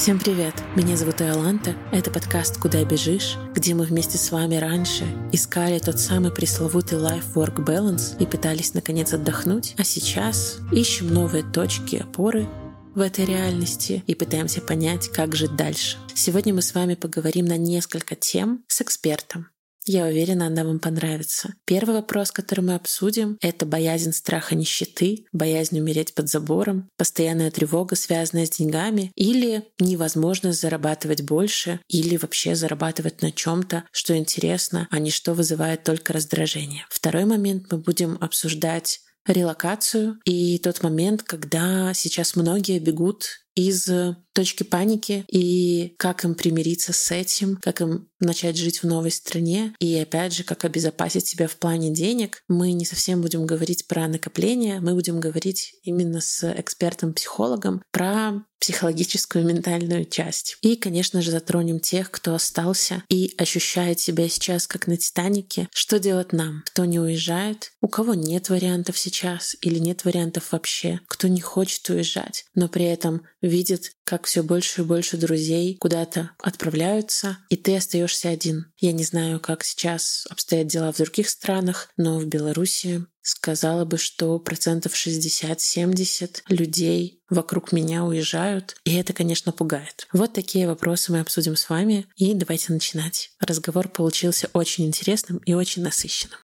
Всем 0.00 0.18
привет! 0.18 0.54
Меня 0.76 0.96
зовут 0.96 1.20
Иоланта. 1.20 1.74
Это 1.92 2.10
подкаст 2.10 2.58
«Куда 2.58 2.82
бежишь?», 2.86 3.36
где 3.54 3.74
мы 3.74 3.84
вместе 3.84 4.16
с 4.16 4.32
вами 4.32 4.56
раньше 4.56 5.04
искали 5.30 5.78
тот 5.78 6.00
самый 6.00 6.32
пресловутый 6.32 6.98
life-work 6.98 7.62
balance 7.62 8.16
и 8.18 8.24
пытались 8.24 8.72
наконец 8.72 9.12
отдохнуть, 9.12 9.74
а 9.76 9.84
сейчас 9.84 10.56
ищем 10.72 11.12
новые 11.12 11.44
точки 11.44 11.96
опоры 11.96 12.48
в 12.94 13.00
этой 13.00 13.26
реальности 13.26 14.02
и 14.06 14.14
пытаемся 14.14 14.62
понять, 14.62 15.10
как 15.10 15.36
жить 15.36 15.54
дальше. 15.54 15.98
Сегодня 16.14 16.54
мы 16.54 16.62
с 16.62 16.74
вами 16.74 16.94
поговорим 16.94 17.44
на 17.44 17.58
несколько 17.58 18.14
тем 18.14 18.64
с 18.68 18.80
экспертом. 18.80 19.48
Я 19.92 20.06
уверена, 20.06 20.46
она 20.46 20.62
вам 20.62 20.78
понравится. 20.78 21.52
Первый 21.64 21.96
вопрос, 21.96 22.30
который 22.30 22.60
мы 22.60 22.76
обсудим, 22.76 23.36
это 23.40 23.66
боязнь 23.66 24.12
страха 24.12 24.54
нищеты, 24.54 25.26
боязнь 25.32 25.80
умереть 25.80 26.14
под 26.14 26.28
забором, 26.28 26.88
постоянная 26.96 27.50
тревога, 27.50 27.96
связанная 27.96 28.46
с 28.46 28.50
деньгами, 28.50 29.10
или 29.16 29.64
невозможность 29.80 30.60
зарабатывать 30.60 31.22
больше, 31.22 31.80
или 31.88 32.16
вообще 32.16 32.54
зарабатывать 32.54 33.20
на 33.20 33.32
чем-то, 33.32 33.82
что 33.90 34.16
интересно, 34.16 34.86
а 34.92 35.00
не 35.00 35.10
что 35.10 35.34
вызывает 35.34 35.82
только 35.82 36.12
раздражение. 36.12 36.86
Второй 36.88 37.24
момент 37.24 37.64
мы 37.72 37.78
будем 37.78 38.16
обсуждать 38.20 39.00
релокацию 39.26 40.20
и 40.24 40.58
тот 40.58 40.84
момент, 40.84 41.24
когда 41.24 41.92
сейчас 41.94 42.36
многие 42.36 42.78
бегут 42.78 43.40
из 43.54 43.88
точки 44.32 44.62
паники 44.62 45.24
и 45.28 45.94
как 45.98 46.24
им 46.24 46.34
примириться 46.34 46.92
с 46.92 47.10
этим, 47.10 47.58
как 47.60 47.80
им 47.80 48.08
начать 48.20 48.56
жить 48.56 48.82
в 48.82 48.86
новой 48.86 49.10
стране 49.10 49.74
и 49.80 49.96
опять 49.96 50.32
же, 50.32 50.44
как 50.44 50.64
обезопасить 50.64 51.26
себя 51.26 51.48
в 51.48 51.56
плане 51.56 51.90
денег. 51.90 52.42
Мы 52.48 52.72
не 52.72 52.84
совсем 52.84 53.22
будем 53.22 53.46
говорить 53.46 53.86
про 53.86 54.06
накопление, 54.08 54.80
мы 54.80 54.94
будем 54.94 55.20
говорить 55.20 55.74
именно 55.82 56.20
с 56.20 56.44
экспертом-психологом 56.52 57.82
про 57.90 58.44
психологическую 58.60 59.44
ментальную 59.46 60.04
часть. 60.04 60.58
И, 60.60 60.76
конечно 60.76 61.22
же, 61.22 61.30
затронем 61.30 61.80
тех, 61.80 62.10
кто 62.10 62.34
остался 62.34 63.02
и 63.08 63.34
ощущает 63.38 64.00
себя 64.00 64.28
сейчас 64.28 64.66
как 64.66 64.86
на 64.86 64.98
Титанике. 64.98 65.68
Что 65.72 65.98
делать 65.98 66.32
нам? 66.34 66.62
Кто 66.66 66.84
не 66.84 67.00
уезжает? 67.00 67.72
У 67.80 67.88
кого 67.88 68.12
нет 68.12 68.50
вариантов 68.50 68.98
сейчас 68.98 69.56
или 69.62 69.78
нет 69.78 70.04
вариантов 70.04 70.52
вообще? 70.52 71.00
Кто 71.06 71.26
не 71.28 71.40
хочет 71.40 71.88
уезжать, 71.88 72.44
но 72.54 72.68
при 72.68 72.84
этом 72.84 73.22
видит, 73.40 73.92
как 74.04 74.26
все 74.26 74.42
больше 74.42 74.82
и 74.82 74.84
больше 74.84 75.16
друзей 75.16 75.76
куда-то 75.78 76.30
отправляются, 76.38 77.38
и 77.48 77.56
ты 77.56 77.76
остаешься 77.76 78.28
один. 78.28 78.72
Я 78.78 78.92
не 78.92 79.04
знаю, 79.04 79.40
как 79.40 79.64
сейчас 79.64 80.26
обстоят 80.30 80.66
дела 80.66 80.92
в 80.92 80.96
других 80.96 81.28
странах, 81.28 81.88
но 81.96 82.18
в 82.18 82.26
Беларуси 82.26 83.04
сказала 83.22 83.84
бы, 83.84 83.98
что 83.98 84.38
процентов 84.38 84.94
60-70 84.94 86.42
людей 86.48 87.20
вокруг 87.28 87.72
меня 87.72 88.04
уезжают, 88.04 88.76
и 88.84 88.94
это, 88.96 89.12
конечно, 89.12 89.52
пугает. 89.52 90.08
Вот 90.12 90.32
такие 90.32 90.66
вопросы 90.66 91.12
мы 91.12 91.20
обсудим 91.20 91.56
с 91.56 91.68
вами, 91.68 92.06
и 92.16 92.34
давайте 92.34 92.72
начинать. 92.72 93.30
Разговор 93.38 93.88
получился 93.88 94.48
очень 94.52 94.86
интересным 94.86 95.38
и 95.38 95.54
очень 95.54 95.82
насыщенным. 95.82 96.38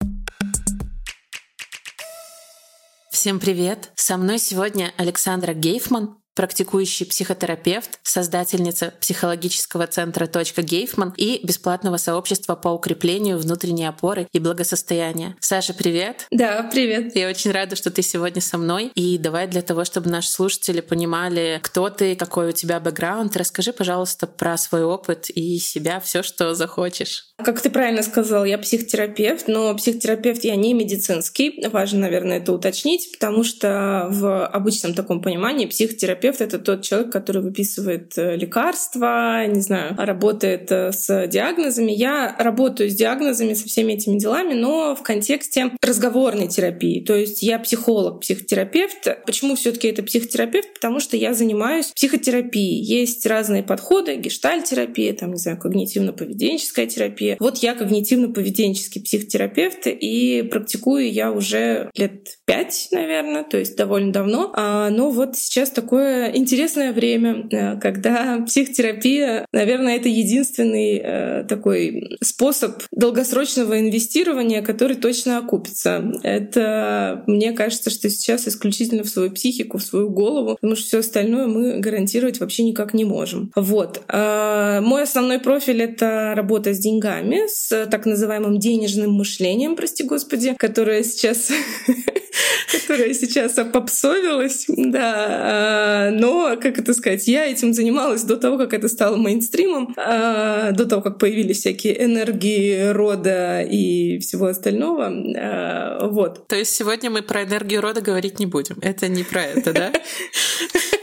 Всем 3.11 3.41
привет! 3.41 3.91
Со 3.95 4.17
мной 4.17 4.39
сегодня 4.39 4.93
Александра 4.99 5.55
Гейфман, 5.55 6.19
практикующий 6.35 7.07
психотерапевт, 7.07 7.99
создательница 8.03 8.93
психологического 9.01 9.87
центра 9.87 10.27
«Точка 10.27 10.63
Гейфман» 10.63 11.15
и 11.17 11.41
бесплатного 11.45 11.97
сообщества 11.97 12.55
по 12.55 12.69
укреплению 12.69 13.39
внутренней 13.39 13.87
опоры 13.87 14.27
и 14.33 14.39
благосостояния. 14.39 15.37
Саша, 15.41 15.75
привет! 15.75 16.27
Да, 16.31 16.69
привет! 16.71 17.15
Я 17.15 17.29
очень 17.29 17.53
рада, 17.53 17.77
что 17.77 17.91
ты 17.91 18.03
сегодня 18.03 18.43
со 18.43 18.59
мной. 18.59 18.91
И 18.95 19.19
давай 19.19 19.47
для 19.47 19.63
того, 19.63 19.85
чтобы 19.85 20.11
наши 20.11 20.29
слушатели 20.29 20.81
понимали, 20.81 21.61
кто 21.63 21.89
ты, 21.89 22.17
какой 22.17 22.49
у 22.49 22.53
тебя 22.53 22.81
бэкграунд, 22.81 23.37
расскажи, 23.37 23.73
пожалуйста, 23.73 24.27
про 24.27 24.57
свой 24.57 24.83
опыт 24.85 25.31
и 25.31 25.59
себя, 25.59 26.01
все, 26.01 26.23
что 26.23 26.55
захочешь. 26.55 27.29
Как 27.37 27.61
ты 27.61 27.71
правильно 27.71 28.03
сказал, 28.03 28.45
я 28.45 28.59
психотерапевт, 28.59 29.49
но 29.49 29.75
психотерапевт 29.75 30.45
я 30.45 30.57
не 30.57 30.75
медицинский. 30.75 31.67
Важно, 31.69 32.01
наверное, 32.01 32.39
это 32.39 32.53
уточнить, 32.53 33.11
потому 33.13 33.45
что 33.45 34.09
в 34.11 34.47
обычном 34.47 34.95
таком 34.95 35.21
понимании 35.21 35.67
психотерапевт— 35.67 36.24
это 36.29 36.59
тот 36.59 36.83
человек, 36.83 37.13
который 37.13 37.43
выписывает 37.43 38.17
э, 38.17 38.37
лекарства, 38.37 39.47
не 39.47 39.61
знаю, 39.61 39.95
работает 39.97 40.71
э, 40.71 40.93
с 40.93 41.27
диагнозами. 41.27 41.93
Я 41.93 42.35
работаю 42.39 42.91
с 42.91 42.95
диагнозами, 42.95 43.55
со 43.55 43.67
всеми 43.67 43.95
этими 43.95 44.19
делами, 44.19 44.55
но 44.55 44.95
в 44.95 45.03
контексте 45.03 45.71
разговорной 45.83 46.49
терапии. 46.49 47.05
То 47.05 47.15
есть 47.15 47.43
я 47.43 47.59
психолог, 47.59 48.21
психотерапевт. 48.21 49.25
Почему 49.27 49.55
все 49.55 49.73
таки 49.73 49.89
это 49.89 50.03
психотерапевт? 50.03 50.75
Потому 50.75 51.01
что 51.01 51.17
я 51.17 51.35
занимаюсь 51.35 51.93
психотерапией. 51.95 52.83
Есть 52.83 53.25
разные 53.27 53.63
подходы, 53.63 54.17
гештальтерапия, 54.17 55.15
там, 55.15 55.33
не 55.33 55.39
знаю, 55.39 55.59
когнитивно-поведенческая 55.63 56.87
терапия, 56.87 57.15
терапия. 57.15 57.37
Вот 57.41 57.59
я 57.59 57.75
когнитивно-поведенческий 57.75 59.03
психотерапевт, 59.03 59.87
и 59.87 60.43
практикую 60.43 61.13
я 61.13 61.33
уже 61.33 61.91
лет 61.95 62.39
пять, 62.45 62.89
наверное, 62.91 63.45
то 63.45 63.59
есть 63.59 63.77
довольно 63.77 64.13
давно. 64.13 64.53
А, 64.55 64.91
но 64.91 65.11
вот 65.11 65.37
сейчас 65.37 65.71
такое 65.71 66.14
интересное 66.35 66.93
время, 66.93 67.47
э, 67.51 67.81
когда 67.81 68.43
психотерапия, 68.47 69.47
наверное, 69.53 69.97
это 69.97 70.09
единственный 70.09 71.01
э, 71.03 71.45
такой 71.49 72.17
способ 72.23 72.83
долгосрочного 72.91 73.81
инвестирования, 73.81 74.63
который 74.63 74.97
точно 74.97 75.39
окупится. 75.39 76.13
Это, 76.23 77.23
мне 77.27 77.53
кажется, 77.53 77.91
что 77.91 78.09
сейчас 78.09 78.49
исключительно 78.49 79.03
в 79.03 79.09
свою 79.09 79.31
психику, 79.31 79.79
в 79.79 79.83
свою 79.83 80.11
голову, 80.11 80.57
потому 80.61 80.77
что 80.77 80.87
все 80.87 80.99
остальное 80.99 81.47
мы 81.47 81.79
гарантировать 81.79 82.41
вообще 82.41 82.63
никак 82.63 82.95
не 82.95 83.05
можем. 83.05 83.51
Вот. 83.55 84.03
А, 84.09 84.81
мой 84.81 85.03
основной 85.03 85.39
профиль— 85.39 85.83
это 85.85 86.33
работа 86.35 86.75
с 86.75 86.79
деньгами, 86.79 87.43
с 87.49 87.87
так 87.87 88.07
называемым 88.07 88.59
денежным 88.59 89.13
мышлением, 89.13 89.77
прости 89.77 90.05
господи, 90.05 90.55
которое 90.59 91.03
сейчас 91.05 91.51
которая 92.71 93.15
сейчас 93.15 93.59
опопсовилась, 93.59 94.65
да, 94.69 95.27
а, 95.29 96.11
но, 96.11 96.57
как 96.61 96.79
это 96.79 96.95
сказать, 96.95 97.27
я 97.29 97.47
этим 97.47 97.73
занималась 97.73 98.23
до 98.23 98.37
того, 98.37 98.59
как 98.59 98.73
это 98.75 98.89
стало 98.89 99.17
мейнстримом, 99.17 99.95
а, 99.97 100.73
до 100.73 100.87
того, 100.87 101.03
как 101.03 101.19
появились 101.19 101.61
всякие 101.61 102.05
энергии 102.05 102.91
рода 102.91 103.63
и 103.63 104.19
всего 104.19 104.47
остального, 104.47 105.13
а, 105.37 106.07
вот. 106.09 106.47
То 106.49 106.57
есть 106.57 106.75
сегодня 106.75 107.11
мы 107.11 107.23
про 107.23 107.45
энергию 107.45 107.81
рода 107.81 108.01
говорить 108.01 108.39
не 108.39 108.47
будем, 108.47 108.79
это 108.83 109.09
не 109.09 109.25
про 109.25 109.43
это, 109.43 109.73
да? 109.73 109.93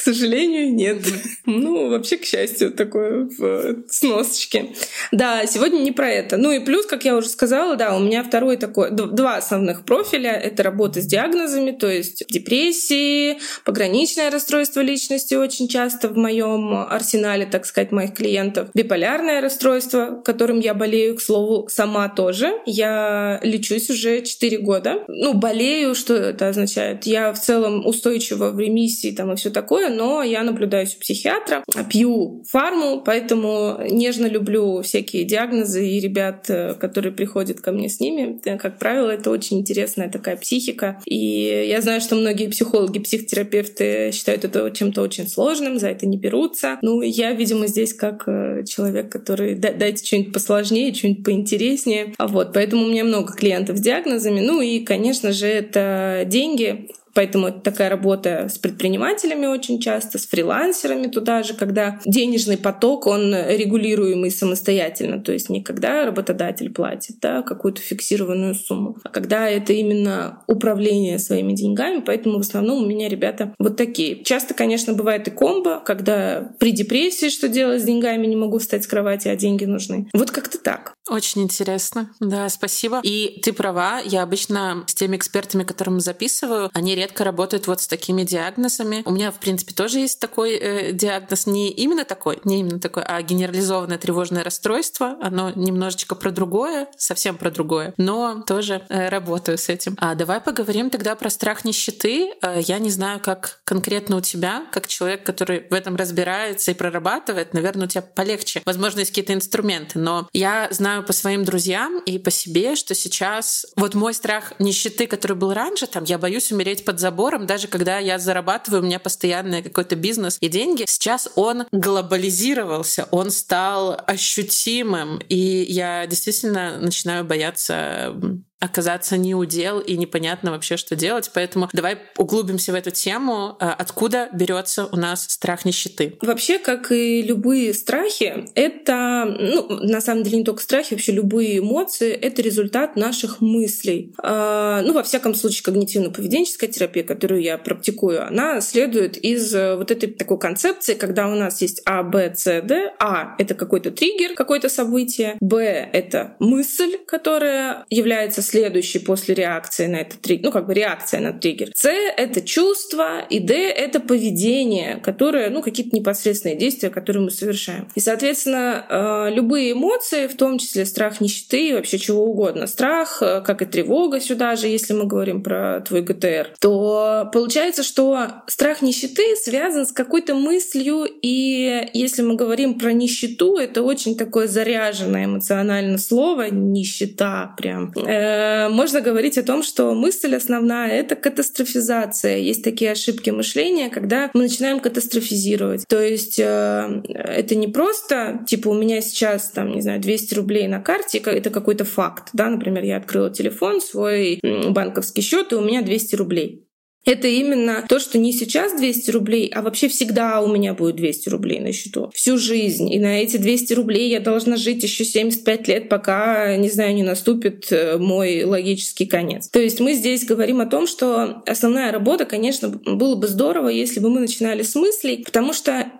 К 0.00 0.02
сожалению, 0.02 0.72
нет. 0.72 1.02
Ну, 1.44 1.90
вообще, 1.90 2.16
к 2.16 2.24
счастью, 2.24 2.72
такое 2.72 3.28
в 3.36 3.84
сносочке. 3.90 4.70
Да, 5.12 5.44
сегодня 5.44 5.80
не 5.80 5.92
про 5.92 6.08
это. 6.08 6.38
Ну 6.38 6.52
и 6.52 6.58
плюс, 6.58 6.86
как 6.86 7.04
я 7.04 7.14
уже 7.14 7.28
сказала, 7.28 7.76
да, 7.76 7.94
у 7.94 8.00
меня 8.00 8.24
второй 8.24 8.56
такой, 8.56 8.90
два 8.92 9.36
основных 9.36 9.84
профиля. 9.84 10.32
Это 10.32 10.62
работа 10.62 11.02
с 11.02 11.04
диагнозами, 11.06 11.72
то 11.72 11.86
есть 11.86 12.24
депрессии, 12.30 13.40
пограничное 13.66 14.30
расстройство 14.30 14.80
личности 14.80 15.34
очень 15.34 15.68
часто 15.68 16.08
в 16.08 16.16
моем 16.16 16.86
арсенале, 16.88 17.44
так 17.44 17.66
сказать, 17.66 17.92
моих 17.92 18.14
клиентов. 18.14 18.70
Биполярное 18.72 19.42
расстройство, 19.42 20.22
которым 20.24 20.60
я 20.60 20.72
болею, 20.72 21.16
к 21.16 21.20
слову, 21.20 21.68
сама 21.68 22.08
тоже. 22.08 22.54
Я 22.64 23.38
лечусь 23.42 23.90
уже 23.90 24.22
4 24.22 24.58
года. 24.60 25.04
Ну, 25.08 25.34
болею, 25.34 25.94
что 25.94 26.14
это 26.14 26.48
означает? 26.48 27.04
Я 27.04 27.34
в 27.34 27.38
целом 27.38 27.84
устойчива 27.86 28.48
в 28.48 28.58
ремиссии 28.58 29.10
там 29.10 29.34
и 29.34 29.36
все 29.36 29.50
такое, 29.50 29.89
но 29.90 30.22
я 30.22 30.42
наблюдаюсь 30.42 30.96
у 30.96 31.00
психиатра, 31.00 31.64
пью 31.90 32.42
фарму, 32.48 33.02
поэтому 33.04 33.78
нежно 33.90 34.26
люблю 34.26 34.82
всякие 34.82 35.24
диагнозы 35.24 35.86
и 35.86 36.00
ребят, 36.00 36.46
э, 36.48 36.74
которые 36.74 37.12
приходят 37.12 37.60
ко 37.60 37.72
мне 37.72 37.88
с 37.88 38.00
ними. 38.00 38.40
Э, 38.44 38.56
как 38.56 38.78
правило, 38.78 39.10
это 39.10 39.30
очень 39.30 39.60
интересная 39.60 40.10
такая 40.10 40.36
психика. 40.36 41.00
И 41.04 41.66
я 41.68 41.80
знаю, 41.80 42.00
что 42.00 42.16
многие 42.16 42.48
психологи, 42.48 42.98
психотерапевты 42.98 44.10
считают 44.12 44.44
это 44.44 44.70
чем-то 44.70 45.02
очень 45.02 45.28
сложным, 45.28 45.78
за 45.78 45.88
это 45.88 46.06
не 46.06 46.16
берутся. 46.16 46.78
Ну, 46.82 47.02
я, 47.02 47.32
видимо, 47.32 47.66
здесь 47.66 47.94
как 47.94 48.24
э, 48.26 48.64
человек, 48.64 49.10
который 49.10 49.54
дайте 49.54 50.04
что-нибудь 50.04 50.32
посложнее, 50.32 50.94
что-нибудь 50.94 51.24
поинтереснее. 51.24 52.14
А 52.18 52.26
вот, 52.26 52.52
поэтому 52.52 52.84
у 52.84 52.88
меня 52.88 53.04
много 53.04 53.32
клиентов 53.32 53.78
с 53.78 53.80
диагнозами. 53.80 54.40
Ну 54.40 54.60
и, 54.60 54.80
конечно 54.80 55.32
же, 55.32 55.46
это 55.46 56.24
деньги. 56.26 56.88
Поэтому 57.20 57.48
это 57.48 57.60
такая 57.60 57.90
работа 57.90 58.48
с 58.48 58.56
предпринимателями 58.56 59.44
очень 59.44 59.78
часто, 59.78 60.16
с 60.16 60.26
фрилансерами 60.26 61.06
туда 61.06 61.42
же, 61.42 61.52
когда 61.52 62.00
денежный 62.06 62.56
поток, 62.56 63.06
он 63.06 63.34
регулируемый 63.34 64.30
самостоятельно, 64.30 65.20
то 65.20 65.30
есть 65.30 65.50
не 65.50 65.62
когда 65.62 66.06
работодатель 66.06 66.70
платит 66.72 67.16
да, 67.20 67.42
какую-то 67.42 67.82
фиксированную 67.82 68.54
сумму, 68.54 68.96
а 69.04 69.10
когда 69.10 69.50
это 69.50 69.74
именно 69.74 70.42
управление 70.46 71.18
своими 71.18 71.52
деньгами, 71.52 72.00
поэтому 72.00 72.38
в 72.38 72.40
основном 72.40 72.84
у 72.84 72.86
меня 72.86 73.10
ребята 73.10 73.54
вот 73.58 73.76
такие. 73.76 74.24
Часто, 74.24 74.54
конечно, 74.54 74.94
бывает 74.94 75.28
и 75.28 75.30
комбо, 75.30 75.82
когда 75.84 76.50
при 76.58 76.72
депрессии 76.72 77.28
что 77.28 77.48
делать 77.48 77.82
с 77.82 77.84
деньгами, 77.84 78.26
не 78.26 78.36
могу 78.36 78.60
встать 78.60 78.84
с 78.84 78.86
кровати, 78.86 79.28
а 79.28 79.36
деньги 79.36 79.66
нужны. 79.66 80.08
Вот 80.14 80.30
как-то 80.30 80.56
так. 80.56 80.94
Очень 81.10 81.42
интересно. 81.42 82.08
Да, 82.20 82.48
спасибо. 82.48 83.00
И 83.02 83.40
ты 83.42 83.52
права, 83.52 83.98
я 83.98 84.22
обычно 84.22 84.84
с 84.86 84.94
теми 84.94 85.16
экспертами, 85.16 85.64
которым 85.64 85.98
записываю, 85.98 86.70
они 86.72 86.94
редко 86.94 87.09
работают 87.18 87.66
вот 87.66 87.80
с 87.80 87.86
такими 87.86 88.22
диагнозами. 88.22 89.02
У 89.04 89.10
меня, 89.10 89.30
в 89.30 89.38
принципе, 89.38 89.74
тоже 89.74 89.98
есть 89.98 90.20
такой 90.20 90.54
э, 90.54 90.92
диагноз, 90.92 91.46
не 91.46 91.70
именно 91.70 92.04
такой, 92.04 92.38
не 92.44 92.60
именно 92.60 92.78
такой, 92.78 93.02
а 93.02 93.20
генерализованное 93.22 93.98
тревожное 93.98 94.44
расстройство. 94.44 95.16
Оно 95.20 95.50
немножечко 95.50 96.14
про 96.14 96.30
другое, 96.30 96.88
совсем 96.96 97.36
про 97.36 97.50
другое, 97.50 97.94
но 97.96 98.42
тоже 98.46 98.82
э, 98.88 99.08
работаю 99.08 99.58
с 99.58 99.68
этим. 99.68 99.96
А 99.98 100.14
давай 100.14 100.40
поговорим 100.40 100.90
тогда 100.90 101.14
про 101.14 101.30
страх 101.30 101.64
нищеты. 101.64 102.32
Э, 102.42 102.60
я 102.60 102.78
не 102.78 102.90
знаю, 102.90 103.20
как 103.20 103.60
конкретно 103.64 104.16
у 104.16 104.20
тебя, 104.20 104.64
как 104.72 104.86
человек, 104.86 105.24
который 105.24 105.66
в 105.70 105.74
этом 105.74 105.96
разбирается 105.96 106.70
и 106.70 106.74
прорабатывает, 106.74 107.54
наверное, 107.54 107.86
у 107.86 107.88
тебя 107.88 108.02
полегче. 108.02 108.62
Возможно, 108.64 109.00
есть 109.00 109.10
какие-то 109.10 109.34
инструменты, 109.34 109.98
но 109.98 110.28
я 110.32 110.68
знаю 110.70 111.02
по 111.04 111.12
своим 111.12 111.44
друзьям 111.44 112.00
и 112.00 112.18
по 112.18 112.30
себе, 112.30 112.76
что 112.76 112.94
сейчас 112.94 113.66
вот 113.76 113.94
мой 113.94 114.14
страх 114.14 114.52
нищеты, 114.58 115.06
который 115.06 115.36
был 115.36 115.52
раньше, 115.52 115.86
там, 115.86 116.04
я 116.04 116.18
боюсь 116.18 116.52
умереть 116.52 116.84
под 116.90 116.98
забором, 116.98 117.46
даже 117.46 117.68
когда 117.68 117.98
я 117.98 118.18
зарабатываю, 118.18 118.82
у 118.82 118.84
меня 118.84 118.98
постоянный 118.98 119.62
какой-то 119.62 119.94
бизнес 119.94 120.38
и 120.40 120.48
деньги. 120.48 120.86
Сейчас 120.88 121.30
он 121.36 121.68
глобализировался, 121.70 123.06
он 123.12 123.30
стал 123.30 124.00
ощутимым, 124.08 125.20
и 125.28 125.36
я 125.36 126.04
действительно 126.08 126.80
начинаю 126.80 127.24
бояться 127.24 128.12
оказаться 128.60 129.16
не 129.16 129.34
удел 129.34 129.80
и 129.80 129.96
непонятно 129.96 130.50
вообще, 130.50 130.76
что 130.76 130.94
делать. 130.94 131.30
Поэтому 131.34 131.68
давай 131.72 131.98
углубимся 132.16 132.72
в 132.72 132.74
эту 132.74 132.90
тему. 132.90 133.56
А, 133.58 133.72
откуда 133.72 134.28
берется 134.32 134.86
у 134.86 134.96
нас 134.96 135.24
страх 135.28 135.64
нищеты? 135.64 136.18
Вообще, 136.20 136.58
как 136.58 136.92
и 136.92 137.22
любые 137.22 137.72
страхи, 137.74 138.44
это, 138.54 139.24
ну, 139.38 139.68
на 139.80 140.00
самом 140.00 140.22
деле 140.22 140.38
не 140.38 140.44
только 140.44 140.62
страхи, 140.62 140.94
вообще 140.94 141.12
любые 141.12 141.58
эмоции— 141.58 142.10
это 142.12 142.42
результат 142.42 142.96
наших 142.96 143.40
мыслей. 143.40 144.12
А, 144.22 144.82
ну, 144.82 144.92
во 144.92 145.02
всяком 145.02 145.34
случае, 145.34 145.62
когнитивно-поведенческая 145.64 146.68
терапия, 146.68 147.02
которую 147.02 147.42
я 147.42 147.56
практикую, 147.56 148.26
она 148.26 148.60
следует 148.60 149.16
из 149.16 149.54
э, 149.54 149.76
вот 149.76 149.90
этой 149.90 150.10
такой 150.10 150.38
концепции, 150.38 150.94
когда 150.94 151.28
у 151.28 151.34
нас 151.34 151.62
есть 151.62 151.80
А, 151.86 152.02
Б, 152.02 152.34
С, 152.36 152.60
Д. 152.62 152.92
А— 152.98 153.34
это 153.38 153.54
какой-то 153.54 153.90
триггер, 153.90 154.34
какое-то 154.34 154.68
событие. 154.68 155.36
Б— 155.40 155.88
это 155.92 156.36
мысль, 156.38 156.98
которая 157.06 157.86
является 157.88 158.42
следующий 158.50 158.98
после 158.98 159.34
реакции 159.34 159.86
на 159.86 159.96
этот 159.96 160.20
триггер, 160.20 160.46
ну 160.46 160.52
как 160.52 160.66
бы 160.66 160.74
реакция 160.74 161.20
на 161.20 161.32
триггер. 161.32 161.70
С— 161.74 161.88
это 162.16 162.42
чувство, 162.42 163.20
и 163.30 163.38
Д— 163.38 163.54
это 163.54 164.00
поведение, 164.00 164.96
которое, 164.96 165.50
ну 165.50 165.62
какие-то 165.62 165.94
непосредственные 165.94 166.56
действия, 166.56 166.90
которые 166.90 167.22
мы 167.22 167.30
совершаем. 167.30 167.88
И, 167.94 168.00
соответственно, 168.00 168.86
э, 168.88 169.34
любые 169.34 169.72
эмоции, 169.72 170.26
в 170.26 170.36
том 170.36 170.58
числе 170.58 170.84
страх 170.84 171.20
нищеты 171.20 171.68
и 171.68 171.74
вообще 171.74 171.98
чего 171.98 172.24
угодно, 172.24 172.66
страх, 172.66 173.22
э, 173.22 173.40
как 173.40 173.62
и 173.62 173.66
тревога 173.66 174.20
сюда 174.20 174.56
же, 174.56 174.66
если 174.66 174.94
мы 174.94 175.06
говорим 175.06 175.42
про 175.42 175.80
твой 175.80 176.02
ГТР, 176.02 176.54
то 176.60 177.30
получается, 177.32 177.82
что 177.82 178.26
страх 178.46 178.82
нищеты 178.82 179.36
связан 179.36 179.86
с 179.86 179.92
какой-то 179.92 180.34
мыслью, 180.34 181.06
и 181.22 181.88
если 181.92 182.22
мы 182.22 182.34
говорим 182.34 182.78
про 182.78 182.92
нищету, 182.92 183.56
это 183.56 183.82
очень 183.82 184.16
такое 184.16 184.48
заряженное 184.48 185.26
эмоционально 185.26 185.98
слово, 185.98 186.50
нищета 186.50 187.54
прям. 187.56 187.92
Э, 187.96 188.39
можно 188.70 189.00
говорить 189.00 189.38
о 189.38 189.42
том, 189.42 189.62
что 189.62 189.94
мысль 189.94 190.34
основная— 190.34 190.90
это 191.00 191.16
катастрофизация. 191.16 192.38
Есть 192.38 192.64
такие 192.64 192.92
ошибки 192.92 193.30
мышления, 193.30 193.90
когда 193.90 194.30
мы 194.34 194.42
начинаем 194.42 194.80
катастрофизировать. 194.80 195.84
То 195.88 196.00
есть 196.00 196.38
э, 196.38 197.02
это 197.08 197.54
не 197.54 197.68
просто, 197.68 198.44
типа, 198.46 198.68
у 198.68 198.74
меня 198.74 199.00
сейчас, 199.00 199.50
там, 199.50 199.72
не 199.72 199.80
знаю, 199.80 200.00
200 200.00 200.34
рублей 200.34 200.68
на 200.68 200.80
карте, 200.80 201.18
это 201.18 201.50
какой-то 201.50 201.84
факт. 201.84 202.28
Да? 202.32 202.48
Например, 202.48 202.82
я 202.84 202.96
открыла 202.96 203.30
телефон, 203.30 203.80
свой 203.80 204.40
банковский 204.42 205.22
счет, 205.22 205.52
и 205.52 205.56
у 205.56 205.60
меня 205.60 205.82
200 205.82 206.16
рублей. 206.16 206.69
Это 207.06 207.28
именно 207.28 207.84
то, 207.88 207.98
что 207.98 208.18
не 208.18 208.32
сейчас 208.32 208.76
200 208.76 209.10
рублей, 209.10 209.50
а 209.54 209.62
вообще 209.62 209.88
всегда 209.88 210.40
у 210.42 210.52
меня 210.52 210.74
будет 210.74 210.96
200 210.96 211.28
рублей 211.30 211.60
на 211.60 211.72
счету. 211.72 212.10
Всю 212.14 212.36
жизнь. 212.36 212.92
И 212.92 212.98
на 212.98 213.22
эти 213.22 213.38
200 213.38 213.72
рублей 213.72 214.10
я 214.10 214.20
должна 214.20 214.56
жить 214.56 214.82
еще 214.82 215.04
75 215.04 215.68
лет, 215.68 215.88
пока, 215.88 216.56
не 216.56 216.68
знаю, 216.68 216.94
не 216.94 217.02
наступит 217.02 217.72
э, 217.72 217.96
мой 217.96 218.44
логический 218.44 219.06
конец. 219.06 219.48
То 219.48 219.60
есть 219.60 219.80
мы 219.80 219.94
здесь 219.94 220.24
говорим 220.24 220.60
о 220.60 220.66
том, 220.66 220.86
что 220.86 221.42
основная 221.46 221.90
работа, 221.90 222.26
конечно, 222.26 222.68
было 222.68 223.14
бы 223.16 223.28
здорово, 223.28 223.68
если 223.68 224.00
бы 224.00 224.10
мы 224.10 224.20
начинали 224.20 224.62
с 224.62 224.74
мыслей, 224.74 225.22
потому 225.24 225.52
что 225.54 225.90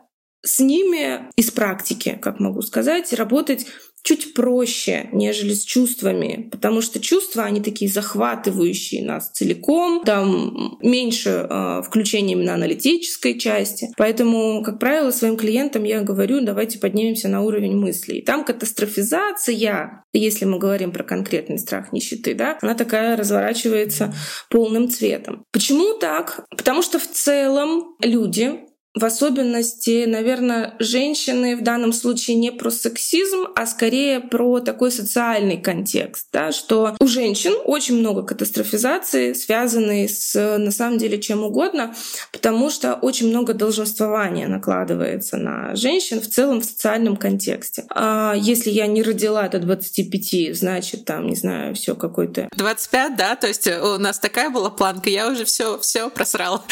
с 0.43 0.61
ними 0.61 1.29
из 1.37 1.51
практики, 1.51 2.19
как 2.21 2.41
могу 2.41 2.63
сказать, 2.63 3.13
работать 3.13 3.67
чуть 4.03 4.35
проще, 4.35 5.09
нежели 5.13 5.53
с 5.53 5.65
чувствами, 5.65 6.49
потому 6.51 6.81
что 6.81 7.01
чувства, 7.01 7.45
они 7.45 7.61
такие 7.61 7.91
захватывающие 7.91 9.05
нас 9.05 9.31
целиком, 9.31 10.03
там 10.05 10.79
меньше 10.83 11.47
э, 11.49 11.83
включения 11.87 12.33
именно 12.33 12.55
аналитической 12.55 13.39
части. 13.39 13.89
Поэтому, 13.97 14.63
как 14.63 14.79
правило, 14.79 15.11
своим 15.11 15.37
клиентам 15.37 15.85
я 15.85 16.01
говорю, 16.01 16.41
давайте 16.41 16.79
поднимемся 16.79 17.29
на 17.29 17.43
уровень 17.43 17.77
мыслей. 17.77 18.23
Там 18.23 18.45
катастрофизация, 18.45 20.05
если 20.13 20.45
мы 20.45 20.59
говорим 20.59 20.93
про 20.93 21.05
конкретный 21.05 21.59
страх 21.59 21.93
нищеты, 21.93 22.35
да, 22.35 22.59
она 22.63 22.75
такая 22.75 23.17
разворачивается 23.17 24.15
полным 24.49 24.89
цветом. 24.89 25.45
Почему 25.53 25.95
так? 25.99 26.47
Потому 26.57 26.83
что 26.83 26.99
в 26.99 27.07
целом 27.07 27.97
люди 28.01 28.70
в 28.95 29.05
особенности, 29.05 30.05
наверное, 30.05 30.75
женщины 30.81 31.57
в 31.57 31.63
данном 31.63 31.93
случае 31.93 32.37
не 32.37 32.51
про 32.51 32.71
сексизм, 32.71 33.47
а 33.55 33.67
скорее 33.67 34.19
про 34.19 34.61
такой 34.61 34.91
социальный 34.91 35.59
контекст, 35.61 36.27
да, 36.33 36.51
что 36.51 36.97
у 36.99 37.07
женщин 37.07 37.53
очень 37.65 37.99
много 37.99 38.23
катастрофизации, 38.23 39.33
связанной 39.33 40.09
с, 40.09 40.35
на 40.59 40.73
самом 40.73 40.99
деле, 40.99 41.21
чем 41.21 41.45
угодно, 41.45 41.95
потому 42.33 42.69
что 42.71 42.95
очень 42.95 43.29
много 43.29 43.55
долженствования 43.55 44.49
накладывается 44.49 45.37
на 45.37 45.77
женщин 45.77 46.21
в 46.21 46.27
целом 46.27 46.61
в 46.61 46.65
социальном 46.65 47.17
контексте. 47.17 47.85
А 47.91 48.35
если 48.37 48.71
я 48.71 48.89
не 48.89 49.03
родила 49.03 49.49
до 49.49 49.61
25, 49.61 50.57
значит, 50.57 51.05
там, 51.05 51.29
не 51.29 51.37
знаю, 51.37 51.77
все 51.77 51.95
какой-то... 51.95 52.49
25, 52.57 53.17
да? 53.17 53.37
То 53.37 53.47
есть 53.47 53.69
у 53.69 53.99
нас 53.99 54.19
такая 54.19 54.51
была 54.51 54.71
планка, 54.71 55.11
я 55.11 55.29
уже 55.29 55.45
все 55.45 55.79
все 55.79 56.11
просрала. 56.11 56.65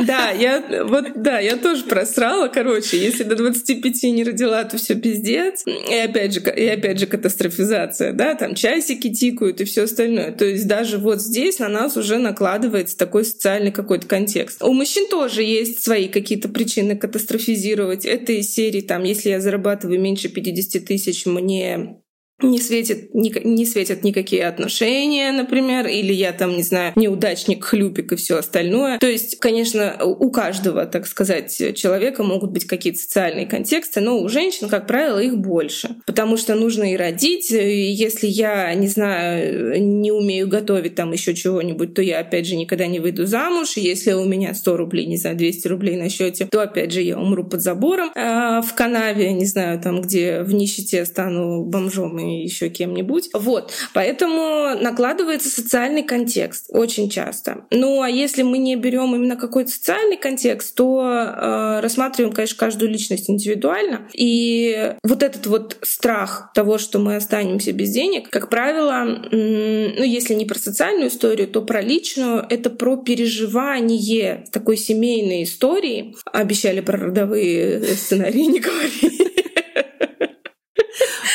Да, 0.00 0.30
я 0.30 0.84
вот, 0.84 1.04
да, 1.16 1.38
я 1.40 1.49
я 1.50 1.56
тоже 1.56 1.84
просрала. 1.84 2.48
Короче, 2.48 2.98
если 2.98 3.24
до 3.24 3.36
25 3.36 4.02
не 4.04 4.24
родила, 4.24 4.62
то 4.64 4.78
все 4.78 4.94
пиздец. 4.94 5.64
И 5.66 5.94
опять 5.94 6.34
же, 6.34 6.40
и 6.40 6.66
опять 6.66 6.98
же 6.98 7.06
катастрофизация, 7.06 8.12
да, 8.12 8.34
там 8.34 8.54
часики 8.54 9.12
тикают 9.12 9.60
и 9.60 9.64
все 9.64 9.82
остальное. 9.82 10.32
То 10.32 10.44
есть 10.44 10.66
даже 10.66 10.98
вот 10.98 11.20
здесь 11.20 11.58
на 11.58 11.68
нас 11.68 11.96
уже 11.96 12.18
накладывается 12.18 12.96
такой 12.96 13.24
социальный 13.24 13.72
какой-то 13.72 14.06
контекст. 14.06 14.62
У 14.62 14.72
мужчин 14.72 15.08
тоже 15.08 15.42
есть 15.42 15.82
свои 15.82 16.08
какие-то 16.08 16.48
причины 16.48 16.96
катастрофизировать. 16.96 18.04
Это 18.04 18.32
из 18.32 18.52
серии, 18.52 18.80
там, 18.80 19.04
если 19.04 19.30
я 19.30 19.40
зарабатываю 19.40 20.00
меньше 20.00 20.28
50 20.28 20.84
тысяч, 20.84 21.26
мне 21.26 22.00
не 22.42 22.58
светит, 22.60 23.14
не, 23.14 23.32
не 23.44 23.66
светят 23.66 24.04
никакие 24.04 24.46
отношения, 24.46 25.32
например, 25.32 25.86
или 25.86 26.12
я 26.12 26.32
там, 26.32 26.56
не 26.56 26.62
знаю, 26.62 26.92
неудачник, 26.96 27.64
хлюпик 27.64 28.12
и 28.12 28.16
все 28.16 28.38
остальное. 28.38 28.98
То 28.98 29.08
есть, 29.08 29.38
конечно, 29.38 29.96
у 30.04 30.30
каждого, 30.30 30.86
так 30.86 31.06
сказать, 31.06 31.74
человека 31.74 32.22
могут 32.22 32.52
быть 32.52 32.64
какие-то 32.64 32.98
социальные 32.98 33.46
контексты, 33.46 34.00
но 34.00 34.20
у 34.20 34.28
женщин, 34.28 34.68
как 34.68 34.86
правило, 34.86 35.18
их 35.18 35.36
больше. 35.38 35.96
Потому 36.06 36.36
что 36.36 36.54
нужно 36.54 36.92
и 36.92 36.96
родить, 36.96 37.50
и 37.50 37.90
если 37.90 38.26
я, 38.26 38.72
не 38.74 38.88
знаю, 38.88 39.82
не 39.82 40.12
умею 40.12 40.48
готовить 40.48 40.94
там 40.94 41.12
еще 41.12 41.34
чего-нибудь, 41.34 41.94
то 41.94 42.02
я, 42.02 42.20
опять 42.20 42.46
же, 42.46 42.56
никогда 42.56 42.86
не 42.86 43.00
выйду 43.00 43.26
замуж. 43.26 43.76
И 43.76 43.80
если 43.80 44.12
у 44.12 44.24
меня 44.24 44.54
100 44.54 44.76
рублей, 44.76 45.06
не 45.06 45.16
знаю, 45.16 45.36
200 45.36 45.68
рублей 45.68 45.96
на 45.96 46.08
счете, 46.08 46.46
то, 46.50 46.60
опять 46.60 46.92
же, 46.92 47.02
я 47.02 47.18
умру 47.18 47.44
под 47.44 47.60
забором 47.62 48.10
а 48.14 48.60
в 48.62 48.74
канаве, 48.74 49.32
не 49.32 49.46
знаю, 49.46 49.80
там, 49.80 50.02
где 50.02 50.42
в 50.42 50.52
нищете 50.54 51.04
стану 51.04 51.64
бомжом 51.64 52.18
и 52.18 52.29
еще 52.30 52.68
кем-нибудь. 52.68 53.30
Вот. 53.34 53.72
Поэтому 53.94 54.74
накладывается 54.80 55.48
социальный 55.48 56.02
контекст 56.02 56.66
очень 56.68 57.10
часто. 57.10 57.64
Ну, 57.70 58.02
а 58.02 58.08
если 58.08 58.42
мы 58.42 58.58
не 58.58 58.76
берем 58.76 59.14
именно 59.14 59.36
какой-то 59.36 59.70
социальный 59.70 60.16
контекст, 60.16 60.74
то 60.74 61.02
э, 61.02 61.80
рассматриваем, 61.80 62.32
конечно, 62.32 62.56
каждую 62.58 62.90
личность 62.90 63.30
индивидуально. 63.30 64.08
И 64.12 64.94
вот 65.02 65.22
этот 65.22 65.46
вот 65.46 65.78
страх 65.82 66.50
того, 66.54 66.78
что 66.78 66.98
мы 66.98 67.16
останемся 67.16 67.72
без 67.72 67.90
денег, 67.90 68.30
как 68.30 68.48
правило, 68.48 69.04
ну, 69.30 70.02
если 70.02 70.34
не 70.34 70.44
про 70.44 70.58
социальную 70.58 71.08
историю, 71.08 71.48
то 71.48 71.62
про 71.62 71.80
личную, 71.80 72.44
это 72.48 72.70
про 72.70 72.96
переживание 72.96 74.44
такой 74.52 74.76
семейной 74.76 75.44
истории. 75.44 76.14
Обещали 76.32 76.80
про 76.80 76.98
родовые 76.98 77.82
сценарии 77.94 78.40
не 78.46 78.60
говорить. 78.60 79.49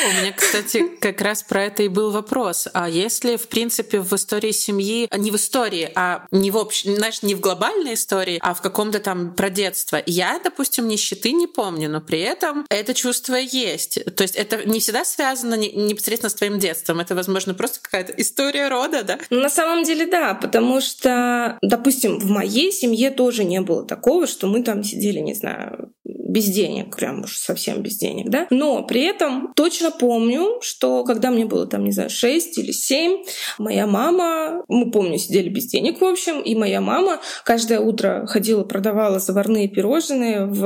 Меня, 0.07 0.33
кстати, 0.33 0.83
как 1.00 1.21
раз 1.21 1.43
про 1.43 1.65
это 1.65 1.83
и 1.83 1.88
был 1.88 2.12
вопрос. 2.12 2.67
А 2.74 2.89
если, 2.89 3.35
в 3.38 3.47
принципе, 3.47 4.00
в 4.00 4.13
истории 4.13 4.51
семьи, 4.51 5.07
не 5.15 5.31
в 5.31 5.35
истории, 5.35 5.91
а 5.95 6.25
не 6.31 6.51
в 6.51 6.57
общем, 6.57 6.95
знаешь, 6.95 7.21
не 7.21 7.35
в 7.35 7.39
глобальной 7.39 7.93
истории, 7.93 8.39
а 8.41 8.53
в 8.53 8.62
каком-то 8.62 9.00
там 9.00 9.33
про 9.33 9.50
детство. 9.50 10.01
Я, 10.05 10.39
допустим, 10.43 10.88
нищеты 10.88 11.31
не 11.31 11.47
помню, 11.47 11.89
но 11.89 12.01
при 12.01 12.19
этом 12.19 12.65
это 12.69 12.93
чувство 12.93 13.35
есть. 13.35 14.00
То 14.15 14.24
есть 14.24 14.35
это 14.35 14.67
не 14.67 14.79
всегда 14.79 15.05
связано 15.05 15.55
непосредственно 15.55 16.29
с 16.29 16.35
твоим 16.35 16.59
детством. 16.59 17.00
Это, 17.00 17.15
возможно, 17.15 17.53
просто 17.53 17.79
какая-то 17.81 18.13
история 18.17 18.67
рода, 18.67 19.03
да? 19.03 19.19
Ну, 19.29 19.39
на 19.41 19.50
самом 19.50 19.83
деле, 19.83 20.05
да, 20.05 20.33
потому 20.33 20.81
что, 20.81 21.57
допустим, 21.62 22.19
в 22.19 22.29
моей 22.29 22.71
семье 22.71 23.12
тоже 23.12 23.43
не 23.43 23.62
было 23.62 23.85
такого, 23.85 24.27
что 24.27 24.47
мы 24.47 24.63
там 24.63 24.83
сидели, 24.83 25.19
не 25.19 25.33
знаю, 25.33 25.91
без 26.03 26.45
денег, 26.45 26.95
прям 26.95 27.24
уж 27.24 27.38
совсем 27.38 27.81
без 27.81 27.97
денег, 27.97 28.29
да. 28.29 28.47
Но 28.50 28.83
при 28.83 29.01
этом 29.03 29.53
точно 29.55 29.91
помню, 29.99 30.59
что 30.61 31.03
когда 31.03 31.31
мне 31.31 31.45
было 31.45 31.67
там, 31.67 31.83
не 31.83 31.91
знаю, 31.91 32.09
6 32.09 32.57
или 32.57 32.71
7, 32.71 33.23
моя 33.57 33.87
мама, 33.87 34.63
мы 34.67 34.91
помню, 34.91 35.17
сидели 35.17 35.49
без 35.49 35.65
денег, 35.65 36.01
в 36.01 36.05
общем, 36.05 36.41
и 36.41 36.55
моя 36.55 36.81
мама 36.81 37.19
каждое 37.43 37.79
утро 37.79 38.25
ходила, 38.27 38.63
продавала 38.63 39.19
заварные 39.19 39.67
пирожные 39.67 40.45
в 40.45 40.65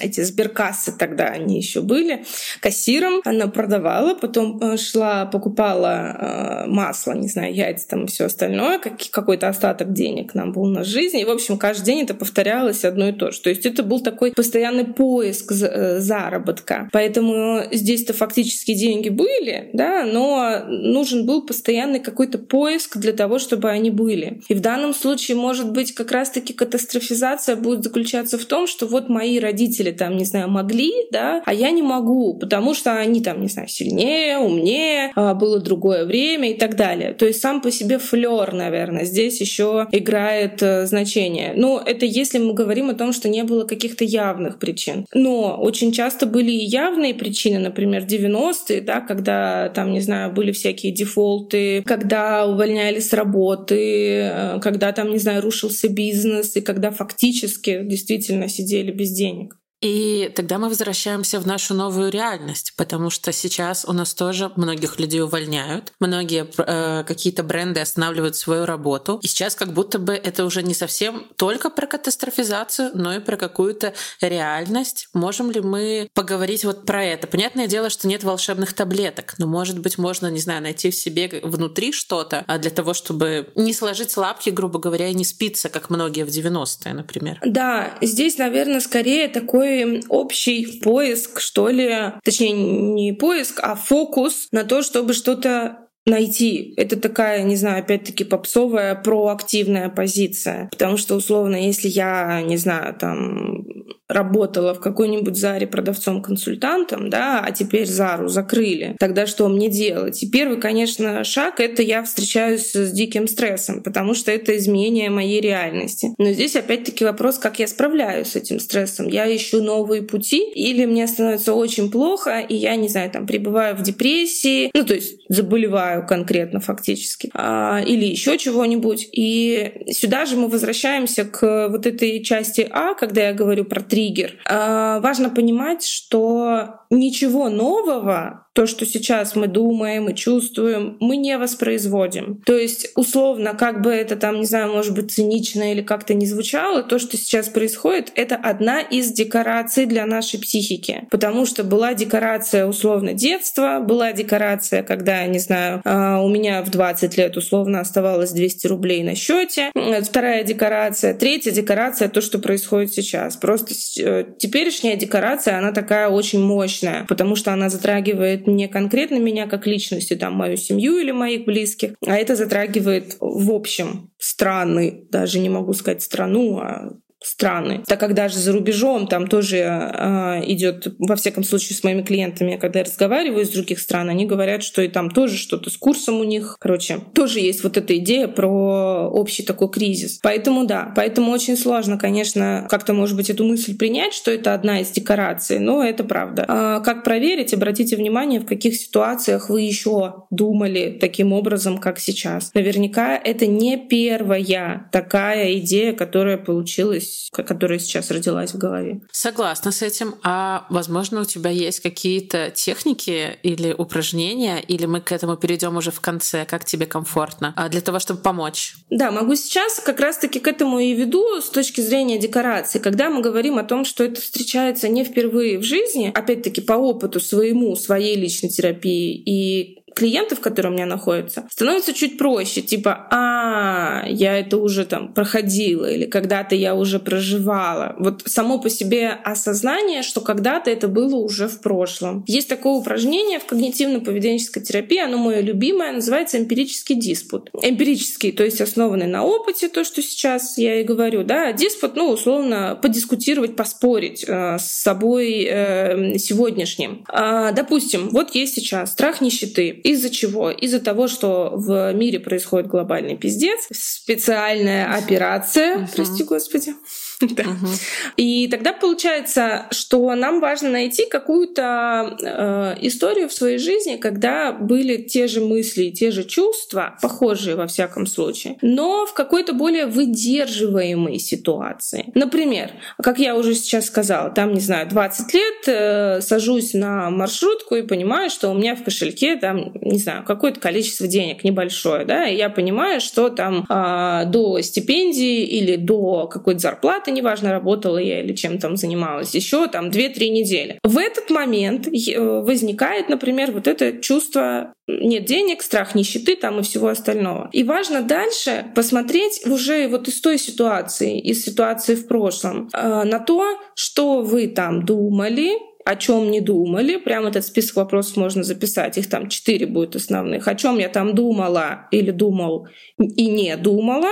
эти 0.00 0.22
сберкассы 0.22 0.92
тогда 0.96 1.26
они 1.26 1.56
еще 1.56 1.80
были, 1.80 2.24
кассиром 2.60 3.20
она 3.24 3.46
продавала, 3.48 4.14
потом 4.14 4.58
э, 4.60 4.76
шла, 4.76 5.26
покупала 5.26 6.64
э, 6.64 6.66
масло, 6.66 7.12
не 7.12 7.28
знаю, 7.28 7.54
яйца 7.54 7.88
там 7.88 8.04
и 8.04 8.06
все 8.06 8.26
остальное, 8.26 8.80
какой-то 9.10 9.48
остаток 9.48 9.92
денег 9.92 10.34
нам 10.34 10.52
был 10.52 10.66
на 10.66 10.84
жизнь, 10.84 11.18
и, 11.18 11.24
в 11.24 11.30
общем, 11.30 11.58
каждый 11.58 11.84
день 11.84 12.02
это 12.02 12.14
повторялось 12.14 12.84
одно 12.84 13.08
и 13.08 13.12
то 13.12 13.30
же. 13.30 13.40
То 13.40 13.50
есть 13.50 13.66
это 13.66 13.82
был 13.82 14.00
такой 14.00 14.32
постоянный 14.32 14.84
поиск 14.84 15.52
э, 15.52 16.00
заработка. 16.00 16.88
Поэтому 16.92 17.59
здесь-то 17.70 18.12
фактически 18.12 18.74
деньги 18.74 19.08
были, 19.08 19.70
да, 19.72 20.04
но 20.04 20.64
нужен 20.68 21.26
был 21.26 21.42
постоянный 21.42 22.00
какой-то 22.00 22.38
поиск 22.38 22.96
для 22.96 23.12
того, 23.12 23.38
чтобы 23.38 23.70
они 23.70 23.90
были. 23.90 24.42
И 24.48 24.54
в 24.54 24.60
данном 24.60 24.94
случае, 24.94 25.36
может 25.36 25.72
быть, 25.72 25.92
как 25.92 26.12
раз-таки 26.12 26.52
катастрофизация 26.52 27.56
будет 27.56 27.82
заключаться 27.82 28.38
в 28.38 28.44
том, 28.44 28.66
что 28.66 28.86
вот 28.86 29.08
мои 29.08 29.38
родители 29.38 29.90
там, 29.90 30.16
не 30.16 30.24
знаю, 30.24 30.48
могли, 30.50 30.92
да, 31.10 31.42
а 31.44 31.54
я 31.54 31.70
не 31.70 31.82
могу, 31.82 32.34
потому 32.34 32.74
что 32.74 32.92
они 32.92 33.22
там, 33.22 33.40
не 33.40 33.48
знаю, 33.48 33.68
сильнее, 33.68 34.38
умнее, 34.38 35.12
а, 35.14 35.34
было 35.34 35.60
другое 35.60 36.04
время 36.04 36.50
и 36.50 36.54
так 36.54 36.76
далее. 36.76 37.12
То 37.12 37.26
есть 37.26 37.40
сам 37.40 37.60
по 37.60 37.70
себе 37.70 37.98
флер, 37.98 38.52
наверное, 38.52 39.04
здесь 39.04 39.40
еще 39.40 39.86
играет 39.92 40.62
э, 40.62 40.86
значение. 40.86 41.52
Но 41.56 41.82
это 41.84 42.06
если 42.06 42.38
мы 42.38 42.54
говорим 42.54 42.90
о 42.90 42.94
том, 42.94 43.12
что 43.12 43.28
не 43.28 43.42
было 43.44 43.64
каких-то 43.64 44.04
явных 44.04 44.58
причин. 44.58 45.06
Но 45.12 45.56
очень 45.60 45.92
часто 45.92 46.26
были 46.26 46.50
и 46.50 46.64
явные 46.64 47.14
причины, 47.14 47.49
например, 47.58 48.04
90-е, 48.04 48.80
да, 48.80 49.00
когда 49.00 49.68
там, 49.70 49.92
не 49.92 50.00
знаю, 50.00 50.32
были 50.32 50.52
всякие 50.52 50.92
дефолты, 50.92 51.82
когда 51.84 52.46
увольняли 52.46 53.00
с 53.00 53.12
работы, 53.12 54.20
э, 54.22 54.60
когда 54.60 54.92
там, 54.92 55.10
не 55.10 55.18
знаю, 55.18 55.42
рушился 55.42 55.88
бизнес, 55.88 56.56
и 56.56 56.60
когда 56.60 56.90
фактически 56.90 57.82
действительно 57.82 58.48
сидели 58.48 58.92
без 58.92 59.10
денег. 59.10 59.59
И 59.80 60.30
тогда 60.34 60.58
мы 60.58 60.68
возвращаемся 60.68 61.40
в 61.40 61.46
нашу 61.46 61.74
новую 61.74 62.10
реальность, 62.10 62.74
потому 62.76 63.10
что 63.10 63.32
сейчас 63.32 63.84
у 63.86 63.92
нас 63.92 64.14
тоже 64.14 64.52
многих 64.56 64.98
людей 65.00 65.22
увольняют, 65.22 65.92
многие 66.00 66.46
э, 66.58 67.04
какие-то 67.04 67.42
бренды 67.42 67.80
останавливают 67.80 68.36
свою 68.36 68.66
работу. 68.66 69.18
И 69.22 69.26
сейчас 69.26 69.54
как 69.54 69.72
будто 69.72 69.98
бы 69.98 70.12
это 70.12 70.44
уже 70.44 70.62
не 70.62 70.74
совсем 70.74 71.26
только 71.36 71.70
про 71.70 71.86
катастрофизацию, 71.86 72.90
но 72.94 73.14
и 73.14 73.20
про 73.20 73.36
какую-то 73.36 73.94
реальность. 74.20 75.08
Можем 75.14 75.50
ли 75.50 75.60
мы 75.60 76.08
поговорить 76.12 76.64
вот 76.64 76.84
про 76.84 77.02
это? 77.02 77.26
Понятное 77.26 77.66
дело, 77.66 77.88
что 77.88 78.06
нет 78.06 78.22
волшебных 78.22 78.74
таблеток, 78.74 79.34
но, 79.38 79.46
может 79.46 79.78
быть, 79.78 79.96
можно, 79.96 80.26
не 80.26 80.40
знаю, 80.40 80.62
найти 80.62 80.90
в 80.90 80.94
себе 80.94 81.40
внутри 81.42 81.92
что-то 81.92 82.44
а 82.46 82.58
для 82.58 82.70
того, 82.70 82.94
чтобы 82.94 83.48
не 83.54 83.72
сложить 83.72 84.16
лапки, 84.16 84.50
грубо 84.50 84.78
говоря, 84.78 85.08
и 85.08 85.14
не 85.14 85.24
спиться, 85.24 85.68
как 85.68 85.88
многие 85.88 86.24
в 86.24 86.28
90-е, 86.28 86.92
например. 86.92 87.40
Да, 87.44 87.94
здесь, 88.02 88.36
наверное, 88.36 88.80
скорее 88.80 89.28
такой 89.28 89.69
такой 89.70 90.02
общий 90.08 90.80
поиск, 90.80 91.40
что 91.40 91.68
ли, 91.68 92.12
точнее 92.24 92.52
не 92.52 93.12
поиск, 93.12 93.60
а 93.62 93.74
фокус 93.74 94.48
на 94.52 94.64
то, 94.64 94.82
чтобы 94.82 95.12
что-то 95.12 95.88
найти. 96.06 96.74
Это 96.76 96.96
такая, 96.96 97.42
не 97.42 97.56
знаю, 97.56 97.80
опять-таки 97.80 98.24
попсовая 98.24 98.94
проактивная 98.94 99.88
позиция. 99.88 100.68
Потому 100.70 100.96
что, 100.96 101.14
условно, 101.14 101.56
если 101.56 101.88
я, 101.88 102.42
не 102.42 102.56
знаю, 102.56 102.94
там 102.94 103.64
работала 104.08 104.74
в 104.74 104.80
какой-нибудь 104.80 105.36
Заре 105.36 105.66
продавцом-консультантом, 105.66 107.10
да, 107.10 107.40
а 107.40 107.52
теперь 107.52 107.86
Зару 107.86 108.28
закрыли, 108.28 108.96
тогда 108.98 109.26
что 109.26 109.48
мне 109.48 109.70
делать? 109.70 110.22
И 110.22 110.28
первый, 110.28 110.60
конечно, 110.60 111.22
шаг— 111.24 111.54
это 111.60 111.82
я 111.82 112.02
встречаюсь 112.02 112.72
с 112.72 112.90
диким 112.90 113.28
стрессом, 113.28 113.82
потому 113.82 114.14
что 114.14 114.32
это 114.32 114.56
изменение 114.56 115.10
моей 115.10 115.40
реальности. 115.40 116.08
Но 116.18 116.32
здесь 116.32 116.56
опять-таки 116.56 117.04
вопрос, 117.04 117.38
как 117.38 117.58
я 117.58 117.66
справляюсь 117.66 118.28
с 118.28 118.36
этим 118.36 118.58
стрессом. 118.58 119.06
Я 119.06 119.34
ищу 119.34 119.62
новые 119.62 120.02
пути 120.02 120.50
или 120.54 120.86
мне 120.86 121.06
становится 121.06 121.54
очень 121.54 121.90
плохо, 121.90 122.40
и 122.40 122.56
я, 122.56 122.76
не 122.76 122.88
знаю, 122.88 123.10
там, 123.10 123.26
пребываю 123.26 123.76
в 123.76 123.82
депрессии, 123.82 124.70
ну, 124.74 124.84
то 124.84 124.94
есть 124.94 125.20
заболеваю 125.28 125.89
конкретно 126.00 126.58
фактически, 126.58 127.30
а, 127.34 127.80
или 127.86 128.06
еще 128.06 128.38
чего-нибудь. 128.38 129.08
И 129.12 129.84
сюда 129.90 130.26
же 130.26 130.36
мы 130.36 130.48
возвращаемся 130.48 131.24
к 131.24 131.68
вот 131.68 131.86
этой 131.86 132.22
части 132.24 132.66
А, 132.70 132.94
когда 132.94 133.28
я 133.28 133.32
говорю 133.32 133.64
про 133.64 133.80
три 133.80 134.00
триггер. 134.00 134.36
А, 134.46 135.00
важно 135.00 135.30
понимать, 135.30 135.84
что 135.84 136.80
ничего 136.90 137.48
нового 137.48 138.46
то, 138.52 138.66
что 138.66 138.84
сейчас 138.84 139.36
мы 139.36 139.46
думаем 139.46 140.08
и 140.08 140.14
чувствуем, 140.14 140.96
мы 141.00 141.16
не 141.16 141.38
воспроизводим. 141.38 142.42
То 142.44 142.56
есть, 142.56 142.90
условно, 142.96 143.54
как 143.54 143.80
бы 143.80 143.90
это 143.90 144.16
там, 144.16 144.40
не 144.40 144.46
знаю, 144.46 144.72
может 144.72 144.94
быть, 144.94 145.12
цинично 145.12 145.72
или 145.72 145.82
как-то 145.82 146.14
не 146.14 146.26
звучало, 146.26 146.82
то, 146.82 146.98
что 146.98 147.16
сейчас 147.16 147.48
происходит, 147.48 148.12
это 148.16 148.34
одна 148.34 148.80
из 148.80 149.12
декораций 149.12 149.86
для 149.86 150.04
нашей 150.04 150.40
психики. 150.40 151.06
Потому 151.10 151.46
что 151.46 151.62
была 151.62 151.94
декорация, 151.94 152.66
условно, 152.66 153.14
детства, 153.14 153.80
была 153.80 154.12
декорация, 154.12 154.82
когда, 154.82 155.24
не 155.26 155.38
знаю, 155.38 155.80
а, 155.84 156.20
у 156.20 156.28
меня 156.28 156.62
в 156.62 156.70
20 156.70 157.16
лет, 157.16 157.36
условно, 157.36 157.80
оставалось 157.80 158.32
200 158.32 158.66
рублей 158.66 159.02
на 159.02 159.14
счете. 159.14 159.70
Вторая 160.02 160.42
декорация. 160.42 161.14
Третья 161.14 161.52
декорация— 161.52 162.08
то, 162.10 162.20
что 162.20 162.38
происходит 162.38 162.92
сейчас. 162.92 163.36
Просто 163.36 163.74
э, 164.00 164.24
теперешняя 164.38 164.96
декорация, 164.96 165.58
она 165.58 165.72
такая 165.72 166.08
очень 166.08 166.42
мощная, 166.42 167.04
потому 167.08 167.36
что 167.36 167.52
она 167.52 167.68
затрагивает 167.68 168.39
затрагивает 168.46 168.46
не 168.46 168.68
конкретно 168.68 169.18
меня 169.18 169.46
как 169.46 169.66
личность, 169.66 170.12
и 170.12 170.16
там 170.16 170.34
мою 170.34 170.56
семью 170.56 170.98
или 170.98 171.10
моих 171.10 171.44
близких, 171.44 171.94
а 172.06 172.16
это 172.16 172.36
затрагивает 172.36 173.16
в 173.20 173.50
общем 173.50 174.10
страны, 174.18 175.04
даже 175.10 175.38
не 175.38 175.48
могу 175.48 175.72
сказать 175.72 176.02
страну, 176.02 176.58
а 176.58 176.92
страны. 177.22 177.82
Так 177.86 178.00
как 178.00 178.14
даже 178.14 178.38
за 178.38 178.52
рубежом 178.52 179.06
там 179.06 179.26
тоже 179.26 179.58
э, 179.58 180.42
идет, 180.46 180.94
во 180.98 181.16
всяком 181.16 181.44
случае, 181.44 181.76
с 181.76 181.84
моими 181.84 182.02
клиентами, 182.02 182.56
когда 182.56 182.78
я 182.78 182.84
разговариваю 182.86 183.42
из 183.42 183.50
других 183.50 183.78
стран, 183.78 184.08
они 184.08 184.24
говорят, 184.24 184.62
что 184.62 184.80
и 184.80 184.88
там 184.88 185.10
тоже 185.10 185.36
что-то 185.36 185.68
с 185.68 185.76
курсом 185.76 186.20
у 186.20 186.24
них. 186.24 186.56
Короче, 186.58 187.00
тоже 187.14 187.40
есть 187.40 187.62
вот 187.62 187.76
эта 187.76 187.96
идея 187.98 188.26
про 188.26 189.08
общий 189.10 189.42
такой 189.42 189.70
кризис. 189.70 190.18
Поэтому 190.22 190.64
да, 190.64 190.92
поэтому 190.96 191.30
очень 191.30 191.56
сложно, 191.56 191.98
конечно, 191.98 192.66
как-то, 192.70 192.94
может 192.94 193.16
быть, 193.16 193.28
эту 193.28 193.44
мысль 193.44 193.76
принять, 193.76 194.14
что 194.14 194.30
это 194.30 194.54
одна 194.54 194.80
из 194.80 194.90
декораций, 194.90 195.58
но 195.58 195.84
это 195.84 196.04
правда. 196.04 196.46
А 196.48 196.80
как 196.80 197.04
проверить? 197.04 197.52
Обратите 197.52 197.96
внимание, 197.96 198.40
в 198.40 198.46
каких 198.46 198.76
ситуациях 198.76 199.50
вы 199.50 199.60
еще 199.60 200.24
думали 200.30 200.96
таким 200.98 201.34
образом, 201.34 201.78
как 201.78 201.98
сейчас. 201.98 202.54
Наверняка 202.54 203.16
это 203.16 203.46
не 203.46 203.76
первая 203.76 204.88
такая 204.90 205.58
идея, 205.58 205.92
которая 205.92 206.38
получилась 206.38 207.09
есть, 207.10 207.30
которая 207.30 207.78
сейчас 207.78 208.10
родилась 208.10 208.52
в 208.52 208.58
голове. 208.58 209.00
Согласна 209.12 209.72
с 209.72 209.82
этим. 209.82 210.14
А 210.22 210.66
возможно, 210.70 211.20
у 211.20 211.24
тебя 211.24 211.50
есть 211.50 211.80
какие-то 211.80 212.50
техники 212.50 213.38
или 213.42 213.72
упражнения, 213.72 214.60
или 214.60 214.86
мы 214.86 215.00
к 215.00 215.12
этому 215.12 215.36
перейдем 215.36 215.76
уже 215.76 215.90
в 215.90 216.00
конце, 216.00 216.44
как 216.44 216.64
тебе 216.64 216.86
комфортно, 216.86 217.52
а 217.56 217.68
для 217.68 217.80
того, 217.80 217.98
чтобы 217.98 218.20
помочь? 218.20 218.74
Да, 218.90 219.10
могу 219.10 219.34
сейчас 219.34 219.80
как 219.80 220.00
раз-таки 220.00 220.40
к 220.40 220.48
этому 220.48 220.78
и 220.78 220.94
веду 220.94 221.40
с 221.40 221.48
точки 221.48 221.80
зрения 221.80 222.18
декорации. 222.18 222.78
Когда 222.78 223.10
мы 223.10 223.20
говорим 223.22 223.58
о 223.58 223.64
том, 223.64 223.84
что 223.84 224.04
это 224.04 224.20
встречается 224.20 224.88
не 224.88 225.04
впервые 225.04 225.58
в 225.58 225.62
жизни, 225.62 226.12
опять-таки 226.14 226.60
по 226.60 226.74
опыту 226.74 227.20
своему, 227.20 227.74
своей 227.76 228.16
личной 228.16 228.48
терапии 228.48 229.14
и 229.14 229.79
клиентов, 229.94 230.40
которые 230.40 230.72
у 230.72 230.74
меня 230.74 230.86
находятся, 230.86 231.46
становится 231.50 231.92
чуть 231.92 232.18
проще. 232.18 232.62
Типа, 232.62 233.08
а, 233.10 234.04
я 234.06 234.38
это 234.38 234.56
уже 234.56 234.84
там 234.84 235.12
проходила, 235.12 235.86
или 235.90 236.06
когда-то 236.06 236.54
я 236.54 236.74
уже 236.74 236.98
проживала. 236.98 237.96
Вот 237.98 238.22
само 238.26 238.58
по 238.58 238.70
себе 238.70 239.08
осознание, 239.08 240.02
что 240.02 240.20
когда-то 240.20 240.70
это 240.70 240.88
было 240.88 241.16
уже 241.16 241.48
в 241.48 241.60
прошлом. 241.60 242.24
Есть 242.26 242.48
такое 242.48 242.74
упражнение 242.74 243.38
в 243.38 243.46
когнитивно-поведенческой 243.46 244.62
терапии, 244.62 244.98
оно 244.98 245.18
мое 245.18 245.40
любимое, 245.40 245.92
называется 245.92 246.38
эмпирический 246.38 246.94
диспут. 246.94 247.50
Эмпирический, 247.62 248.32
то 248.32 248.44
есть 248.44 248.60
основанный 248.60 249.06
на 249.06 249.24
опыте, 249.24 249.68
то, 249.68 249.84
что 249.84 250.02
сейчас 250.02 250.58
я 250.58 250.80
и 250.80 250.84
говорю, 250.84 251.24
да, 251.24 251.48
а 251.48 251.52
диспут, 251.52 251.96
ну, 251.96 252.10
условно, 252.10 252.78
подискутировать, 252.80 253.56
поспорить 253.56 254.24
э, 254.26 254.58
с 254.58 254.64
собой 254.64 255.46
э, 255.48 256.18
сегодняшним. 256.18 257.04
Э, 257.12 257.52
допустим, 257.54 258.08
вот 258.10 258.34
есть 258.34 258.54
сейчас 258.54 258.92
страх 258.92 259.20
нищеты. 259.20 259.79
Из-за 259.82 260.10
чего? 260.10 260.50
Из-за 260.50 260.80
того, 260.80 261.08
что 261.08 261.52
в 261.54 261.92
мире 261.92 262.20
происходит 262.20 262.68
глобальный 262.68 263.16
пиздец, 263.16 263.66
специальная 263.72 264.94
операция, 264.94 265.88
прости 265.94 266.24
господи, 266.24 266.74
Да. 267.30 267.42
Угу. 267.42 267.68
И 268.16 268.48
тогда 268.48 268.72
получается, 268.72 269.66
что 269.70 270.14
нам 270.14 270.40
важно 270.40 270.70
найти 270.70 271.06
какую-то 271.06 272.16
э, 272.22 272.86
историю 272.86 273.28
в 273.28 273.32
своей 273.32 273.58
жизни, 273.58 273.96
когда 273.96 274.52
были 274.52 274.96
те 274.96 275.26
же 275.26 275.40
мысли, 275.40 275.90
те 275.90 276.10
же 276.10 276.24
чувства, 276.24 276.96
похожие 277.02 277.56
во 277.56 277.66
всяком 277.66 278.06
случае, 278.06 278.56
но 278.62 279.06
в 279.06 279.12
какой-то 279.12 279.52
более 279.52 279.86
выдерживаемой 279.86 281.18
ситуации. 281.18 282.10
Например, 282.14 282.70
как 283.02 283.18
я 283.18 283.36
уже 283.36 283.54
сейчас 283.54 283.86
сказала, 283.86 284.30
там, 284.30 284.54
не 284.54 284.60
знаю, 284.60 284.88
20 284.88 285.34
лет 285.34 285.68
э, 285.68 286.20
сажусь 286.22 286.74
на 286.74 287.10
маршрутку 287.10 287.76
и 287.76 287.82
понимаю, 287.82 288.30
что 288.30 288.48
у 288.50 288.54
меня 288.54 288.74
в 288.74 288.82
кошельке 288.82 289.36
там, 289.36 289.72
не 289.74 289.98
знаю, 289.98 290.24
какое-то 290.24 290.58
количество 290.58 291.06
денег 291.06 291.44
небольшое, 291.44 292.04
да, 292.04 292.26
и 292.26 292.36
я 292.36 292.48
понимаю, 292.48 293.00
что 293.00 293.28
там 293.28 293.66
э, 293.68 294.24
до 294.26 294.60
стипендии 294.62 295.44
или 295.44 295.76
до 295.76 296.26
какой-то 296.26 296.60
зарплаты 296.60 297.09
работы, 297.10 297.20
неважно, 297.20 297.52
работала 297.52 297.98
я 297.98 298.22
или 298.22 298.34
чем 298.34 298.58
там 298.58 298.76
занималась, 298.76 299.34
еще 299.34 299.66
там 299.66 299.90
2-3 299.90 300.30
недели. 300.30 300.78
В 300.82 300.98
этот 300.98 301.30
момент 301.30 301.86
э, 301.86 302.18
возникает, 302.18 303.08
например, 303.08 303.52
вот 303.52 303.66
это 303.66 303.98
чувство 304.00 304.72
нет 304.88 305.24
денег, 305.24 305.62
страх 305.62 305.94
нищеты 305.94 306.36
там 306.36 306.58
и 306.58 306.62
всего 306.62 306.88
остального. 306.88 307.48
И 307.52 307.62
важно 307.62 308.02
дальше 308.02 308.66
посмотреть 308.74 309.46
уже 309.46 309.88
вот 309.88 310.08
из 310.08 310.20
той 310.20 310.38
ситуации, 310.38 311.20
из 311.20 311.44
ситуации 311.44 311.94
в 311.94 312.06
прошлом, 312.06 312.68
э, 312.72 313.04
на 313.04 313.18
то, 313.18 313.58
что 313.74 314.22
вы 314.22 314.48
там 314.48 314.84
думали, 314.84 315.50
о 315.84 315.96
чем 315.96 316.30
не 316.30 316.40
думали. 316.40 316.96
Прям 316.96 317.26
этот 317.26 317.44
список 317.44 317.76
вопросов 317.76 318.16
можно 318.16 318.42
записать. 318.42 318.98
Их 318.98 319.08
там 319.08 319.28
четыре 319.28 319.66
будет 319.66 319.96
основных. 319.96 320.46
О 320.46 320.54
чем 320.54 320.78
я 320.78 320.88
там 320.88 321.14
думала 321.14 321.88
или 321.90 322.10
думал 322.10 322.68
и 322.98 323.28
не 323.28 323.56
думала 323.56 324.10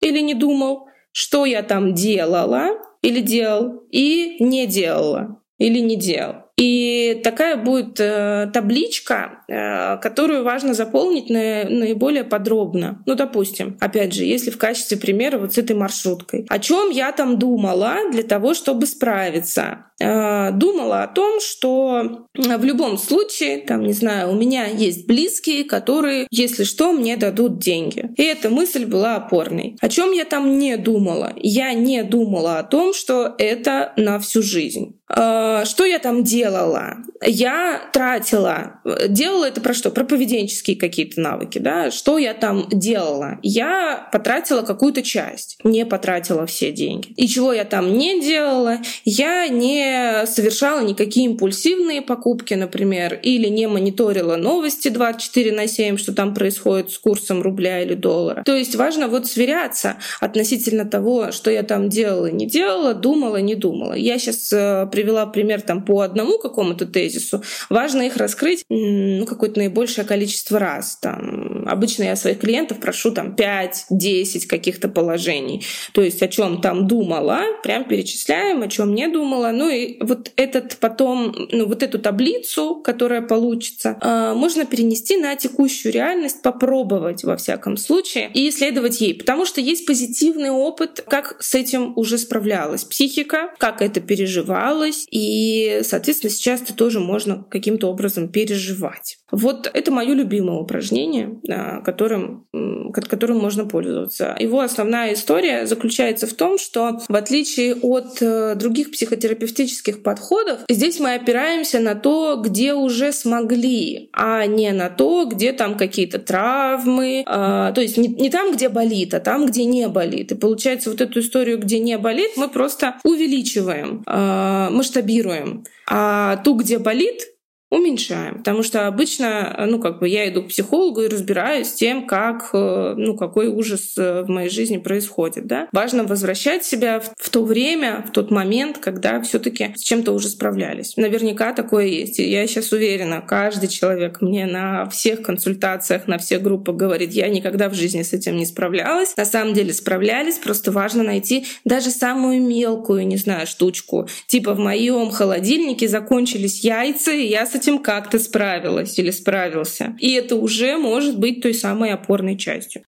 или 0.00 0.20
не 0.20 0.34
думал 0.34 0.86
что 1.14 1.46
я 1.46 1.62
там 1.62 1.94
делала 1.94 2.70
или 3.00 3.20
делал 3.20 3.84
и 3.90 4.36
не 4.40 4.66
делала 4.66 5.40
или 5.58 5.78
не 5.78 5.96
делал. 5.96 6.44
И 6.56 7.20
такая 7.24 7.56
будет 7.56 7.98
э, 7.98 8.48
табличка, 8.52 9.42
э, 9.48 9.98
которую 9.98 10.44
важно 10.44 10.72
заполнить 10.72 11.28
на, 11.28 11.64
наиболее 11.68 12.22
подробно. 12.22 13.02
Ну, 13.06 13.16
допустим, 13.16 13.76
опять 13.80 14.12
же, 14.12 14.24
если 14.24 14.50
в 14.50 14.58
качестве 14.58 14.96
примера 14.96 15.38
вот 15.38 15.54
с 15.54 15.58
этой 15.58 15.74
маршруткой. 15.74 16.46
О 16.48 16.58
чем 16.60 16.90
я 16.90 17.10
там 17.10 17.40
думала 17.40 17.96
для 18.12 18.22
того, 18.22 18.54
чтобы 18.54 18.86
справиться? 18.86 19.86
Э, 20.00 20.50
думала 20.52 21.04
о 21.04 21.06
том, 21.06 21.40
что 21.40 22.26
в 22.34 22.64
любом 22.64 22.98
случае, 22.98 23.58
там, 23.58 23.84
не 23.84 23.92
знаю, 23.92 24.30
у 24.30 24.34
меня 24.34 24.66
есть 24.66 25.06
близкие, 25.06 25.64
которые, 25.64 26.26
если 26.30 26.64
что, 26.64 26.92
мне 26.92 27.16
дадут 27.16 27.58
деньги. 27.58 28.10
И 28.16 28.22
эта 28.22 28.50
мысль 28.50 28.86
была 28.86 29.16
опорной. 29.16 29.76
О 29.80 29.88
чем 29.88 30.10
я 30.12 30.24
там 30.24 30.58
не 30.58 30.76
думала? 30.76 31.32
Я 31.36 31.72
не 31.74 32.02
думала 32.02 32.58
о 32.58 32.64
том, 32.64 32.92
что 32.92 33.34
это 33.38 33.92
на 33.96 34.18
всю 34.18 34.42
жизнь. 34.42 34.98
Э, 35.08 35.62
что 35.64 35.84
я 35.84 36.00
там 36.00 36.24
делала? 36.24 36.96
Я 37.24 37.80
тратила, 37.92 38.80
делала 39.08 39.44
это 39.44 39.60
про 39.60 39.74
что? 39.74 39.90
Про 39.90 40.04
поведенческие 40.04 40.76
какие-то 40.76 41.20
навыки, 41.20 41.58
да? 41.58 41.92
Что 41.92 42.18
я 42.18 42.34
там 42.34 42.68
делала? 42.68 43.38
Я 43.42 44.08
потратила 44.12 44.62
какую-то 44.62 45.02
часть, 45.02 45.58
не 45.62 45.86
потратила 45.86 46.46
все 46.46 46.72
деньги. 46.72 47.12
И 47.12 47.28
чего 47.28 47.52
я 47.52 47.64
там 47.64 47.96
не 47.96 48.20
делала? 48.20 48.78
Я 49.04 49.46
не 49.48 49.83
совершала 50.26 50.80
никакие 50.80 51.26
импульсивные 51.26 52.02
покупки, 52.02 52.54
например, 52.54 53.18
или 53.22 53.48
не 53.48 53.66
мониторила 53.66 54.36
новости 54.36 54.88
24 54.88 55.52
на 55.52 55.66
7, 55.66 55.96
что 55.96 56.12
там 56.12 56.34
происходит 56.34 56.90
с 56.90 56.98
курсом 56.98 57.42
рубля 57.42 57.82
или 57.82 57.94
доллара. 57.94 58.42
То 58.44 58.54
есть 58.54 58.74
важно 58.76 59.08
вот 59.08 59.26
сверяться 59.26 59.96
относительно 60.20 60.84
того, 60.84 61.32
что 61.32 61.50
я 61.50 61.62
там 61.62 61.88
делала, 61.88 62.30
не 62.30 62.46
делала, 62.46 62.94
думала, 62.94 63.38
не 63.38 63.54
думала. 63.54 63.94
Я 63.94 64.18
сейчас 64.18 64.52
э, 64.52 64.86
привела 64.90 65.26
пример 65.26 65.62
там 65.62 65.84
по 65.84 66.00
одному 66.00 66.38
какому-то 66.38 66.86
тезису, 66.86 67.42
важно 67.70 68.02
их 68.02 68.16
раскрыть 68.16 68.64
ну, 68.68 69.26
какое-то 69.26 69.58
наибольшее 69.58 70.04
количество 70.04 70.58
раз. 70.58 70.96
Там, 71.00 71.43
обычно 71.68 72.04
я 72.04 72.16
своих 72.16 72.38
клиентов 72.38 72.78
прошу 72.78 73.10
там 73.10 73.34
5-10 73.34 74.46
каких-то 74.46 74.88
положений. 74.88 75.64
То 75.92 76.02
есть 76.02 76.22
о 76.22 76.28
чем 76.28 76.60
там 76.60 76.86
думала, 76.86 77.42
прям 77.62 77.84
перечисляем, 77.84 78.62
о 78.62 78.68
чем 78.68 78.94
не 78.94 79.08
думала. 79.08 79.50
Ну 79.52 79.68
и 79.68 79.98
вот 80.00 80.30
этот 80.36 80.76
потом, 80.76 81.34
ну 81.50 81.66
вот 81.66 81.82
эту 81.82 81.98
таблицу, 81.98 82.76
которая 82.76 83.22
получится, 83.22 83.98
а, 84.00 84.34
можно 84.34 84.64
перенести 84.64 85.16
на 85.16 85.34
текущую 85.36 85.92
реальность, 85.92 86.42
попробовать 86.42 87.24
во 87.24 87.36
всяком 87.36 87.76
случае 87.76 88.30
и 88.32 88.48
исследовать 88.48 89.00
ей. 89.00 89.14
Потому 89.14 89.44
что 89.44 89.60
есть 89.60 89.86
позитивный 89.86 90.50
опыт, 90.50 91.04
как 91.08 91.42
с 91.42 91.54
этим 91.54 91.92
уже 91.96 92.18
справлялась 92.18 92.84
психика, 92.84 93.52
как 93.58 93.82
это 93.82 94.00
переживала, 94.00 94.84
случилось, 94.84 95.06
и, 95.10 95.80
соответственно, 95.82 96.30
сейчас 96.30 96.62
это 96.62 96.74
тоже 96.74 97.00
можно 97.00 97.44
каким-то 97.50 97.88
образом 97.88 98.28
переживать. 98.28 99.18
Вот 99.30 99.70
это 99.72 99.90
мое 99.90 100.14
любимое 100.14 100.58
упражнение, 100.58 101.40
которым, 101.84 102.46
которым 102.92 103.38
можно 103.38 103.64
пользоваться. 103.64 104.36
Его 104.38 104.60
основная 104.60 105.14
история 105.14 105.66
заключается 105.66 106.26
в 106.26 106.34
том, 106.34 106.58
что 106.58 107.00
в 107.08 107.14
отличие 107.14 107.74
от 107.76 108.20
э, 108.20 108.54
других 108.54 108.90
психотерапевтических 108.92 110.02
подходов, 110.02 110.60
здесь 110.68 111.00
мы 111.00 111.14
опираемся 111.14 111.80
на 111.80 111.94
то, 111.94 112.40
где 112.42 112.74
уже 112.74 113.12
смогли, 113.12 114.10
а 114.12 114.46
не 114.46 114.72
на 114.72 114.90
то, 114.90 115.24
где 115.24 115.52
там 115.52 115.76
какие-то 115.76 116.18
травмы, 116.18 117.22
а, 117.26 117.72
то 117.72 117.80
есть 117.80 117.96
не, 117.96 118.08
не 118.08 118.30
там, 118.30 118.52
где 118.52 118.68
болит, 118.68 119.14
а 119.14 119.20
там, 119.20 119.46
где 119.46 119.64
не 119.64 119.88
болит. 119.88 120.32
И 120.32 120.34
получается, 120.34 120.90
вот 120.90 121.00
эту 121.00 121.20
историю, 121.20 121.58
где 121.58 121.78
не 121.78 121.98
болит, 121.98 122.32
мы 122.36 122.48
просто 122.48 122.96
увеличиваем 123.04 124.02
а, 124.06 124.70
масштабируем. 124.70 125.64
А 125.86 126.36
ту, 126.38 126.54
где 126.54 126.78
болит, 126.78 127.33
уменьшаем. 127.74 128.38
Потому 128.38 128.62
что 128.62 128.86
обычно, 128.86 129.66
ну, 129.68 129.80
как 129.80 129.98
бы 129.98 130.08
я 130.08 130.28
иду 130.28 130.42
к 130.42 130.48
психологу 130.48 131.02
и 131.02 131.08
разбираюсь 131.08 131.68
с 131.68 131.74
тем, 131.74 132.06
как, 132.06 132.50
э, 132.52 132.94
ну, 132.96 133.16
какой 133.16 133.48
ужас 133.48 133.94
э, 133.98 134.22
в 134.22 134.28
моей 134.28 134.48
жизни 134.48 134.76
происходит, 134.76 135.46
да. 135.46 135.68
Важно 135.72 136.04
возвращать 136.04 136.64
себя 136.64 137.00
в, 137.00 137.12
в 137.16 137.30
то 137.30 137.44
время, 137.44 138.04
в 138.08 138.12
тот 138.12 138.30
момент, 138.30 138.78
когда 138.78 139.20
все 139.22 139.38
таки 139.38 139.72
с 139.74 139.82
чем-то 139.82 140.12
уже 140.12 140.28
справлялись. 140.28 140.96
Наверняка 140.96 141.52
такое 141.52 141.86
есть. 141.86 142.18
Я 142.18 142.46
сейчас 142.46 142.72
уверена, 142.72 143.20
каждый 143.20 143.68
человек 143.68 144.20
мне 144.20 144.46
на 144.46 144.88
всех 144.88 145.22
консультациях, 145.22 146.06
на 146.06 146.18
всех 146.18 146.42
группах 146.42 146.76
говорит, 146.76 147.12
я 147.12 147.28
никогда 147.28 147.68
в 147.68 147.74
жизни 147.74 148.02
с 148.02 148.12
этим 148.12 148.36
не 148.36 148.46
справлялась. 148.46 149.16
На 149.16 149.24
самом 149.24 149.54
деле 149.54 149.72
справлялись, 149.72 150.38
просто 150.38 150.70
важно 150.70 151.02
найти 151.02 151.46
даже 151.64 151.90
самую 151.90 152.40
мелкую, 152.42 153.06
не 153.06 153.16
знаю, 153.16 153.46
штучку. 153.46 154.08
Типа 154.26 154.54
в 154.54 154.58
моем 154.58 155.10
холодильнике 155.10 155.88
закончились 155.88 156.60
яйца, 156.60 157.10
и 157.10 157.26
я 157.26 157.46
с 157.46 157.54
этим 157.64 157.82
как-то 157.82 158.18
справилась 158.18 158.98
или 158.98 159.10
справился. 159.10 159.96
И 159.98 160.12
это 160.12 160.36
уже 160.36 160.76
может 160.76 161.18
быть 161.18 161.42
той 161.42 161.54
самой 161.54 161.92
опорной 161.92 162.36
частью. 162.36 162.82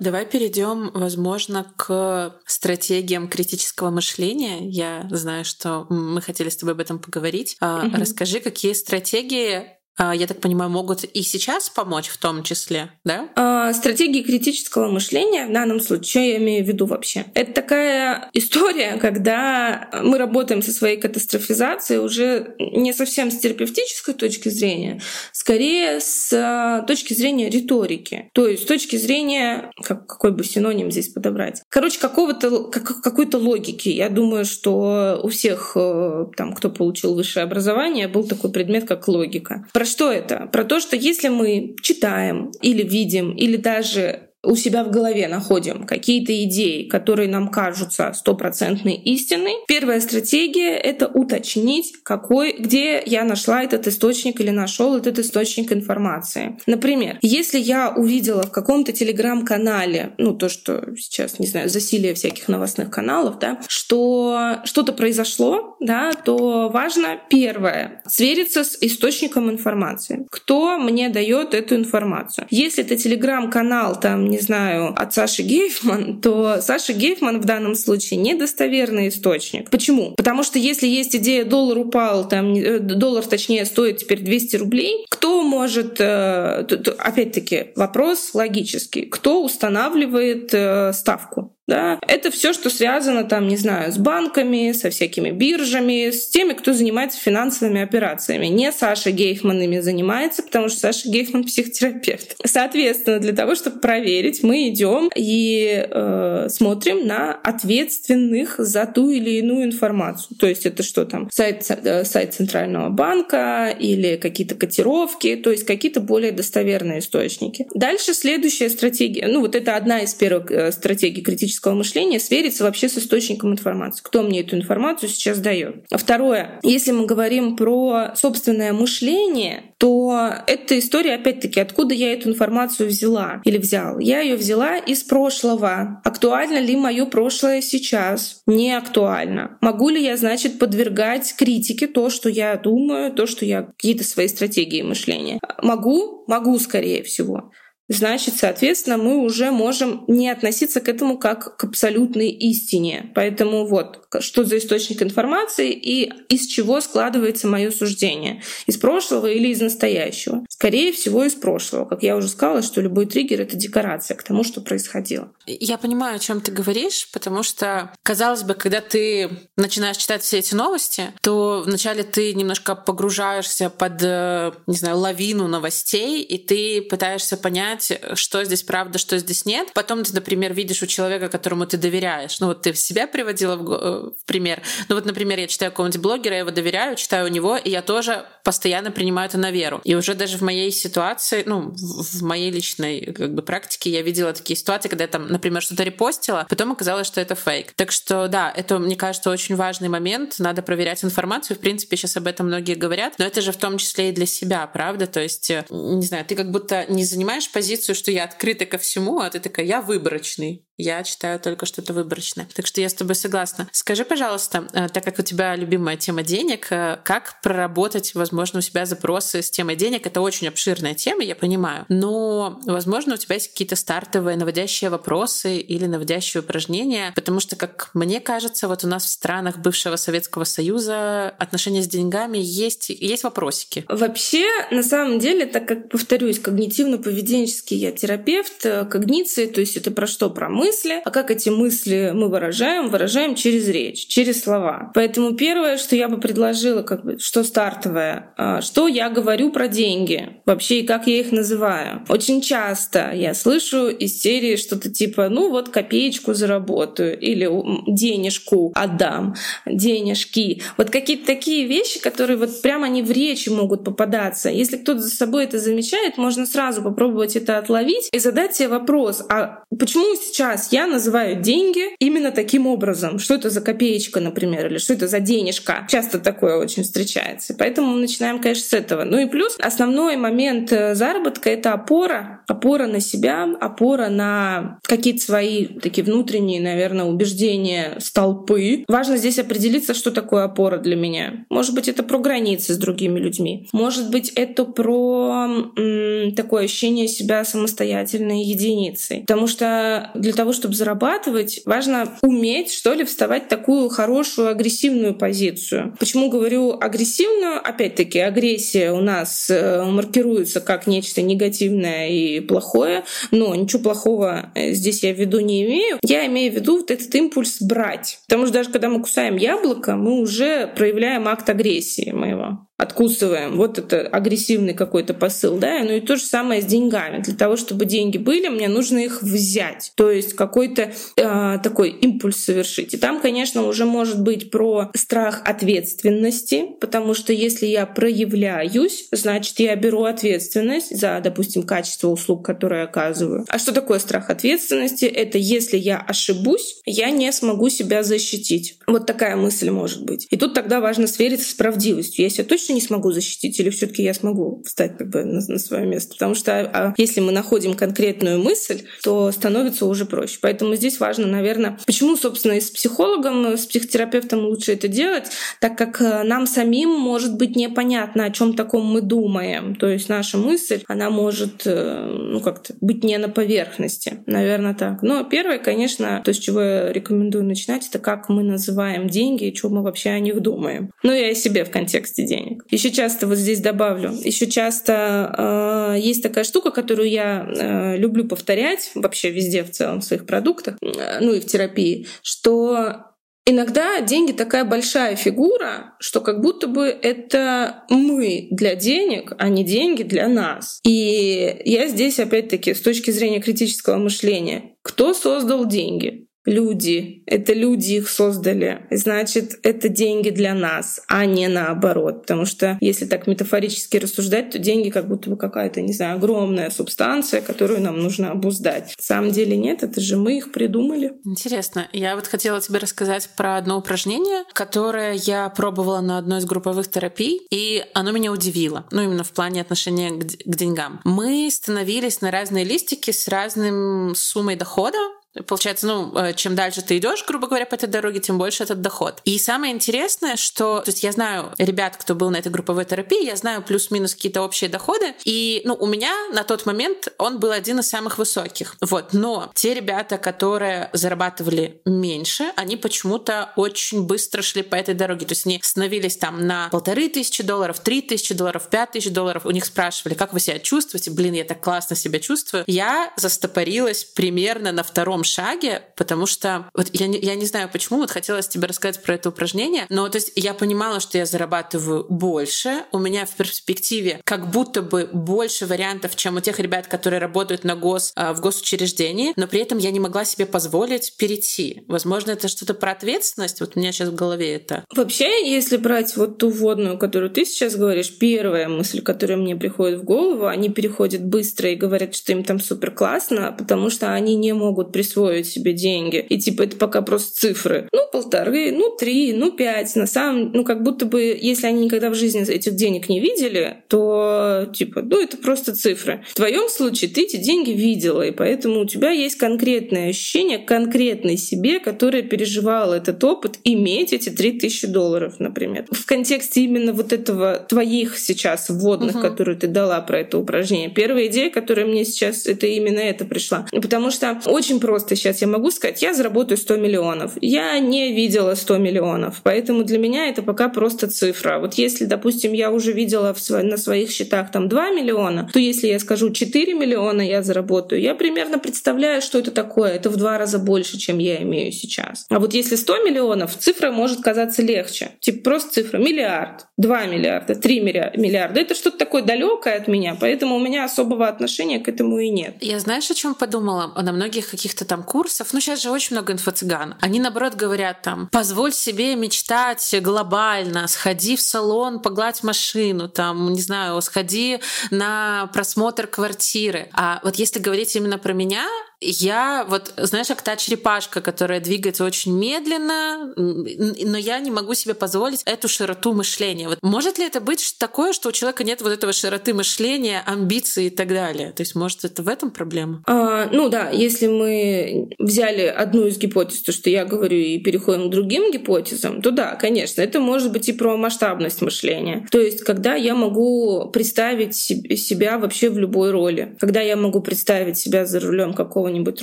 Давай 0.00 0.26
перейдем, 0.26 0.90
возможно, 0.94 1.72
к 1.76 2.34
стратегиям 2.44 3.28
критического 3.28 3.90
мышления. 3.90 4.68
Я 4.68 5.06
знаю, 5.10 5.44
что 5.44 5.86
мы 5.90 6.20
хотели 6.20 6.48
с 6.48 6.56
тобой 6.56 6.74
об 6.74 6.80
этом 6.80 6.98
поговорить. 6.98 7.56
Угу. 7.60 7.96
Расскажи, 7.96 8.40
какие 8.40 8.72
стратегии 8.72 9.62
я 9.98 10.26
так 10.26 10.40
понимаю, 10.40 10.70
могут 10.70 11.04
и 11.04 11.22
сейчас 11.22 11.68
помочь 11.70 12.08
в 12.08 12.16
том 12.16 12.42
числе, 12.42 12.90
да? 13.04 13.28
А, 13.36 13.72
стратегии 13.72 14.22
критического 14.22 14.88
мышления 14.88 15.46
в 15.46 15.52
данном 15.52 15.80
случае, 15.80 16.02
что 16.08 16.20
я 16.20 16.36
имею 16.38 16.64
в 16.64 16.68
виду 16.68 16.86
вообще? 16.86 17.26
Это 17.34 17.52
такая 17.52 18.30
история, 18.32 18.96
когда 18.96 19.90
мы 20.02 20.18
работаем 20.18 20.62
со 20.62 20.72
своей 20.72 20.96
катастрофизацией 20.96 22.00
уже 22.00 22.54
не 22.58 22.92
совсем 22.92 23.30
с 23.30 23.38
терапевтической 23.38 24.14
точки 24.14 24.48
зрения, 24.48 25.00
скорее 25.32 26.00
с 26.00 26.32
а, 26.32 26.82
точки 26.82 27.14
зрения 27.14 27.50
риторики. 27.50 28.30
То 28.32 28.46
есть 28.46 28.64
с 28.64 28.66
точки 28.66 28.96
зрения, 28.96 29.70
как, 29.82 30.06
какой 30.06 30.32
бы 30.32 30.44
синоним 30.44 30.90
здесь 30.90 31.08
подобрать? 31.08 31.62
Короче, 31.68 31.98
какого-то, 32.00 32.64
как, 32.64 33.00
какой-то 33.02 33.38
логики. 33.38 33.88
Я 33.88 34.08
думаю, 34.08 34.44
что 34.44 35.20
у 35.22 35.28
всех, 35.28 35.72
э, 35.74 36.26
там, 36.36 36.54
кто 36.54 36.70
получил 36.70 37.14
высшее 37.14 37.44
образование, 37.44 38.08
был 38.08 38.24
такой 38.24 38.50
предмет, 38.50 38.86
как 38.86 39.08
логика. 39.08 39.66
Про 39.82 39.86
что 39.86 40.12
это? 40.12 40.48
Про 40.52 40.62
то, 40.62 40.78
что 40.78 40.94
если 40.94 41.26
мы 41.26 41.74
читаем 41.82 42.52
или 42.62 42.84
видим, 42.84 43.32
или 43.32 43.56
даже 43.56 44.30
у 44.42 44.56
себя 44.56 44.84
в 44.84 44.90
голове 44.90 45.28
находим 45.28 45.84
какие-то 45.84 46.32
идеи, 46.44 46.88
которые 46.88 47.28
нам 47.28 47.48
кажутся 47.48 48.12
стопроцентной 48.12 48.94
истиной, 48.94 49.54
первая 49.68 50.00
стратегия— 50.00 50.76
это 50.76 51.06
уточнить, 51.06 51.94
какой, 52.02 52.52
где 52.58 53.02
я 53.04 53.24
нашла 53.24 53.62
этот 53.62 53.86
источник 53.86 54.40
или 54.40 54.50
нашел 54.50 54.96
этот 54.96 55.18
источник 55.18 55.72
информации. 55.72 56.58
Например, 56.66 57.18
если 57.22 57.58
я 57.58 57.90
увидела 57.90 58.42
в 58.42 58.50
каком-то 58.50 58.92
телеграм-канале, 58.92 60.14
ну 60.18 60.34
то, 60.34 60.48
что 60.48 60.96
сейчас, 60.96 61.38
не 61.38 61.46
знаю, 61.46 61.68
засилие 61.68 62.14
всяких 62.14 62.48
новостных 62.48 62.90
каналов, 62.90 63.38
да, 63.38 63.60
что 63.68 64.58
что-то 64.64 64.92
произошло, 64.92 65.76
да, 65.80 66.12
то 66.12 66.68
важно 66.68 67.20
первое— 67.30 68.02
свериться 68.06 68.64
с 68.64 68.76
источником 68.80 69.50
информации. 69.50 70.26
Кто 70.30 70.78
мне 70.78 71.08
дает 71.10 71.54
эту 71.54 71.76
информацию? 71.76 72.46
Если 72.50 72.84
это 72.84 72.96
телеграм-канал, 72.96 74.00
там, 74.00 74.31
не 74.32 74.38
знаю, 74.38 74.94
от 74.96 75.12
Саши 75.12 75.42
Гейфман, 75.42 76.20
то 76.22 76.60
Саша 76.60 76.94
Гейфман 76.94 77.40
в 77.40 77.44
данном 77.44 77.74
случае 77.74 78.18
недостоверный 78.18 79.08
источник. 79.08 79.70
Почему? 79.70 80.14
Потому 80.16 80.42
что 80.42 80.58
если 80.58 80.86
есть 80.86 81.14
идея 81.14 81.44
доллар 81.44 81.78
упал, 81.78 82.26
там 82.26 82.54
э, 82.54 82.78
доллар 82.78 83.24
точнее 83.24 83.66
стоит 83.66 83.98
теперь 83.98 84.20
200 84.20 84.56
рублей, 84.56 85.06
кто 85.10 85.42
может, 85.42 86.00
э, 86.00 86.66
опять-таки 86.98 87.66
вопрос 87.76 88.30
логический, 88.32 89.02
кто 89.02 89.44
устанавливает 89.44 90.54
э, 90.54 90.92
ставку? 90.94 91.54
Да? 91.68 91.98
Это 92.08 92.30
все, 92.30 92.52
что 92.52 92.70
связано, 92.70 93.24
там, 93.24 93.48
не 93.48 93.56
знаю, 93.56 93.92
с 93.92 93.98
банками, 93.98 94.72
со 94.72 94.90
всякими 94.90 95.30
биржами, 95.30 96.10
с 96.10 96.28
теми, 96.28 96.54
кто 96.54 96.72
занимается 96.72 97.20
финансовыми 97.20 97.80
операциями. 97.80 98.46
Не 98.46 98.72
Саша 98.72 99.10
Гейфман 99.10 99.62
ими 99.62 99.78
занимается, 99.78 100.42
потому 100.42 100.68
что 100.68 100.80
Саша 100.80 101.08
Гейфман 101.08 101.44
психотерапевт. 101.46 102.36
Соответственно, 102.44 103.20
для 103.20 103.32
того, 103.32 103.54
чтобы 103.54 103.80
проверить, 103.80 104.42
мы 104.42 104.68
идем 104.68 105.10
и 105.14 105.86
э, 105.88 106.48
смотрим 106.50 107.06
на 107.06 107.32
ответственных 107.32 108.56
за 108.58 108.86
ту 108.86 109.10
или 109.10 109.38
иную 109.38 109.64
информацию. 109.64 110.36
То 110.38 110.46
есть 110.46 110.66
это 110.66 110.82
что 110.82 111.04
там? 111.04 111.30
Сайт, 111.32 111.64
э, 111.70 112.04
сайт 112.04 112.34
Центрального 112.34 112.90
банка 112.90 113.74
или 113.78 114.16
какие-то 114.16 114.56
котировки, 114.56 115.36
то 115.36 115.50
есть 115.50 115.64
какие-то 115.64 116.00
более 116.00 116.32
достоверные 116.32 116.98
источники. 116.98 117.66
Дальше 117.74 118.14
следующая 118.14 118.68
стратегия. 118.68 119.28
Ну 119.28 119.40
вот 119.40 119.54
это 119.54 119.76
одна 119.76 120.00
из 120.00 120.12
первых 120.14 120.50
э, 120.50 120.72
стратегий 120.72 121.22
критического 121.22 121.51
критического 121.52 121.74
мышления 121.74 122.18
свериться 122.18 122.64
вообще 122.64 122.88
с 122.88 122.98
источником 122.98 123.52
информации. 123.52 124.02
Кто 124.02 124.22
мне 124.22 124.40
эту 124.40 124.56
информацию 124.56 125.08
сейчас 125.08 125.38
дает? 125.38 125.84
Второе. 125.90 126.60
Если 126.62 126.92
мы 126.92 127.06
говорим 127.06 127.56
про 127.56 128.12
собственное 128.14 128.72
мышление, 128.72 129.74
то 129.78 130.32
эта 130.46 130.78
история, 130.78 131.14
опять-таки, 131.14 131.60
откуда 131.60 131.94
я 131.94 132.12
эту 132.12 132.30
информацию 132.30 132.88
взяла 132.88 133.42
или 133.44 133.58
взял? 133.58 133.98
Я 133.98 134.20
ее 134.20 134.36
взяла 134.36 134.78
из 134.78 135.02
прошлого. 135.02 136.00
Актуально 136.04 136.58
ли 136.58 136.76
мое 136.76 137.04
прошлое 137.06 137.60
сейчас? 137.60 138.42
Не 138.46 138.76
актуально. 138.76 139.58
Могу 139.60 139.88
ли 139.88 140.02
я, 140.02 140.16
значит, 140.16 140.58
подвергать 140.58 141.34
критике 141.36 141.86
то, 141.86 142.10
что 142.10 142.28
я 142.28 142.56
думаю, 142.56 143.12
то, 143.12 143.26
что 143.26 143.44
я 143.44 143.62
какие-то 143.62 144.04
свои 144.04 144.28
стратегии 144.28 144.82
мышления? 144.82 145.40
Могу? 145.62 146.24
Могу, 146.28 146.58
скорее 146.58 147.02
всего 147.02 147.50
значит, 147.88 148.34
соответственно, 148.36 148.96
мы 148.96 149.18
уже 149.18 149.50
можем 149.50 150.04
не 150.08 150.28
относиться 150.28 150.80
к 150.80 150.88
этому 150.88 151.18
как 151.18 151.56
к 151.56 151.64
абсолютной 151.64 152.30
истине. 152.30 153.10
Поэтому 153.14 153.66
вот, 153.66 154.06
что 154.20 154.44
за 154.44 154.58
источник 154.58 155.02
информации 155.02 155.72
и 155.72 156.12
из 156.28 156.46
чего 156.46 156.80
складывается 156.80 157.46
мое 157.48 157.70
суждение. 157.70 158.42
Из 158.66 158.76
прошлого 158.76 159.26
или 159.26 159.48
из 159.48 159.60
настоящего? 159.60 160.44
Скорее 160.48 160.92
всего, 160.92 161.24
из 161.24 161.34
прошлого. 161.34 161.84
Как 161.84 162.02
я 162.02 162.16
уже 162.16 162.28
сказала, 162.28 162.62
что 162.62 162.80
любой 162.80 163.06
триггер— 163.06 163.40
это 163.42 163.56
декорация 163.56 164.16
к 164.16 164.22
тому, 164.22 164.44
что 164.44 164.60
происходило. 164.60 165.32
Я 165.46 165.78
понимаю, 165.78 166.16
о 166.16 166.18
чем 166.18 166.40
ты 166.40 166.52
говоришь, 166.52 167.08
потому 167.12 167.42
что, 167.42 167.92
казалось 168.02 168.42
бы, 168.42 168.54
когда 168.54 168.80
ты 168.80 169.30
начинаешь 169.56 169.96
читать 169.96 170.22
все 170.22 170.38
эти 170.38 170.54
новости, 170.54 171.12
то 171.20 171.62
вначале 171.66 172.02
ты 172.02 172.32
немножко 172.34 172.74
погружаешься 172.74 173.70
под, 173.70 174.02
э, 174.02 174.52
не 174.66 174.76
знаю, 174.76 174.98
лавину 174.98 175.48
новостей, 175.48 176.22
и 176.22 176.38
ты 176.38 176.82
пытаешься 176.82 177.36
понять, 177.36 177.71
что 178.14 178.44
здесь 178.44 178.62
правда, 178.62 178.98
что 178.98 179.18
здесь 179.18 179.44
нет. 179.44 179.72
Потом 179.74 180.04
ты, 180.04 180.14
например, 180.14 180.52
видишь 180.52 180.82
у 180.82 180.86
человека, 180.86 181.28
которому 181.28 181.66
ты 181.66 181.76
доверяешь. 181.76 182.40
Ну 182.40 182.48
вот 182.48 182.62
ты 182.62 182.74
себя 182.74 183.06
приводила 183.06 183.56
в, 183.56 183.72
э, 183.72 184.10
в 184.10 184.24
пример. 184.26 184.62
Ну 184.88 184.94
вот, 184.94 185.04
например, 185.04 185.38
я 185.38 185.46
читаю 185.46 185.70
какого-нибудь 185.70 186.00
блогера, 186.00 186.34
я 186.34 186.40
его 186.40 186.50
доверяю, 186.50 186.96
читаю 186.96 187.26
у 187.26 187.28
него, 187.28 187.56
и 187.56 187.70
я 187.70 187.82
тоже 187.82 188.26
постоянно 188.44 188.90
принимаю 188.90 189.28
это 189.28 189.38
на 189.38 189.50
веру. 189.50 189.80
И 189.84 189.94
уже 189.94 190.14
даже 190.14 190.38
в 190.38 190.42
моей 190.42 190.70
ситуации, 190.70 191.42
ну, 191.46 191.74
в 191.76 192.22
моей 192.22 192.50
личной 192.50 193.12
как 193.12 193.34
бы 193.34 193.42
практике 193.42 193.90
я 193.90 194.02
видела 194.02 194.32
такие 194.32 194.56
ситуации, 194.56 194.88
когда 194.88 195.04
я 195.04 195.08
там, 195.08 195.28
например, 195.28 195.62
что-то 195.62 195.82
репостила, 195.82 196.46
потом 196.48 196.72
оказалось, 196.72 197.06
что 197.06 197.20
это 197.20 197.34
фейк. 197.34 197.72
Так 197.72 197.92
что, 197.92 198.28
да, 198.28 198.52
это, 198.54 198.78
мне 198.78 198.96
кажется, 198.96 199.30
очень 199.30 199.56
важный 199.56 199.88
момент. 199.88 200.36
Надо 200.38 200.62
проверять 200.62 201.04
информацию. 201.04 201.56
В 201.56 201.60
принципе, 201.60 201.96
сейчас 201.96 202.16
об 202.16 202.26
этом 202.26 202.46
многие 202.46 202.74
говорят, 202.74 203.14
но 203.18 203.24
это 203.24 203.40
же 203.40 203.52
в 203.52 203.56
том 203.56 203.78
числе 203.78 204.10
и 204.10 204.12
для 204.12 204.26
себя, 204.26 204.66
правда? 204.66 205.06
То 205.06 205.20
есть, 205.20 205.50
э, 205.50 205.64
не 205.70 206.04
знаю, 206.04 206.24
ты 206.24 206.34
как 206.34 206.50
будто 206.50 206.86
не 206.88 207.04
занимаешь 207.04 207.50
позицию, 207.50 207.61
что 207.94 208.10
я 208.10 208.24
открыта 208.24 208.66
ко 208.66 208.78
всему, 208.78 209.20
а 209.20 209.30
ты 209.30 209.40
такая, 209.40 209.64
я 209.64 209.80
выборочный. 209.80 210.66
Я 210.82 211.04
читаю 211.04 211.38
только 211.38 211.64
что-то 211.64 211.92
выборочное. 211.92 212.48
Так 212.54 212.66
что 212.66 212.80
я 212.80 212.88
с 212.88 212.94
тобой 212.94 213.14
согласна. 213.14 213.68
Скажи, 213.70 214.04
пожалуйста, 214.04 214.66
э, 214.72 214.88
так 214.88 215.04
как 215.04 215.16
у 215.20 215.22
тебя 215.22 215.54
любимая 215.54 215.96
тема 215.96 216.24
денег, 216.24 216.66
э, 216.70 216.98
как 217.04 217.40
проработать, 217.40 218.16
возможно, 218.16 218.58
у 218.58 218.62
себя 218.62 218.84
запросы 218.84 219.42
с 219.42 219.50
темой 219.50 219.76
денег? 219.76 220.06
Это 220.06 220.20
очень 220.20 220.48
обширная 220.48 220.94
тема, 220.94 221.22
я 221.22 221.36
понимаю. 221.36 221.86
Но, 221.88 222.60
возможно, 222.66 223.14
у 223.14 223.16
тебя 223.16 223.36
есть 223.36 223.52
какие-то 223.52 223.76
стартовые 223.76 224.36
наводящие 224.36 224.90
вопросы 224.90 225.58
или 225.58 225.86
наводящие 225.86 226.40
упражнения, 226.40 227.12
потому 227.14 227.38
что, 227.38 227.54
как 227.54 227.90
мне 227.94 228.18
кажется, 228.18 228.66
вот 228.66 228.82
у 228.82 228.88
нас 228.88 229.04
в 229.04 229.08
странах 229.08 229.58
бывшего 229.58 229.94
Советского 229.94 230.42
Союза 230.42 231.28
отношения 231.38 231.82
с 231.82 231.86
деньгами 231.86 232.38
есть, 232.38 232.90
есть 232.90 233.22
вопросики. 233.22 233.84
Вообще, 233.88 234.46
на 234.72 234.82
самом 234.82 235.20
деле, 235.20 235.46
так 235.46 235.68
как, 235.68 235.88
повторюсь, 235.90 236.40
когнитивно-поведенческий 236.40 237.76
я 237.76 237.92
терапевт, 237.92 238.66
э, 238.66 238.84
когниции, 238.84 239.46
то 239.46 239.60
есть 239.60 239.76
это 239.76 239.92
про 239.92 240.08
что? 240.08 240.28
Про 240.28 240.48
мысли. 240.72 241.02
А 241.04 241.10
как 241.10 241.30
эти 241.30 241.50
мысли 241.50 242.12
мы 242.14 242.28
выражаем? 242.28 242.88
Выражаем 242.88 243.34
через 243.34 243.68
речь, 243.68 244.06
через 244.06 244.42
слова. 244.42 244.90
Поэтому 244.94 245.34
первое, 245.34 245.76
что 245.76 245.96
я 245.96 246.08
бы 246.08 246.18
предложила, 246.18 246.82
как 246.82 247.04
бы, 247.04 247.18
что 247.18 247.44
стартовое, 247.44 248.32
а, 248.36 248.62
что 248.62 248.88
я 248.88 249.10
говорю 249.10 249.52
про 249.52 249.68
деньги 249.68 250.40
вообще 250.46 250.80
и 250.80 250.86
как 250.86 251.06
я 251.06 251.20
их 251.20 251.32
называю. 251.32 252.04
Очень 252.08 252.40
часто 252.40 253.12
я 253.12 253.34
слышу 253.34 253.88
из 253.88 254.20
серии 254.20 254.56
что-то 254.56 254.90
типа, 254.90 255.28
ну 255.28 255.50
вот 255.50 255.68
копеечку 255.68 256.32
заработаю 256.34 257.18
или 257.18 257.48
денежку 257.86 258.72
отдам, 258.74 259.34
денежки. 259.66 260.62
Вот 260.78 260.90
какие-то 260.90 261.26
такие 261.26 261.66
вещи, 261.66 262.00
которые 262.00 262.38
вот 262.38 262.62
прямо 262.62 262.86
они 262.86 263.02
в 263.02 263.10
речи 263.10 263.50
могут 263.50 263.84
попадаться. 263.84 264.48
Если 264.48 264.78
кто-то 264.78 265.00
за 265.00 265.10
собой 265.10 265.44
это 265.44 265.58
замечает, 265.58 266.16
можно 266.16 266.46
сразу 266.46 266.82
попробовать 266.82 267.36
это 267.36 267.58
отловить 267.58 268.08
и 268.12 268.18
задать 268.18 268.56
себе 268.56 268.68
вопрос, 268.68 269.22
а 269.28 269.64
почему 269.78 270.14
сейчас 270.16 270.51
сейчас 270.52 270.72
я 270.72 270.86
называю 270.86 271.40
деньги 271.40 271.94
именно 271.98 272.30
таким 272.30 272.66
образом. 272.66 273.18
Что 273.18 273.34
это 273.34 273.50
за 273.50 273.60
копеечка, 273.60 274.20
например, 274.20 274.66
или 274.66 274.78
что 274.78 274.94
это 274.94 275.08
за 275.08 275.20
денежка. 275.20 275.86
Часто 275.88 276.18
такое 276.18 276.56
очень 276.56 276.82
встречается. 276.82 277.54
Поэтому 277.58 277.94
мы 277.94 278.00
начинаем, 278.00 278.40
конечно, 278.40 278.64
с 278.64 278.72
этого. 278.72 279.04
Ну 279.04 279.18
и 279.18 279.26
плюс 279.26 279.56
основной 279.58 280.16
момент 280.16 280.72
э, 280.72 280.94
заработка— 280.94 281.50
это 281.50 281.72
опора. 281.72 282.42
Опора 282.46 282.86
на 282.86 283.00
себя, 283.00 283.48
опора 283.60 284.08
на 284.08 284.78
какие-то 284.82 285.22
свои 285.22 285.66
такие 285.66 286.04
внутренние, 286.04 286.60
наверное, 286.60 287.06
убеждения, 287.06 287.96
столпы. 287.98 288.84
Важно 288.88 289.16
здесь 289.16 289.38
определиться, 289.38 289.94
что 289.94 290.10
такое 290.10 290.44
опора 290.44 290.78
для 290.78 290.96
меня. 290.96 291.44
Может 291.50 291.74
быть, 291.74 291.88
это 291.88 292.02
про 292.02 292.18
границы 292.18 292.74
с 292.74 292.78
другими 292.78 293.18
людьми. 293.18 293.68
Может 293.72 294.10
быть, 294.10 294.30
это 294.30 294.64
про 294.64 295.46
м, 295.76 296.34
такое 296.34 296.64
ощущение 296.64 297.08
себя 297.08 297.44
самостоятельной 297.44 298.42
единицей. 298.42 299.20
Потому 299.20 299.46
что 299.46 300.10
для 300.14 300.32
того, 300.32 300.41
того, 300.42 300.52
чтобы 300.52 300.74
зарабатывать, 300.74 301.60
важно 301.66 302.18
уметь, 302.20 302.72
что 302.72 302.94
ли, 302.94 303.04
вставать 303.04 303.44
в 303.44 303.48
такую 303.48 303.88
хорошую 303.88 304.48
агрессивную 304.48 305.14
позицию. 305.14 305.94
Почему 306.00 306.30
говорю 306.30 306.76
агрессивную? 306.80 307.60
Опять-таки, 307.64 308.18
агрессия 308.18 308.90
у 308.90 309.00
нас 309.00 309.48
э, 309.50 309.84
маркируется 309.84 310.60
как 310.60 310.88
нечто 310.88 311.22
негативное 311.22 312.08
и 312.08 312.40
плохое, 312.40 313.04
но 313.30 313.54
ничего 313.54 313.82
плохого 313.82 314.50
э, 314.56 314.72
здесь 314.72 315.04
я 315.04 315.14
в 315.14 315.16
виду 315.20 315.38
не 315.38 315.62
имею. 315.64 315.98
Я 316.02 316.26
имею 316.26 316.52
в 316.52 316.56
виду 316.56 316.78
вот 316.78 316.90
этот 316.90 317.14
импульс 317.14 317.62
брать. 317.62 318.18
Потому 318.26 318.46
что 318.46 318.54
даже 318.54 318.70
когда 318.70 318.88
мы 318.88 319.00
кусаем 319.00 319.36
яблоко, 319.36 319.94
мы 319.94 320.20
уже 320.20 320.66
проявляем 320.66 321.28
акт 321.28 321.48
агрессии 321.48 322.10
моего 322.10 322.66
откусываем. 322.82 323.56
Вот 323.56 323.78
это 323.78 324.00
агрессивный 324.00 324.74
какой-то 324.74 325.14
посыл, 325.14 325.56
да, 325.56 325.78
ну 325.84 325.92
и 325.92 326.00
то 326.00 326.16
же 326.16 326.24
самое 326.24 326.60
с 326.60 326.64
деньгами. 326.64 327.22
Для 327.22 327.34
того, 327.34 327.56
чтобы 327.56 327.84
деньги 327.84 328.18
были, 328.18 328.48
мне 328.48 328.68
нужно 328.68 328.98
их 328.98 329.22
взять. 329.22 329.92
То 329.94 330.10
есть 330.10 330.34
какой-то 330.34 330.92
э, 331.16 331.58
такой 331.62 331.90
импульс 331.90 332.44
совершить. 332.44 332.94
И 332.94 332.96
там, 332.96 333.20
конечно, 333.20 333.62
уже 333.62 333.84
может 333.84 334.20
быть 334.20 334.50
про 334.50 334.90
страх 334.94 335.42
ответственности, 335.44 336.66
потому 336.80 337.14
что 337.14 337.32
если 337.32 337.66
я 337.66 337.86
проявляюсь, 337.86 339.06
значит, 339.12 339.60
я 339.60 339.76
беру 339.76 340.02
ответственность 340.04 340.98
за, 340.98 341.20
допустим, 341.22 341.62
качество 341.62 342.08
услуг, 342.08 342.44
которые 342.44 342.82
оказываю. 342.82 343.44
А 343.48 343.58
что 343.58 343.72
такое 343.72 344.00
страх 344.00 344.28
ответственности? 344.28 345.04
Это 345.04 345.38
если 345.38 345.76
я 345.76 345.98
ошибусь, 345.98 346.80
я 346.84 347.10
не 347.10 347.30
смогу 347.30 347.68
себя 347.68 348.02
защитить. 348.02 348.78
Вот 348.88 349.06
такая 349.06 349.36
мысль 349.36 349.70
может 349.70 350.04
быть. 350.04 350.26
И 350.30 350.36
тут 350.36 350.54
тогда 350.54 350.80
важно 350.80 351.06
свериться 351.06 351.48
с 351.48 351.54
правдивостью. 351.54 352.24
Если 352.24 352.42
я 352.42 352.48
точно 352.48 352.71
точно 352.72 352.74
не 352.74 352.80
смогу 352.80 353.12
защитить, 353.12 353.58
или 353.60 353.70
все-таки 353.70 354.02
я 354.02 354.14
смогу 354.14 354.62
встать 354.64 354.96
как 354.98 355.08
бы 355.08 355.24
на, 355.24 355.40
на 355.46 355.58
свое 355.58 355.86
место? 355.86 356.14
Потому 356.14 356.34
что 356.34 356.52
а, 356.52 356.94
если 356.96 357.20
мы 357.20 357.32
находим 357.32 357.74
конкретную 357.74 358.38
мысль, 358.42 358.82
то 359.02 359.30
становится 359.32 359.86
уже 359.86 360.04
проще. 360.04 360.38
Поэтому 360.40 360.74
здесь 360.76 361.00
важно, 361.00 361.26
наверное, 361.26 361.78
почему, 361.86 362.16
собственно, 362.16 362.52
и 362.52 362.60
с 362.60 362.70
психологом, 362.70 363.56
с 363.56 363.66
психотерапевтом 363.66 364.46
лучше 364.46 364.72
это 364.72 364.88
делать, 364.88 365.24
так 365.60 365.76
как 365.76 366.00
э, 366.00 366.22
нам 366.22 366.46
самим 366.46 366.90
может 366.90 367.36
быть 367.36 367.56
непонятно, 367.56 368.24
о 368.24 368.30
чем 368.30 368.54
таком 368.54 368.86
мы 368.86 369.00
думаем. 369.00 369.74
То 369.76 369.88
есть 369.88 370.08
наша 370.08 370.38
мысль, 370.38 370.82
она 370.88 371.10
может 371.10 371.62
э, 371.66 372.06
ну, 372.06 372.40
как-то 372.40 372.74
быть 372.80 373.04
не 373.04 373.18
на 373.18 373.28
поверхности. 373.28 374.22
Наверное, 374.26 374.74
так. 374.74 375.02
Но 375.02 375.24
первое, 375.24 375.58
конечно, 375.58 376.22
то, 376.24 376.32
с 376.32 376.38
чего 376.38 376.60
я 376.60 376.92
рекомендую 376.92 377.44
начинать, 377.44 377.88
это 377.88 377.98
как 377.98 378.28
мы 378.28 378.42
называем 378.42 379.08
деньги 379.08 379.44
и 379.44 379.56
что 379.56 379.68
мы 379.68 379.82
вообще 379.82 380.10
о 380.10 380.20
них 380.20 380.40
думаем. 380.40 380.90
Ну, 381.02 381.12
я 381.12 381.30
о 381.30 381.34
себе 381.34 381.64
в 381.64 381.70
контексте 381.70 382.26
денег. 382.26 382.51
Еще 382.70 382.90
часто 382.90 383.26
вот 383.26 383.38
здесь 383.38 383.60
добавлю, 383.60 384.12
еще 384.12 384.46
часто 384.46 385.94
э, 385.94 386.00
есть 386.00 386.22
такая 386.22 386.44
штука, 386.44 386.70
которую 386.70 387.08
я 387.08 387.46
э, 387.46 387.96
люблю 387.96 388.26
повторять 388.26 388.90
вообще 388.94 389.30
везде 389.30 389.62
в 389.62 389.70
целом 389.70 390.00
в 390.00 390.04
своих 390.04 390.26
продуктах, 390.26 390.76
э, 390.82 391.18
ну 391.20 391.32
и 391.32 391.40
в 391.40 391.46
терапии, 391.46 392.06
что 392.22 393.12
Иногда 393.44 394.00
деньги 394.02 394.30
такая 394.30 394.64
большая 394.64 395.16
фигура, 395.16 395.94
что 395.98 396.20
как 396.20 396.40
будто 396.40 396.68
бы 396.68 396.86
это 396.86 397.82
мы 397.90 398.46
для 398.52 398.76
денег, 398.76 399.32
а 399.36 399.48
не 399.48 399.64
деньги 399.64 400.04
для 400.04 400.28
нас. 400.28 400.78
И 400.84 401.60
я 401.64 401.88
здесь 401.88 402.20
опять-таки 402.20 402.72
с 402.72 402.80
точки 402.80 403.10
зрения 403.10 403.40
критического 403.40 403.96
мышления, 403.96 404.76
кто 404.82 405.12
создал 405.12 405.66
деньги? 405.66 406.28
Люди. 406.44 407.22
Это 407.26 407.52
люди 407.52 407.94
их 407.94 408.08
создали. 408.08 408.86
Значит, 408.90 409.58
это 409.62 409.88
деньги 409.88 410.30
для 410.30 410.54
нас, 410.54 411.00
а 411.08 411.24
не 411.26 411.48
наоборот. 411.48 412.22
Потому 412.22 412.44
что 412.44 412.78
если 412.80 413.06
так 413.06 413.26
метафорически 413.26 413.96
рассуждать, 413.96 414.50
то 414.50 414.58
деньги 414.58 414.90
как 414.90 415.08
будто 415.08 415.30
бы 415.30 415.36
какая-то, 415.36 415.80
не 415.80 415.92
знаю, 415.92 416.16
огромная 416.16 416.70
субстанция, 416.70 417.40
которую 417.40 417.80
нам 417.80 418.00
нужно 418.00 418.30
обуздать. 418.30 418.94
На 418.96 419.02
самом 419.02 419.30
деле 419.30 419.56
нет, 419.56 419.82
это 419.82 420.00
же 420.00 420.16
мы 420.16 420.38
их 420.38 420.52
придумали. 420.52 421.12
Интересно. 421.24 421.88
Я 421.92 422.16
вот 422.16 422.26
хотела 422.26 422.60
тебе 422.60 422.78
рассказать 422.78 423.28
про 423.36 423.56
одно 423.56 423.78
упражнение, 423.78 424.44
которое 424.52 425.14
я 425.14 425.48
пробовала 425.48 426.00
на 426.00 426.18
одной 426.18 426.40
из 426.40 426.44
групповых 426.44 426.90
терапий, 426.90 427.46
и 427.50 427.84
оно 427.94 428.10
меня 428.10 428.32
удивило. 428.32 428.86
Ну, 428.90 429.02
именно 429.02 429.24
в 429.24 429.32
плане 429.32 429.60
отношения 429.60 430.10
к, 430.10 430.24
деньгам. 430.46 431.00
Мы 431.04 431.48
становились 431.50 432.20
на 432.20 432.30
разные 432.30 432.64
листики 432.64 433.10
с 433.10 433.28
разным 433.28 434.14
суммой 434.14 434.56
дохода, 434.56 434.98
Получается, 435.46 435.86
ну, 435.86 436.16
э, 436.16 436.34
чем 436.34 436.54
дальше 436.54 436.82
ты 436.82 436.98
идешь, 436.98 437.24
грубо 437.26 437.46
говоря, 437.46 437.66
по 437.66 437.74
этой 437.74 437.88
дороге, 437.88 438.20
тем 438.20 438.38
больше 438.38 438.62
этот 438.64 438.82
доход. 438.82 439.20
И 439.24 439.38
самое 439.38 439.72
интересное, 439.72 440.36
что, 440.36 440.80
то 440.80 440.90
есть 440.90 441.02
я 441.02 441.12
знаю 441.12 441.52
ребят, 441.58 441.96
кто 441.96 442.14
был 442.14 442.30
на 442.30 442.36
этой 442.36 442.52
групповой 442.52 442.84
терапии, 442.84 443.24
я 443.24 443.36
знаю 443.36 443.62
плюс-минус 443.62 444.14
какие-то 444.14 444.42
общие 444.42 444.68
доходы, 444.68 445.14
и, 445.24 445.62
ну, 445.64 445.74
у 445.74 445.86
меня 445.86 446.12
на 446.32 446.44
тот 446.44 446.66
момент 446.66 447.08
он 447.18 447.38
был 447.38 447.50
один 447.50 447.80
из 447.80 447.88
самых 447.88 448.18
высоких. 448.18 448.76
Вот, 448.80 449.12
но 449.12 449.50
те 449.54 449.74
ребята, 449.74 450.18
которые 450.18 450.90
зарабатывали 450.92 451.80
меньше, 451.84 452.52
они 452.56 452.76
почему-то 452.76 453.52
очень 453.56 454.02
быстро 454.02 454.42
шли 454.42 454.62
по 454.62 454.74
этой 454.74 454.94
дороге. 454.94 455.26
То 455.26 455.32
есть 455.32 455.46
они 455.46 455.60
становились 455.62 456.16
там 456.16 456.46
на 456.46 456.68
полторы 456.70 457.08
тысячи 457.08 457.42
долларов, 457.42 457.80
три 457.80 458.02
тысячи 458.02 458.34
долларов, 458.34 458.68
пять 458.68 458.92
тысяч 458.92 459.10
долларов. 459.10 459.46
У 459.46 459.50
них 459.50 459.64
спрашивали, 459.64 460.14
как 460.14 460.32
вы 460.32 460.40
себя 460.40 460.58
чувствуете? 460.58 461.10
Блин, 461.10 461.34
я 461.34 461.44
так 461.44 461.60
классно 461.60 461.96
себя 461.96 462.18
чувствую. 462.18 462.64
Я 462.66 463.12
застопорилась 463.16 464.04
примерно 464.04 464.72
на 464.72 464.82
втором 464.82 465.21
первом 465.22 465.24
шаге, 465.24 465.82
потому 465.96 466.26
что 466.26 466.68
вот 466.74 466.88
я 466.92 467.06
не, 467.06 467.18
я 467.18 467.34
не 467.34 467.46
знаю 467.46 467.68
почему, 467.72 467.98
вот 467.98 468.10
хотелось 468.10 468.48
тебе 468.48 468.66
рассказать 468.66 469.02
про 469.02 469.14
это 469.14 469.30
упражнение, 469.30 469.86
но 469.88 470.08
то 470.08 470.18
есть 470.18 470.32
я 470.36 470.54
понимала, 470.54 471.00
что 471.00 471.18
я 471.18 471.26
зарабатываю 471.26 472.06
больше, 472.08 472.84
у 472.92 472.98
меня 472.98 473.24
в 473.24 473.30
перспективе 473.30 474.20
как 474.24 474.50
будто 474.50 474.82
бы 474.82 475.08
больше 475.12 475.66
вариантов, 475.66 476.16
чем 476.16 476.36
у 476.36 476.40
тех 476.40 476.58
ребят, 476.58 476.86
которые 476.86 477.20
работают 477.20 477.64
на 477.64 477.76
гос, 477.76 478.12
а, 478.16 478.32
в 478.32 478.40
госучреждении, 478.40 479.32
но 479.36 479.46
при 479.46 479.60
этом 479.60 479.78
я 479.78 479.90
не 479.90 480.00
могла 480.00 480.24
себе 480.24 480.46
позволить 480.46 481.16
перейти. 481.16 481.84
Возможно, 481.88 482.32
это 482.32 482.48
что-то 482.48 482.74
про 482.74 482.92
ответственность, 482.92 483.60
вот 483.60 483.72
у 483.74 483.80
меня 483.80 483.92
сейчас 483.92 484.08
в 484.08 484.14
голове 484.14 484.54
это. 484.54 484.84
Вообще, 484.94 485.48
если 485.48 485.76
брать 485.76 486.16
вот 486.16 486.38
ту 486.38 486.50
водную, 486.50 486.98
которую 486.98 487.30
ты 487.30 487.44
сейчас 487.44 487.76
говоришь, 487.76 488.16
первая 488.18 488.68
мысль, 488.68 489.02
которая 489.02 489.36
мне 489.36 489.56
приходит 489.56 490.00
в 490.00 490.04
голову, 490.04 490.46
они 490.46 490.68
переходят 490.68 491.24
быстро 491.24 491.70
и 491.70 491.76
говорят, 491.76 492.14
что 492.14 492.32
им 492.32 492.44
там 492.44 492.60
супер 492.60 492.90
классно, 492.90 493.54
потому 493.56 493.90
что 493.90 494.12
они 494.12 494.36
не 494.36 494.52
могут 494.52 494.92
присутствовать 494.92 495.11
присвоить 495.12 495.46
себе 495.46 495.72
деньги. 495.72 496.24
И 496.28 496.38
типа 496.38 496.62
это 496.62 496.76
пока 496.76 497.02
просто 497.02 497.38
цифры. 497.38 497.88
Ну, 497.92 498.00
полторы, 498.12 498.72
ну, 498.72 498.94
три, 498.96 499.32
ну, 499.32 499.52
пять. 499.52 499.94
На 499.96 500.06
самом 500.06 500.52
ну, 500.52 500.64
как 500.64 500.82
будто 500.82 501.06
бы, 501.06 501.38
если 501.40 501.66
они 501.66 501.84
никогда 501.84 502.10
в 502.10 502.14
жизни 502.14 502.48
этих 502.48 502.74
денег 502.74 503.08
не 503.08 503.20
видели, 503.20 503.78
то 503.88 504.68
типа, 504.74 505.02
ну, 505.02 505.20
это 505.20 505.36
просто 505.36 505.74
цифры. 505.74 506.24
В 506.30 506.34
твоем 506.34 506.68
случае 506.68 507.10
ты 507.10 507.22
эти 507.22 507.36
деньги 507.36 507.70
видела, 507.70 508.22
и 508.22 508.30
поэтому 508.30 508.80
у 508.80 508.86
тебя 508.86 509.10
есть 509.10 509.36
конкретное 509.36 510.10
ощущение 510.10 510.58
конкретной 510.58 511.36
себе, 511.36 511.78
которая 511.78 512.22
переживала 512.22 512.94
этот 512.94 513.22
опыт, 513.24 513.58
иметь 513.64 514.12
эти 514.12 514.30
три 514.30 514.52
тысячи 514.52 514.86
долларов, 514.86 515.34
например. 515.38 515.86
В 515.90 516.06
контексте 516.06 516.62
именно 516.62 516.92
вот 516.92 517.12
этого 517.12 517.66
твоих 517.68 518.18
сейчас 518.18 518.68
вводных, 518.68 519.16
uh-huh. 519.16 519.22
которые 519.22 519.58
ты 519.58 519.66
дала 519.66 520.00
про 520.00 520.20
это 520.20 520.38
упражнение. 520.38 520.90
Первая 520.90 521.26
идея, 521.26 521.50
которая 521.50 521.86
мне 521.86 522.04
сейчас, 522.04 522.46
это 522.46 522.66
именно 522.66 522.98
это 522.98 523.24
пришла. 523.24 523.66
Потому 523.72 524.10
что 524.10 524.40
очень 524.46 524.80
просто 524.80 525.01
просто 525.02 525.16
сейчас 525.16 525.40
я 525.40 525.48
могу 525.48 525.70
сказать, 525.72 526.00
я 526.00 526.14
заработаю 526.14 526.56
100 526.56 526.76
миллионов. 526.76 527.32
Я 527.40 527.78
не 527.80 528.12
видела 528.12 528.54
100 528.54 528.78
миллионов, 528.78 529.40
поэтому 529.42 529.82
для 529.82 529.98
меня 529.98 530.28
это 530.28 530.42
пока 530.42 530.68
просто 530.68 531.10
цифра. 531.10 531.58
Вот 531.58 531.74
если, 531.74 532.04
допустим, 532.04 532.52
я 532.52 532.70
уже 532.70 532.92
видела 532.92 533.34
на 533.48 533.76
своих 533.76 534.10
счетах 534.10 534.52
там 534.52 534.68
2 534.68 534.90
миллиона, 534.90 535.50
то 535.52 535.58
если 535.58 535.88
я 535.88 535.98
скажу 535.98 536.30
4 536.30 536.74
миллиона 536.74 537.20
я 537.20 537.42
заработаю, 537.42 538.00
я 538.00 538.14
примерно 538.14 538.58
представляю, 538.58 539.22
что 539.22 539.38
это 539.38 539.50
такое. 539.50 539.92
Это 539.92 540.08
в 540.08 540.16
два 540.16 540.38
раза 540.38 540.58
больше, 540.60 540.98
чем 540.98 541.18
я 541.18 541.42
имею 541.42 541.72
сейчас. 541.72 542.26
А 542.30 542.38
вот 542.38 542.54
если 542.54 542.76
100 542.76 543.02
миллионов, 543.04 543.56
цифра 543.58 543.90
может 543.90 544.20
казаться 544.20 544.62
легче. 544.62 545.10
Типа 545.18 545.42
просто 545.42 545.72
цифра 545.72 545.98
миллиард, 545.98 546.66
2 546.76 547.06
миллиарда, 547.06 547.56
3 547.56 547.80
миллиарда. 547.80 548.60
Это 548.60 548.76
что-то 548.76 548.98
такое 548.98 549.22
далекое 549.22 549.78
от 549.78 549.88
меня, 549.88 550.16
поэтому 550.20 550.54
у 550.54 550.60
меня 550.60 550.84
особого 550.84 551.26
отношения 551.26 551.80
к 551.80 551.88
этому 551.88 552.20
и 552.20 552.30
нет. 552.30 552.54
Я 552.60 552.78
знаешь, 552.78 553.10
о 553.10 553.14
чем 553.14 553.34
подумала? 553.34 553.92
На 554.00 554.12
многих 554.12 554.50
каких-то 554.50 554.84
там 554.92 555.04
курсов, 555.04 555.54
ну 555.54 555.60
сейчас 555.60 555.80
же 555.80 555.90
очень 555.90 556.14
много 556.14 556.34
инфо-цыган, 556.34 556.96
они 557.00 557.18
наоборот 557.18 557.54
говорят 557.54 558.02
там, 558.02 558.28
позволь 558.30 558.74
себе 558.74 559.16
мечтать 559.16 559.94
глобально, 560.02 560.86
сходи 560.86 561.34
в 561.34 561.40
салон, 561.40 561.98
погладь 561.98 562.42
машину, 562.42 563.08
там, 563.08 563.54
не 563.54 563.62
знаю, 563.62 564.02
сходи 564.02 564.60
на 564.90 565.48
просмотр 565.54 566.06
квартиры. 566.06 566.90
А 566.92 567.20
вот 567.22 567.36
если 567.36 567.58
говорить 567.58 567.96
именно 567.96 568.18
про 568.18 568.34
меня, 568.34 568.66
я 569.02 569.66
вот, 569.68 569.92
знаешь, 569.96 570.28
как 570.28 570.42
та 570.42 570.56
черепашка, 570.56 571.20
которая 571.20 571.60
двигается 571.60 572.04
очень 572.04 572.38
медленно, 572.38 573.32
но 573.36 574.16
я 574.16 574.38
не 574.38 574.50
могу 574.50 574.74
себе 574.74 574.94
позволить 574.94 575.42
эту 575.44 575.68
широту 575.68 576.12
мышления. 576.12 576.68
Вот 576.68 576.78
может 576.82 577.18
ли 577.18 577.26
это 577.26 577.40
быть 577.40 577.76
такое, 577.78 578.12
что 578.12 578.28
у 578.28 578.32
человека 578.32 578.62
нет 578.64 578.80
вот 578.80 578.92
этого 578.92 579.12
широты 579.12 579.54
мышления, 579.54 580.22
амбиций 580.24 580.86
и 580.86 580.90
так 580.90 581.08
далее? 581.08 581.52
То 581.52 581.62
есть, 581.62 581.74
может, 581.74 582.04
это 582.04 582.22
в 582.22 582.28
этом 582.28 582.50
проблема? 582.50 583.02
А, 583.06 583.48
ну 583.50 583.68
да, 583.68 583.90
если 583.90 584.28
мы 584.28 584.81
взяли 585.18 585.62
одну 585.62 586.06
из 586.06 586.18
гипотез, 586.18 586.62
то, 586.62 586.72
что 586.72 586.90
я 586.90 587.04
говорю, 587.04 587.38
и 587.38 587.58
переходим 587.58 588.08
к 588.08 588.10
другим 588.10 588.50
гипотезам, 588.52 589.22
то 589.22 589.30
да, 589.30 589.54
конечно, 589.54 590.02
это 590.02 590.20
может 590.20 590.52
быть 590.52 590.68
и 590.68 590.72
про 590.72 590.96
масштабность 590.96 591.62
мышления. 591.62 592.26
То 592.30 592.40
есть, 592.40 592.62
когда 592.62 592.94
я 592.94 593.14
могу 593.14 593.90
представить 593.90 594.54
себя 594.54 595.38
вообще 595.38 595.70
в 595.70 595.78
любой 595.78 596.10
роли, 596.10 596.56
когда 596.60 596.80
я 596.80 596.96
могу 596.96 597.20
представить 597.20 597.78
себя 597.78 598.04
за 598.04 598.20
рулем 598.20 598.52
какого 598.52 598.82
какого-нибудь 598.82 599.22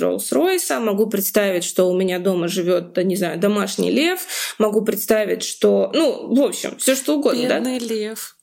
Роллс-Ройса, 0.00 0.80
могу 0.80 1.06
представить, 1.06 1.64
что 1.64 1.90
у 1.90 1.96
меня 1.96 2.18
дома 2.18 2.48
живет, 2.48 2.96
не 2.96 3.16
знаю, 3.16 3.38
домашний 3.38 3.90
лев, 3.90 4.20
могу 4.58 4.82
представить, 4.82 5.42
что, 5.42 5.90
ну, 5.94 6.34
в 6.34 6.40
общем, 6.40 6.76
все 6.78 6.94
что 6.94 7.18
угодно, 7.18 7.42
Бедный 7.42 7.78
да? 7.78 7.86
лев. 7.86 8.36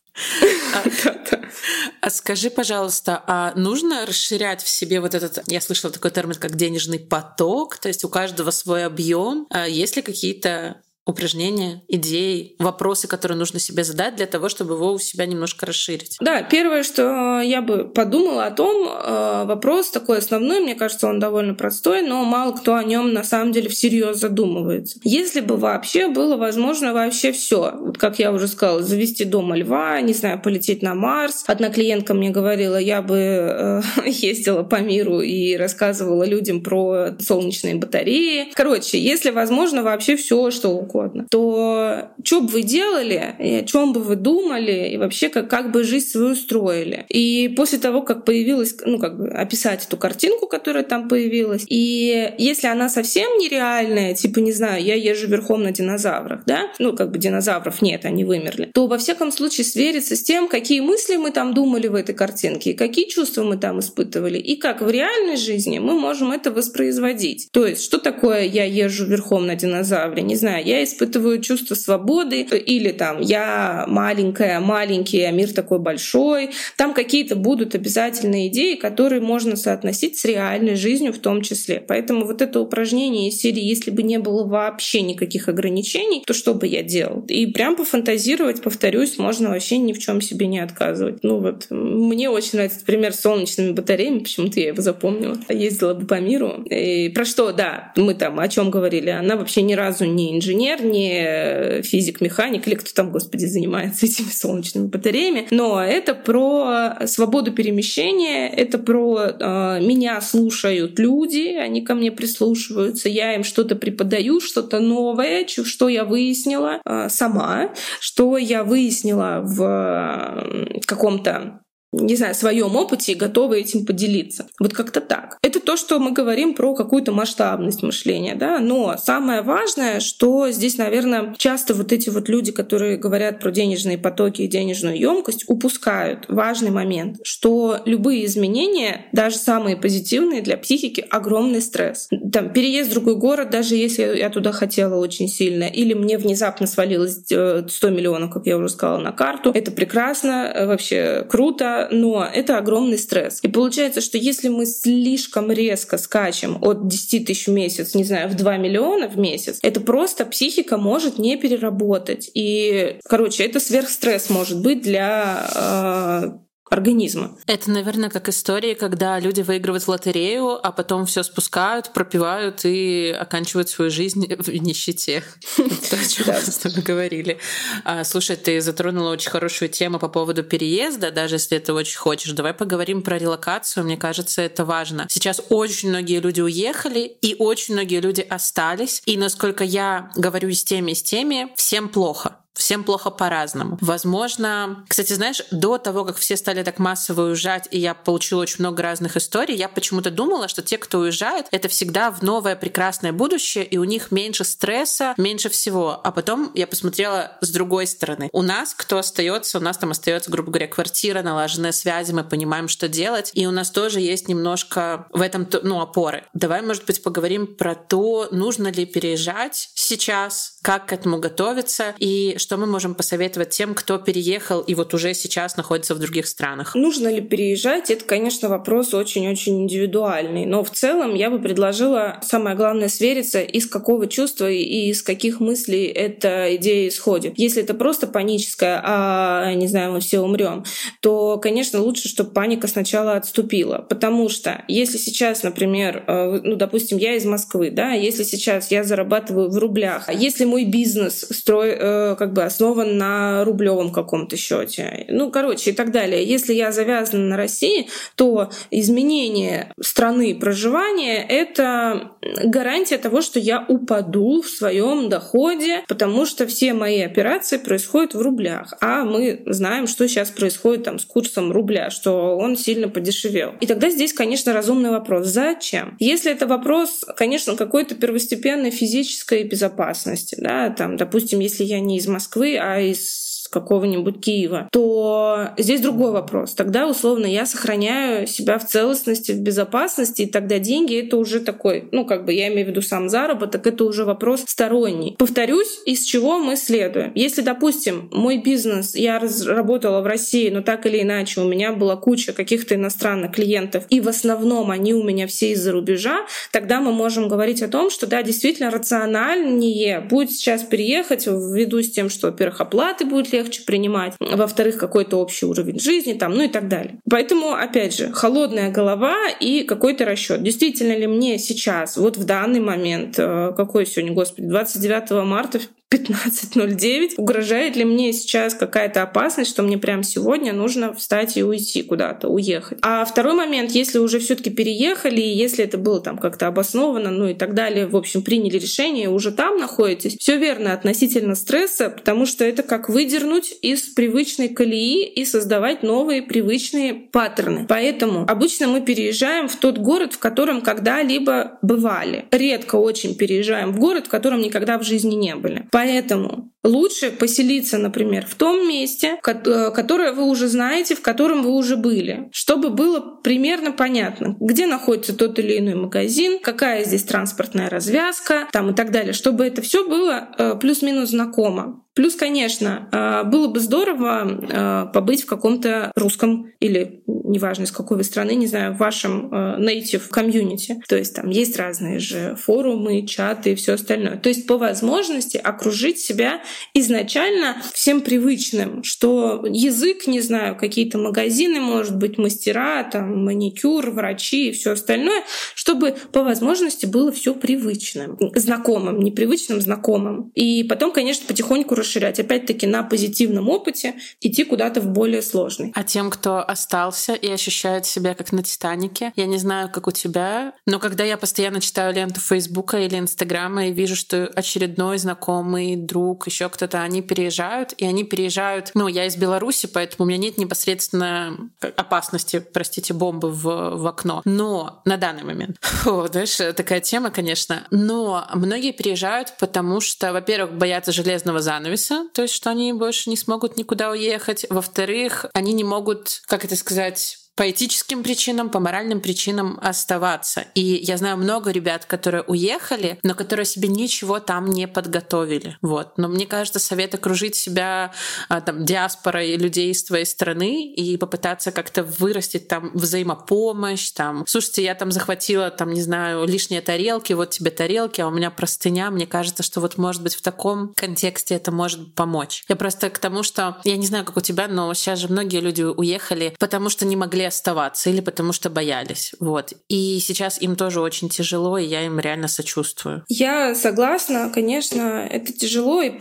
А, 2.01 2.10
скажи, 2.10 2.49
пожалуйста, 2.49 3.23
а 3.27 3.53
нужно 3.56 4.06
расширять 4.06 4.63
в 4.63 4.69
себе 4.69 4.99
вот 5.01 5.13
этот, 5.13 5.43
я 5.47 5.62
слышала 5.62 5.91
такой 5.91 6.12
термин, 6.12 6.36
как 6.36 6.56
денежный 6.56 6.99
поток, 6.99 7.77
то 7.77 7.88
есть 7.88 8.03
у 8.03 8.10
каждого 8.10 8.51
свой 8.51 8.86
объем. 8.86 9.47
А 9.49 9.67
есть 9.67 9.95
ли 9.95 10.01
какие-то 10.01 10.82
упражнения, 11.07 11.81
идеи, 11.87 12.55
вопросы, 12.59 13.07
которые 13.07 13.37
нужно 13.37 13.59
себе 13.59 13.83
задать 13.83 14.15
для 14.17 14.27
того, 14.27 14.49
чтобы 14.49 14.75
его 14.75 14.91
у 14.91 14.99
себя 14.99 15.25
немножко 15.25 15.65
расширить. 15.65 16.17
Да, 16.19 16.43
первое, 16.43 16.83
что 16.83 17.39
я 17.41 17.61
бы 17.61 17.85
подумала 17.85 18.45
о 18.45 18.51
том, 18.51 18.87
э, 18.87 19.43
вопрос 19.45 19.89
такой 19.89 20.19
основной, 20.19 20.59
мне 20.59 20.75
кажется, 20.75 21.07
он 21.07 21.19
довольно 21.19 21.53
простой, 21.53 22.01
но 22.01 22.23
мало 22.25 22.51
кто 22.51 22.75
о 22.75 22.83
нем 22.83 23.13
на 23.13 23.23
самом 23.23 23.51
деле 23.51 23.69
всерьез 23.69 24.17
задумывается. 24.17 24.99
Если 25.03 25.39
бы 25.39 25.57
вообще 25.57 26.07
было 26.07 26.35
возможно 26.35 26.93
вообще 26.93 27.31
все, 27.31 27.73
вот 27.79 27.97
как 27.97 28.19
я 28.19 28.31
уже 28.31 28.47
сказала, 28.47 28.83
завести 28.83 29.23
дома 29.25 29.55
льва, 29.55 29.99
не 30.01 30.13
знаю, 30.13 30.41
полететь 30.41 30.81
на 30.81 30.93
Марс. 30.93 31.43
Одна 31.47 31.69
клиентка 31.69 32.13
мне 32.13 32.29
говорила, 32.29 32.77
я 32.77 33.01
бы 33.01 33.17
э, 33.17 33.81
ездила 34.05 34.63
по 34.63 34.81
миру 34.81 35.21
и 35.21 35.55
рассказывала 35.55 36.23
людям 36.23 36.61
про 36.61 37.15
солнечные 37.19 37.75
батареи. 37.75 38.51
Короче, 38.53 38.99
если 38.99 39.29
возможно 39.29 39.83
вообще 39.83 40.17
все, 40.17 40.51
что 40.51 40.75
угодно, 40.97 41.27
то 41.29 42.10
что 42.23 42.41
бы 42.41 42.47
вы 42.47 42.62
делали, 42.63 43.36
и 43.39 43.55
о 43.55 43.63
чем 43.63 43.93
бы 43.93 44.01
вы 44.01 44.15
думали, 44.15 44.89
и 44.89 44.97
вообще 44.97 45.29
как, 45.29 45.49
как 45.49 45.71
бы 45.71 45.83
жизнь 45.83 46.07
свою 46.07 46.36
строили. 46.36 47.05
И 47.10 47.53
после 47.55 47.79
того, 47.79 48.01
как 48.01 48.25
появилась, 48.25 48.75
ну, 48.86 48.99
как 48.99 49.17
бы 49.17 49.29
описать 49.29 49.86
эту 49.86 49.97
картинку, 49.97 50.47
которая 50.47 50.83
там 50.83 51.07
появилась, 51.07 51.65
и 51.67 52.33
если 52.38 52.67
она 52.67 52.89
совсем 52.89 53.38
нереальная, 53.38 54.13
типа, 54.13 54.39
не 54.39 54.51
знаю, 54.51 54.83
я 54.83 54.95
езжу 54.95 55.27
верхом 55.27 55.63
на 55.63 55.71
динозаврах, 55.71 56.41
да, 56.45 56.71
ну, 56.79 56.95
как 56.95 57.12
бы 57.12 57.17
динозавров 57.17 57.81
нет, 57.81 58.05
они 58.05 58.23
вымерли, 58.23 58.71
то 58.73 58.88
во 58.88 58.97
всяком 58.97 59.31
случае 59.31 59.65
свериться 59.65 60.15
с 60.15 60.23
тем, 60.23 60.47
какие 60.47 60.79
мысли 60.79 61.17
мы 61.17 61.31
там 61.31 61.53
думали 61.53 61.88
в 61.88 61.95
этой 61.95 62.15
картинке, 62.15 62.73
какие 62.73 63.07
чувства 63.07 63.43
мы 63.43 63.57
там 63.57 63.79
испытывали, 63.79 64.38
и 64.38 64.55
как 64.55 64.81
в 64.81 64.89
реальной 64.89 65.38
жизни 65.38 65.79
мы 65.79 65.99
можем 65.99 66.31
это 66.31 66.51
воспроизводить. 66.51 67.49
То 67.51 67.65
есть, 67.65 67.83
что 67.83 67.97
такое 67.97 68.43
я 68.43 68.65
езжу 68.65 69.05
верхом 69.05 69.45
на 69.47 69.55
динозавре? 69.55 70.23
Не 70.23 70.36
знаю, 70.36 70.65
я 70.65 70.83
испытываю 70.88 71.41
чувство 71.41 71.76
свободы, 71.76 72.41
или 72.41 72.91
там 72.91 73.21
я 73.21 73.86
маленькая, 73.88 74.60
маленький, 74.60 75.21
а 75.21 75.32
мир 75.32 75.54
такой 75.54 75.80
большой. 75.80 76.50
Там 76.76 76.93
какие-то 76.93 77.36
будут 77.36 77.76
обязательные 77.76 78.47
идеи, 78.47 78.76
которые 78.76 79.21
можно 79.21 79.56
соотносить 79.56 80.17
с 80.17 80.26
реальной 80.26 80.76
жизнью 80.76 81.13
в 81.13 81.19
том 81.19 81.41
числе. 81.41 81.84
Поэтому 81.88 82.26
вот 82.26 82.41
это 82.41 82.60
упражнение 82.60 83.30
из 83.30 83.39
серии 83.39 83.63
«Если 83.63 83.91
бы 83.91 84.04
не 84.04 84.17
было 84.19 84.45
вообще 84.45 85.02
никаких 85.02 85.50
ограничений, 85.50 86.23
то 86.26 86.34
что 86.34 86.54
бы 86.54 86.67
я 86.67 86.84
делал?» 86.84 87.23
И 87.28 87.45
прям 87.47 87.76
пофантазировать, 87.76 88.62
повторюсь, 88.62 89.17
можно 89.17 89.50
вообще 89.50 89.78
ни 89.78 89.93
в 89.93 90.00
чем 90.00 90.21
себе 90.21 90.47
не 90.47 90.60
отказывать. 90.60 91.23
Ну 91.23 91.39
вот, 91.39 91.67
мне 91.69 92.30
очень 92.30 92.52
нравится 92.54 92.80
пример 92.86 93.13
с 93.13 93.19
солнечными 93.19 93.71
батареями, 93.71 94.19
почему-то 94.19 94.60
я 94.60 94.69
его 94.69 94.82
запомнила. 94.82 95.38
Ездила 95.50 95.93
бы 95.93 96.06
по 96.08 96.19
миру. 96.19 96.63
И 96.69 97.10
про 97.10 97.26
что, 97.26 97.52
да, 97.52 97.91
мы 97.95 98.13
там 98.13 98.39
о 98.39 98.47
чем 98.47 98.71
говорили. 98.71 99.10
Она 99.10 99.36
вообще 99.36 99.62
ни 99.62 99.73
разу 99.73 100.06
не 100.06 100.36
инженер, 100.36 100.76
инженер, 100.79 100.91
не 100.91 101.81
физик-механик 101.81 102.67
или 102.67 102.75
кто 102.75 102.91
там, 102.93 103.11
господи, 103.11 103.45
занимается 103.45 104.05
этими 104.05 104.29
солнечными 104.29 104.87
батареями. 104.87 105.47
Но 105.51 105.81
это 105.81 106.13
про 106.13 107.05
свободу 107.05 107.51
перемещения, 107.51 108.49
это 108.49 108.77
про 108.77 109.19
э, 109.19 109.79
меня 109.81 110.19
слушают 110.21 110.99
люди, 110.99 111.55
они 111.55 111.81
ко 111.81 111.95
мне 111.95 112.11
прислушиваются, 112.11 113.09
я 113.09 113.35
им 113.35 113.43
что-то 113.43 113.75
преподаю, 113.75 114.39
что-то 114.39 114.79
новое, 114.79 115.45
что 115.47 115.89
я 115.89 116.05
выяснила 116.05 116.81
э, 116.85 117.09
сама, 117.09 117.73
что 117.99 118.37
я 118.37 118.63
выяснила 118.63 119.41
в 119.43 120.81
каком-то 120.85 121.61
не 121.91 122.15
знаю, 122.15 122.36
своем 122.36 122.76
опыте 122.76 123.13
и 123.13 123.15
готовы 123.15 123.60
этим 123.60 123.86
поделиться. 123.86 124.47
Вот 124.60 124.73
как-то 124.73 125.02
так. 125.02 125.38
Это 125.41 125.60
то, 125.60 125.78
что 125.78 126.00
мы 126.00 126.12
говорим 126.12 126.54
про 126.54 126.73
какую-то 126.76 127.12
масштабность 127.12 127.84
мышления, 127.84 128.36
да, 128.36 128.60
но 128.60 128.95
самое 128.97 129.41
важное, 129.41 130.00
что 130.00 130.50
здесь, 130.52 130.78
наверное, 130.78 131.34
часто 131.38 131.73
вот 131.73 131.91
эти 131.91 132.10
вот 132.10 132.28
люди, 132.30 132.52
которые 132.52 132.97
говорят 132.97 133.39
про 133.39 133.52
денежные 133.52 133.97
потоки 133.97 134.41
и 134.41 134.47
денежную 134.47 135.00
емкость, 135.00 135.45
упускают 135.47 136.26
важный 136.28 136.71
момент, 136.71 137.17
что 137.23 137.80
любые 137.86 138.26
изменения, 138.26 139.06
даже 139.13 139.38
самые 139.38 139.78
позитивные 139.78 140.41
для 140.41 140.58
психики, 140.58 141.06
огромный 141.10 141.62
стресс. 141.62 142.10
Там 142.32 142.52
переезд 142.52 142.89
в 142.89 142.93
другой 142.93 143.15
город, 143.15 143.50
даже 143.50 143.76
если 143.76 144.17
я 144.17 144.30
туда 144.30 144.52
хотела 144.52 144.95
очень 144.95 145.28
сильно, 145.28 145.63
или 145.63 145.93
мне 145.93 146.17
внезапно 146.17 146.67
свалилось 146.67 147.19
100 147.23 147.34
э, 147.36 147.91
миллионов, 147.91 148.32
как 148.32 148.45
я 148.45 148.58
уже 148.58 148.69
сказала, 148.69 149.00
на 149.00 149.12
карту, 149.12 149.52
это 149.54 149.71
прекрасно, 149.71 150.52
э, 150.54 150.65
вообще 150.65 151.26
круто, 151.30 151.76
но 151.91 152.27
это 152.31 152.57
огромный 152.57 152.97
стресс. 152.97 153.39
И 153.41 153.47
получается, 153.47 154.01
что 154.01 154.17
если 154.17 154.49
мы 154.49 154.65
слишком 154.65 155.51
резко 155.51 155.97
скачем 155.97 156.57
от 156.61 156.87
10 156.87 157.25
тысяч 157.25 157.47
в 157.47 157.51
месяц, 157.51 157.95
не 157.95 158.03
знаю, 158.03 158.29
в 158.29 158.35
2 158.35 158.57
миллиона 158.57 159.07
в 159.07 159.17
месяц, 159.17 159.59
это 159.61 159.79
просто 159.81 160.25
психика 160.25 160.77
может 160.77 161.17
не 161.17 161.37
переработать. 161.37 162.29
И, 162.33 162.99
короче, 163.07 163.43
это 163.43 163.59
сверхстресс 163.59 164.29
может 164.29 164.61
быть 164.61 164.81
для 164.81 165.47
э, 165.55 166.46
организма. 166.69 167.36
Это, 167.47 167.71
наверное, 167.71 168.10
как 168.10 168.30
истории, 168.30 168.73
когда 168.73 169.19
люди 169.19 169.41
выигрывают 169.41 169.84
в 169.84 169.88
лотерею, 169.88 170.65
а 170.65 170.71
потом 170.71 171.06
все 171.06 171.23
спускают, 171.23 171.93
пропивают 171.93 172.62
и 172.63 173.15
оканчивают 173.17 173.69
свою 173.69 173.91
жизнь 173.91 174.27
в 174.38 174.49
нищете. 174.49 175.23
То, 175.56 175.63
о 175.63 176.08
чем 176.08 176.25
мы 176.27 176.51
с 176.51 176.58
тобой 176.58 176.84
говорили. 176.84 177.39
А, 177.84 178.03
слушай, 178.03 178.36
ты 178.36 178.62
затронула 178.62 179.12
очень 179.12 179.30
хорошую 179.30 179.69
тему 179.69 179.99
по 179.99 180.10
поводу 180.10 180.43
переезда, 180.43 181.12
даже 181.12 181.36
если 181.36 181.58
ты 181.60 181.73
очень 181.73 181.97
хочешь. 181.97 182.32
Давай 182.32 182.53
поговорим 182.53 183.01
про 183.01 183.17
релокацию. 183.17 183.84
Мне 183.84 183.97
кажется, 183.97 184.41
это 184.41 184.65
важно. 184.65 185.08
Сейчас 185.10 185.41
очень 185.49 185.89
многие 185.89 186.19
люди 186.19 186.41
уехали, 186.41 187.01
и 187.21 187.36
очень 187.39 187.73
многие 187.75 188.01
люди 188.01 188.21
остались. 188.21 189.01
И 189.06 189.17
насколько 189.17 189.63
я 189.63 190.12
говорю 190.15 190.51
с 190.51 190.63
теми, 190.63 190.93
с 190.93 191.03
теми, 191.03 191.51
всем 191.56 191.89
плохо. 191.89 192.38
Всем 192.57 192.83
плохо 192.83 193.11
по-разному. 193.11 193.77
Возможно, 193.81 194.83
кстати, 194.87 195.13
знаешь, 195.13 195.43
до 195.51 195.77
того, 195.77 196.03
как 196.05 196.17
все 196.17 196.35
стали 196.35 196.63
так 196.63 196.79
массово 196.79 197.27
уезжать, 197.27 197.67
и 197.69 197.79
я 197.79 197.93
получила 197.93 198.41
очень 198.41 198.57
много 198.59 198.81
разных 198.81 199.15
историй, 199.15 199.55
я 199.55 199.69
почему-то 199.69 200.09
думала, 200.09 200.47
что 200.47 200.63
те, 200.63 200.77
кто 200.79 200.99
уезжает, 200.99 201.45
это 201.51 201.67
всегда 201.67 202.09
в 202.09 202.23
новое 202.23 202.55
прекрасное 202.55 203.13
будущее, 203.13 203.63
и 203.63 203.77
у 203.77 203.83
них 203.83 204.11
меньше 204.11 204.43
стресса, 204.43 205.13
меньше 205.17 205.49
всего. 205.49 206.01
А 206.03 206.11
потом 206.11 206.51
я 206.55 206.65
посмотрела 206.65 207.37
с 207.41 207.49
другой 207.51 207.85
стороны. 207.85 208.29
У 208.33 208.41
нас, 208.41 208.73
кто 208.73 208.97
остается, 208.97 209.59
у 209.59 209.61
нас 209.61 209.77
там 209.77 209.91
остается, 209.91 210.31
грубо 210.31 210.51
говоря, 210.51 210.67
квартира, 210.67 211.21
налаженные 211.21 211.73
связи, 211.73 212.11
мы 212.11 212.23
понимаем, 212.23 212.67
что 212.67 212.87
делать, 212.87 213.31
и 213.33 213.45
у 213.45 213.51
нас 213.51 213.69
тоже 213.69 213.99
есть 213.99 214.27
немножко 214.27 215.07
в 215.11 215.21
этом, 215.21 215.47
ну, 215.61 215.79
опоры. 215.79 216.25
Давай, 216.33 216.63
может 216.63 216.85
быть, 216.85 217.03
поговорим 217.03 217.55
про 217.55 217.75
то, 217.75 218.29
нужно 218.31 218.69
ли 218.69 218.85
переезжать 218.85 219.69
сейчас, 219.75 220.56
как 220.67 220.88
к 220.88 220.91
этому 220.91 221.17
готовиться, 221.17 221.95
и 221.97 222.36
что 222.38 222.58
мы 222.58 222.65
можем 222.65 222.93
посоветовать 222.93 223.51
тем, 223.51 223.73
кто 223.73 223.97
переехал 223.97 224.60
и 224.60 224.75
вот 224.75 224.93
уже 224.93 225.13
сейчас 225.13 225.56
находится 225.56 225.95
в 225.95 225.99
других 225.99 226.27
странах? 226.27 226.75
Нужно 226.75 227.08
ли 227.08 227.21
переезжать? 227.21 227.89
Это, 227.89 228.03
конечно, 228.03 228.49
вопрос 228.49 228.93
очень-очень 228.93 229.63
индивидуальный. 229.63 230.45
Но 230.45 230.65
в 230.65 230.71
целом 230.71 231.15
я 231.15 231.30
бы 231.30 231.39
предложила, 231.39 232.19
самое 232.21 232.58
главное, 232.58 232.89
свериться, 232.89 233.39
из 233.39 233.65
какого 233.65 234.08
чувства 234.08 234.51
и 234.51 234.89
из 234.89 235.01
каких 235.03 235.39
мыслей 235.39 235.86
эта 235.86 236.53
идея 236.58 236.89
исходит. 236.89 237.36
Если 237.38 237.63
это 237.63 237.73
просто 237.73 238.06
паническая, 238.06 238.82
а, 238.84 239.53
не 239.53 239.69
знаю, 239.69 239.93
мы 239.93 240.01
все 240.01 240.19
умрем, 240.19 240.65
то, 240.99 241.38
конечно, 241.38 241.82
лучше, 241.82 242.10
чтобы 242.10 242.32
паника 242.32 242.67
сначала 242.67 243.13
отступила. 243.13 243.86
Потому 243.88 244.27
что 244.27 244.65
если 244.67 244.97
сейчас, 244.97 245.43
например, 245.43 246.03
э, 246.08 246.41
ну, 246.43 246.58
допустим, 246.58 246.97
я 246.97 247.15
из 247.15 247.23
Москвы, 247.23 247.71
да, 247.71 247.93
если 247.93 248.23
сейчас 248.23 248.69
я 248.69 248.84
зарабатываю 248.84 249.49
в 249.49 249.58
рублях, 249.58 250.10
если 250.13 250.43
мой 250.43 250.56
бизнес 250.65 251.25
строй, 251.31 251.75
э, 251.77 252.15
как 252.17 252.33
бы 252.33 252.43
основан 252.43 252.97
на 252.97 253.43
рублевом 253.43 253.91
каком-то 253.91 254.37
счете. 254.37 255.05
Ну, 255.09 255.31
короче, 255.31 255.71
и 255.71 255.73
так 255.73 255.91
далее. 255.91 256.23
Если 256.23 256.53
я 256.53 256.71
завязана 256.71 257.23
на 257.23 257.37
России, 257.37 257.87
то 258.15 258.49
изменение 258.71 259.71
страны 259.81 260.35
проживания— 260.35 261.25
это 261.29 262.11
гарантия 262.43 262.97
того, 262.97 263.21
что 263.21 263.39
я 263.39 263.65
упаду 263.67 264.41
в 264.41 264.47
своем 264.47 265.09
доходе, 265.09 265.83
потому 265.87 266.25
что 266.25 266.47
все 266.47 266.73
мои 266.73 267.01
операции 267.01 267.57
происходят 267.57 268.13
в 268.13 268.21
рублях. 268.21 268.73
А 268.81 269.03
мы 269.03 269.43
знаем, 269.45 269.87
что 269.87 270.07
сейчас 270.07 270.31
происходит 270.31 270.83
там 270.83 270.99
с 270.99 271.05
курсом 271.05 271.51
рубля, 271.51 271.89
что 271.89 272.37
он 272.37 272.57
сильно 272.57 272.89
подешевел. 272.89 273.53
И 273.59 273.67
тогда 273.67 273.89
здесь, 273.89 274.13
конечно, 274.13 274.53
разумный 274.53 274.89
вопрос. 274.89 275.27
Зачем? 275.27 275.95
Если 275.99 276.31
это 276.31 276.47
вопрос, 276.47 277.05
конечно, 277.15 277.55
какой-то 277.55 277.95
первостепенной 277.95 278.71
физической 278.71 279.43
безопасности, 279.43 280.37
да, 280.38 280.69
там, 280.69 280.97
допустим, 280.97 281.39
если 281.39 281.63
я 281.63 281.80
не 281.80 281.97
из 281.97 282.08
Москвы, 282.08 282.58
а 282.58 282.80
из 282.80 283.37
какого-нибудь 283.47 284.21
Киева, 284.21 284.69
то 284.71 285.49
здесь 285.57 285.81
другой 285.81 286.12
вопрос. 286.12 286.53
Тогда, 286.53 286.88
условно, 286.88 287.25
я 287.25 287.45
сохраняю 287.45 288.27
себя 288.27 288.57
в 288.60 288.65
целостности, 288.65 289.31
в 289.31 289.39
безопасности, 289.39 290.23
и 290.23 290.25
тогда 290.25 290.60
деньги— 290.60 290.95
это 291.05 291.17
уже 291.17 291.39
такой, 291.39 291.88
ну, 291.91 292.05
как 292.05 292.25
бы 292.25 292.33
я 292.33 292.47
имею 292.47 292.65
в 292.65 292.69
виду 292.69 292.81
сам 292.81 293.10
заработок, 293.10 293.65
это 293.67 293.83
уже 293.83 294.05
вопрос 294.05 294.43
сторонний. 294.47 295.15
Повторюсь, 295.17 295.79
из 295.86 296.03
чего 296.03 296.39
мы 296.39 296.55
следуем. 296.55 297.12
Если, 297.15 297.41
допустим, 297.41 298.10
мой 298.12 298.38
бизнес, 298.38 298.95
я 298.95 299.21
работала 299.45 300.01
в 300.01 300.07
России, 300.07 300.49
но 300.49 300.62
так 300.62 300.86
или 300.86 301.01
иначе 301.01 301.41
у 301.41 301.47
меня 301.47 301.73
была 301.73 301.95
куча 301.95 302.33
каких-то 302.33 302.75
иностранных 302.75 303.33
клиентов, 303.33 303.86
и 303.89 304.01
в 304.01 304.07
основном 304.07 304.71
они 304.71 304.93
у 304.93 305.03
меня 305.03 305.27
все 305.27 305.51
из-за 305.51 305.71
рубежа, 305.71 306.25
тогда 306.51 306.79
мы 306.81 306.91
можем 306.91 307.27
говорить 307.27 307.62
о 307.62 307.67
том, 307.67 307.89
что 307.89 308.07
да, 308.07 308.23
действительно 308.23 308.71
рациональнее 308.71 309.99
будет 309.99 310.31
сейчас 310.31 310.63
переехать 310.63 311.27
ввиду 311.27 311.81
с 311.81 311.89
тем, 311.89 312.10
что, 312.10 312.27
во-первых, 312.27 312.62
оплаты 312.62 313.05
будет 313.05 313.27
легче 313.38 313.63
принимать, 313.63 314.13
во-вторых, 314.19 314.78
какой-то 314.78 315.17
общий 315.17 315.45
уровень 315.45 315.80
жизни, 315.80 316.13
там, 316.13 316.34
ну 316.34 316.43
и 316.43 316.47
так 316.47 316.67
далее. 316.67 317.00
Поэтому, 317.10 317.54
опять 317.54 317.95
же, 317.95 318.12
холодная 318.12 318.71
голова 318.71 319.15
и 319.39 319.63
какой-то 319.63 320.06
расчет. 320.06 320.42
Действительно 320.44 320.98
ли 320.98 321.08
мне 321.08 321.38
сейчас, 321.38 321.98
вот 321.98 322.17
в 322.17 322.25
данный 322.25 322.60
момент, 322.60 323.15
э, 323.17 323.54
какой 323.56 323.85
сегодня, 323.85 324.13
господи, 324.13 324.48
29 324.48 325.23
марта 325.25 325.60
15.09. 325.90 327.13
Угрожает 327.15 327.77
ли 327.77 327.85
мне 327.85 328.12
сейчас 328.12 328.54
какая-то 328.54 329.04
опасность, 329.04 329.50
что 329.50 329.63
мне 329.63 329.77
прямо 329.77 330.04
сегодня 330.04 330.52
нужно 330.52 330.94
встать 330.94 331.38
и 331.38 331.44
уйти 331.44 331.81
куда-то, 331.81 332.27
уехать? 332.27 332.79
А 332.81 333.06
второй 333.06 333.33
момент, 333.33 333.71
если 333.71 334.00
уже 334.00 334.19
все 334.19 334.35
таки 334.35 334.50
переехали, 334.50 335.21
если 335.21 335.63
это 335.63 335.77
было 335.77 336.02
там 336.02 336.17
как-то 336.17 336.48
обосновано, 336.48 337.10
ну 337.10 337.27
и 337.27 337.33
так 337.33 337.54
далее, 337.54 337.88
в 337.88 337.96
общем, 337.96 338.21
приняли 338.21 338.58
решение, 338.58 339.10
уже 339.10 339.31
там 339.31 339.58
находитесь, 339.60 340.17
все 340.19 340.38
верно 340.38 340.73
относительно 340.73 341.35
стресса, 341.35 341.90
потому 341.90 342.25
что 342.25 342.44
это 342.44 342.63
как 342.63 342.90
выдернуть 342.90 343.54
из 343.62 343.83
привычной 343.83 344.50
колеи 344.50 345.08
и 345.08 345.23
создавать 345.23 345.83
новые 345.83 346.21
привычные 346.21 346.94
паттерны. 346.94 347.65
Поэтому 347.67 348.25
обычно 348.27 348.67
мы 348.67 348.81
переезжаем 348.81 349.48
в 349.48 349.56
тот 349.56 349.77
город, 349.77 350.13
в 350.13 350.19
котором 350.19 350.62
когда-либо 350.62 351.60
бывали. 351.62 352.25
Редко 352.31 352.75
очень 352.75 353.15
переезжаем 353.15 353.71
в 353.71 353.79
город, 353.79 354.08
в 354.08 354.10
котором 354.10 354.42
никогда 354.42 354.77
в 354.77 354.83
жизни 354.83 355.15
не 355.15 355.35
были. 355.35 355.65
Поэтому 355.78 356.50
лучше 356.67 357.11
поселиться, 357.11 357.77
например, 357.77 358.25
в 358.27 358.35
том 358.35 358.67
месте, 358.67 359.17
э, 359.25 359.71
которое 359.71 360.11
вы 360.11 360.23
уже 360.23 360.47
знаете, 360.47 360.95
в 360.95 361.01
котором 361.01 361.41
вы 361.41 361.51
уже 361.51 361.77
были, 361.77 362.29
чтобы 362.31 362.69
было 362.69 362.99
примерно 362.99 363.71
понятно, 363.71 364.35
где 364.39 364.67
находится 364.67 365.15
тот 365.15 365.39
или 365.39 365.57
иной 365.57 365.75
магазин, 365.75 366.39
какая 366.39 366.83
здесь 366.83 367.03
транспортная 367.03 367.69
развязка, 367.69 368.47
там 368.51 368.71
и 368.71 368.75
так 368.75 368.91
далее, 368.91 369.13
чтобы 369.13 369.45
это 369.45 369.61
все 369.61 369.87
было 369.87 370.29
э, 370.37 370.55
плюс-минус 370.59 371.09
знакомо. 371.09 371.83
Плюс, 371.95 372.15
конечно, 372.15 372.89
э, 372.91 373.27
было 373.27 373.47
бы 373.47 373.59
здорово 373.59 374.87
побыть 374.93 375.23
в 375.23 375.25
каком-то 375.25 375.91
русском 375.95 376.51
или 376.59 377.03
неважно 377.07 377.63
из 377.63 377.71
какой 377.71 377.97
вы 377.97 378.03
страны, 378.03 378.35
не 378.35 378.47
знаю, 378.47 378.73
в 378.73 378.77
вашем 378.77 379.29
native 379.31 380.09
комьюнити. 380.09 380.81
То 380.87 380.97
есть 380.97 381.15
там 381.15 381.29
есть 381.29 381.57
разные 381.57 381.99
же 381.99 382.35
форумы, 382.35 383.05
чаты 383.05 383.51
и 383.51 383.55
все 383.55 383.73
остальное. 383.73 384.17
То 384.17 384.29
есть 384.29 384.47
по 384.47 384.57
возможности 384.57 385.37
окружить 385.37 385.99
себя 385.99 386.41
изначально 386.73 387.62
всем 387.73 388.01
привычным, 388.01 388.83
что 388.83 389.45
язык, 389.47 390.08
не 390.08 390.21
знаю, 390.21 390.55
какие-то 390.58 390.97
магазины, 390.97 391.60
может 391.60 391.97
быть, 391.97 392.17
мастера, 392.17 392.83
там, 392.83 393.25
маникюр, 393.25 393.89
врачи 393.91 394.49
и 394.49 394.51
все 394.51 394.71
остальное, 394.71 395.23
чтобы 395.55 395.95
по 396.12 396.23
возможности 396.23 396.85
было 396.85 397.12
все 397.12 397.33
привычным, 397.33 398.17
знакомым, 398.35 398.99
непривычным, 398.99 399.62
знакомым. 399.62 400.31
И 400.35 400.63
потом, 400.63 400.91
конечно, 400.91 401.25
потихоньку 401.27 401.75
расширять. 401.75 402.19
Опять-таки 402.19 402.67
на 402.67 402.83
позитивном 402.83 403.49
опыте 403.49 403.95
идти 404.21 404.43
куда-то 404.43 404.81
в 404.81 404.87
более 404.87 405.21
сложный. 405.21 405.71
А 405.75 405.83
тем, 405.83 406.10
кто 406.10 406.39
остался 406.39 407.13
и 407.13 407.29
ощущает 407.29 407.85
себя 407.85 408.13
как 408.13 408.31
на 408.31 408.43
Титанике, 408.43 409.13
я 409.15 409.25
не 409.25 409.37
знаю, 409.37 409.69
как 409.71 409.87
у 409.87 409.91
тебя, 409.91 410.53
но 410.65 410.79
когда 410.79 411.03
я 411.03 411.17
постоянно 411.17 411.62
читаю 411.62 411.93
ленту 411.93 412.19
Фейсбука 412.19 412.77
или 412.77 412.97
Инстаграма 412.97 413.67
и 413.67 413.73
вижу, 413.73 413.95
что 413.95 414.27
очередной 414.35 414.97
знакомый, 414.97 415.75
друг, 415.75 416.27
еще 416.27 416.37
кто-то, 416.50 416.81
они 416.81 417.02
переезжают, 417.02 417.73
и 417.77 417.85
они 417.85 418.04
переезжают... 418.04 418.71
Ну, 418.73 418.88
я 418.88 419.06
из 419.06 419.15
Беларуси, 419.15 419.67
поэтому 419.67 420.06
у 420.06 420.10
меня 420.10 420.17
нет 420.17 420.38
непосредственно 420.38 421.38
опасности, 421.75 422.40
простите, 422.40 422.94
бомбы 422.94 423.29
в, 423.29 423.44
в 423.75 423.88
окно. 423.88 424.21
Но 424.25 424.81
на 424.85 424.98
данный 424.98 425.23
момент... 425.23 425.58
О, 425.85 426.08
знаешь, 426.08 426.35
такая 426.56 426.79
тема, 426.79 427.10
конечно. 427.10 427.67
Но 427.71 428.27
многие 428.33 428.71
переезжают, 428.71 429.33
потому 429.40 429.81
что, 429.81 430.13
во-первых, 430.13 430.54
боятся 430.54 430.92
железного 430.92 431.40
занавеса, 431.40 432.08
то 432.13 432.21
есть 432.21 432.33
что 432.33 432.50
они 432.50 432.73
больше 432.73 433.10
не 433.10 433.17
смогут 433.17 433.58
никуда 433.58 433.90
уехать. 433.90 434.46
Во-вторых, 434.50 435.25
они 435.33 435.54
не 435.54 435.63
могут, 435.63 436.21
как 436.27 436.46
это 436.46 436.56
сказать, 436.56 437.17
по 437.38 437.50
этическим 437.52 438.02
причинам, 438.02 438.50
по 438.50 438.60
моральным 438.60 439.00
причинам 439.00 439.60
оставаться. 439.62 440.46
И 440.56 440.62
я 440.62 440.98
знаю 440.98 441.17
много 441.17 441.52
ребят, 441.52 441.85
которые 441.85 442.23
уехали, 442.23 443.00
но 443.04 443.13
которые 443.13 443.46
себе 443.46 443.69
ничего 443.69 444.19
там 444.19 444.48
не 444.48 444.67
подготовили. 444.67 445.56
Вот. 445.62 446.00
Но 446.00 446.08
мне 446.08 446.25
кажется, 446.25 446.60
совет 446.60 446.96
окружить 446.96 447.35
себя 447.35 447.94
а, 448.27 448.42
там, 448.42 448.65
диаспорой 448.65 449.38
людей 449.38 449.69
из 449.71 449.83
твоей 449.83 450.06
страны 450.06 450.73
и 450.73 450.98
попытаться 450.98 451.52
как-то 451.52 451.83
вырастить 451.83 452.48
там 452.48 452.71
взаимопомощь. 452.73 453.92
Там. 453.92 454.25
Слушайте, 454.25 454.63
я 454.63 454.73
там 454.73 454.92
захватила, 454.92 455.52
там, 455.52 455.71
не 455.73 455.81
знаю, 455.83 456.25
лишние 456.25 456.62
тарелки, 456.62 457.13
вот 457.13 457.29
тебе 457.29 457.52
тарелки, 457.52 458.02
а 458.02 458.08
у 458.08 458.12
меня 458.12 458.31
простыня. 458.31 458.90
Мне 458.90 459.06
кажется, 459.06 459.44
что 459.44 459.62
вот, 459.62 459.77
может 459.77 460.02
быть, 460.02 460.15
в 460.15 460.23
таком 460.23 460.73
контексте 460.75 461.35
это 461.35 461.52
может 461.52 461.94
помочь. 461.94 462.46
Я 462.50 462.56
просто 462.56 462.90
к 462.90 462.98
тому, 462.98 463.21
что 463.21 463.58
я 463.63 463.77
не 463.77 463.85
знаю, 463.85 464.06
как 464.06 464.17
у 464.17 464.21
тебя, 464.21 464.48
но 464.48 464.73
сейчас 464.73 464.98
же 464.98 465.08
многие 465.08 465.40
люди 465.40 465.62
уехали, 465.62 466.35
потому 466.40 466.69
что 466.69 466.88
не 466.88 466.96
могли 466.96 467.27
оставаться 467.28 467.90
или 467.90 468.02
потому 468.02 468.34
что 468.34 468.50
боялись. 468.50 469.13
Вот. 469.19 469.54
И 469.67 470.00
сейчас 470.00 470.42
им 470.42 470.56
тоже 470.56 470.82
очень 470.82 471.10
тяжело, 471.10 471.58
и 471.58 471.65
я 471.65 471.86
им 471.86 472.00
реально 472.00 472.28
сочувствую. 472.28 473.04
Я 473.08 473.56
согласна, 473.56 474.32
конечно, 474.34 475.08
это 475.10 475.34
тяжело, 475.34 475.82
и 475.82 475.92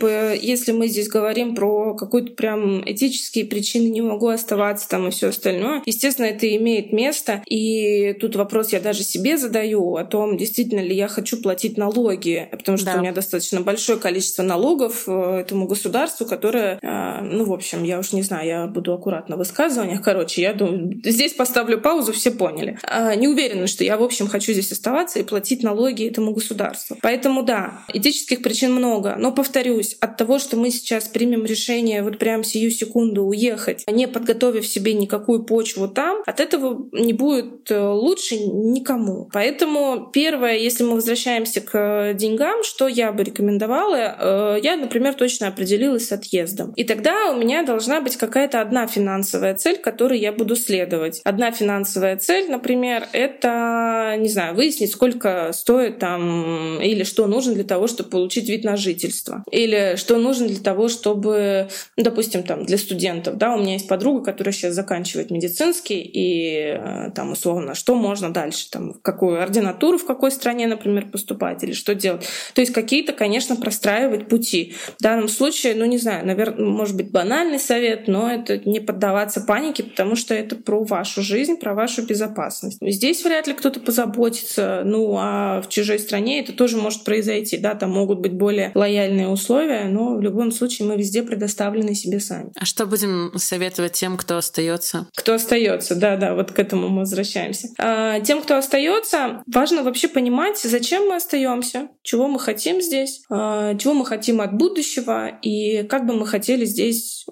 если 0.41 0.71
мы 0.71 0.87
здесь 0.87 1.07
говорим 1.07 1.55
про 1.55 1.95
какие-то 1.95 2.33
прям 2.33 2.81
этические 2.89 3.45
причины 3.45 3.87
не 3.89 4.01
могу 4.01 4.27
оставаться 4.27 4.87
там 4.87 5.07
и 5.07 5.11
все 5.11 5.29
остальное, 5.29 5.81
естественно, 5.85 6.25
это 6.25 6.53
имеет 6.55 6.93
место. 6.93 7.43
И 7.47 8.13
тут 8.13 8.35
вопрос 8.35 8.73
я 8.73 8.79
даже 8.79 9.03
себе 9.03 9.37
задаю 9.37 9.95
о 9.95 10.03
том, 10.03 10.37
действительно 10.37 10.79
ли 10.79 10.95
я 10.95 11.07
хочу 11.07 11.41
платить 11.41 11.77
налоги, 11.77 12.47
потому 12.51 12.77
что 12.77 12.87
да. 12.87 12.97
у 12.97 13.01
меня 13.01 13.11
достаточно 13.11 13.61
большое 13.61 13.99
количество 13.99 14.43
налогов 14.43 15.03
э, 15.07 15.39
этому 15.41 15.67
государству, 15.67 16.25
которое, 16.25 16.79
э, 16.81 17.21
ну, 17.21 17.45
в 17.45 17.53
общем, 17.53 17.83
я 17.83 17.99
уж 17.99 18.11
не 18.13 18.23
знаю, 18.23 18.47
я 18.47 18.67
буду 18.67 18.93
аккуратно 18.93 19.35
в 19.35 19.39
высказываниях. 19.39 20.01
Короче, 20.01 20.41
я 20.41 20.53
думаю, 20.53 21.01
Здесь 21.17 21.33
поставлю 21.33 21.81
паузу, 21.81 22.13
все 22.13 22.29
поняли. 22.29 22.77
А, 22.83 23.15
не 23.15 23.27
уверена, 23.27 23.65
что 23.65 23.83
я, 23.83 23.97
в 23.97 24.03
общем, 24.03 24.27
хочу 24.27 24.53
здесь 24.53 24.71
оставаться 24.71 25.17
и 25.17 25.23
платить 25.23 25.63
налоги 25.63 26.07
этому 26.07 26.31
государству. 26.31 26.95
Поэтому 27.01 27.41
да, 27.41 27.81
этических 27.91 28.43
причин 28.43 28.71
много. 28.71 29.15
Но, 29.17 29.31
повторюсь, 29.31 29.97
от 29.99 30.15
того, 30.15 30.37
что 30.37 30.57
мы 30.57 30.69
сейчас 30.69 31.07
примем 31.07 31.43
решение 31.43 32.03
вот 32.03 32.19
прям 32.19 32.43
сию 32.43 32.69
секунду 32.69 33.23
уехать, 33.23 33.83
не 33.91 34.07
подготовив 34.07 34.67
себе 34.67 34.93
никакую 34.93 35.41
почву 35.41 35.87
там, 35.87 36.21
от 36.27 36.39
этого 36.39 36.87
не 36.91 37.13
будет 37.13 37.71
э, 37.71 37.79
лучше 37.79 38.37
никому. 38.37 39.27
Поэтому 39.33 40.11
первое, 40.13 40.57
если 40.57 40.83
мы 40.83 40.93
возвращаемся 40.93 41.61
к 41.61 42.13
деньгам, 42.13 42.61
что 42.61 42.87
я 42.87 43.11
бы 43.11 43.23
рекомендовала, 43.23 43.95
э, 43.95 44.59
я, 44.61 44.75
например, 44.75 45.15
точно 45.15 45.47
определилась 45.47 46.09
с 46.09 46.11
отъездом. 46.11 46.73
И 46.73 46.83
тогда 46.83 47.31
у 47.31 47.39
меня 47.39 47.63
должна 47.63 48.01
быть 48.01 48.17
какая-то 48.17 48.61
одна 48.61 48.85
финансовая 48.85 49.55
цель, 49.55 49.77
которой 49.77 50.19
я 50.19 50.31
буду 50.31 50.55
следовать 50.55 51.06
делать. 51.11 51.21
Одна 51.23 51.51
финансовая 51.51 52.17
цель, 52.17 52.49
например, 52.49 53.07
это, 53.11 54.15
не 54.17 54.29
знаю, 54.29 54.55
выяснить, 54.55 54.91
сколько 54.91 55.51
стоит 55.53 55.99
там 55.99 56.79
или 56.81 57.03
что 57.03 57.27
нужно 57.27 57.53
для 57.53 57.63
того, 57.63 57.87
чтобы 57.87 58.09
получить 58.09 58.49
вид 58.49 58.63
на 58.63 58.77
жительство. 58.77 59.43
Или 59.51 59.95
что 59.97 60.17
нужно 60.17 60.47
для 60.47 60.59
того, 60.59 60.87
чтобы, 60.87 61.69
ну, 61.95 62.03
допустим, 62.03 62.43
там 62.43 62.65
для 62.65 62.77
студентов, 62.77 63.37
да, 63.37 63.53
у 63.53 63.59
меня 63.59 63.73
есть 63.73 63.87
подруга, 63.87 64.23
которая 64.23 64.53
сейчас 64.53 64.73
заканчивает 64.73 65.31
медицинский, 65.31 65.99
и 66.01 66.77
э, 66.77 67.11
там 67.15 67.31
условно, 67.31 67.75
что 67.75 67.95
можно 67.95 68.31
дальше, 68.31 68.69
там, 68.69 68.93
в 68.93 69.01
какую 69.01 69.41
ординатуру, 69.41 69.97
в 69.97 70.05
какой 70.05 70.31
стране, 70.31 70.67
например, 70.67 71.07
поступать, 71.11 71.63
или 71.63 71.73
что 71.73 71.95
делать. 71.95 72.25
То 72.53 72.61
есть 72.61 72.73
какие-то, 72.73 73.13
конечно, 73.13 73.55
простраивать 73.55 74.27
пути. 74.27 74.75
В 74.99 75.01
данном 75.01 75.27
случае, 75.27 75.75
ну, 75.75 75.85
не 75.85 75.97
знаю, 75.97 76.25
наверное, 76.25 76.65
может 76.65 76.95
быть, 76.95 77.11
банальный 77.11 77.59
совет, 77.59 78.07
но 78.07 78.31
это 78.31 78.57
не 78.69 78.79
поддаваться 78.79 79.41
панике, 79.41 79.83
потому 79.83 80.15
что 80.15 80.33
это 80.33 80.55
про 80.55 80.83
вашу 80.97 81.21
жизнь, 81.21 81.57
про 81.57 81.75
вашу 81.75 82.03
безопасность. 82.03 82.79
Здесь 82.81 83.23
вряд 83.23 83.47
ли 83.47 83.53
кто-то 83.53 83.79
позаботится, 83.79 84.81
ну 84.83 85.15
а 85.17 85.61
в 85.61 85.69
чужой 85.69 85.99
стране 85.99 86.39
это 86.41 86.53
тоже 86.53 86.77
может 86.77 87.03
произойти. 87.03 87.57
Да, 87.57 87.75
там 87.75 87.91
могут 87.91 88.19
быть 88.19 88.33
более 88.33 88.71
лояльные 88.73 89.27
условия, 89.27 89.85
но 89.85 90.15
в 90.15 90.21
любом 90.21 90.51
случае 90.51 90.87
мы 90.87 90.97
везде 90.97 91.21
предоставлены 91.21 91.93
себе 91.93 92.19
сами. 92.19 92.51
А 92.59 92.65
что 92.65 92.87
будем 92.87 93.31
советовать 93.35 93.93
тем, 93.93 94.17
кто 94.17 94.37
остается? 94.37 95.07
Кто 95.15 95.35
остается, 95.35 95.95
да, 95.95 96.17
да, 96.17 96.33
вот 96.33 96.51
к 96.51 96.59
этому 96.59 96.89
мы 96.89 96.99
возвращаемся. 97.01 97.69
А, 97.77 98.19
тем, 98.21 98.41
кто 98.41 98.57
остается, 98.57 99.43
важно 99.45 99.83
вообще 99.83 100.07
понимать, 100.07 100.57
зачем 100.57 101.07
мы 101.07 101.15
остаемся, 101.15 101.89
чего 102.01 102.27
мы 102.27 102.39
хотим 102.39 102.81
здесь, 102.81 103.21
а, 103.29 103.75
чего 103.75 103.93
мы 103.93 104.05
хотим 104.05 104.41
от 104.41 104.53
будущего 104.53 105.27
и 105.43 105.83
как 105.83 106.07
бы 106.07 106.13
мы 106.15 106.25
хотели 106.25 106.65
здесь 106.65 107.25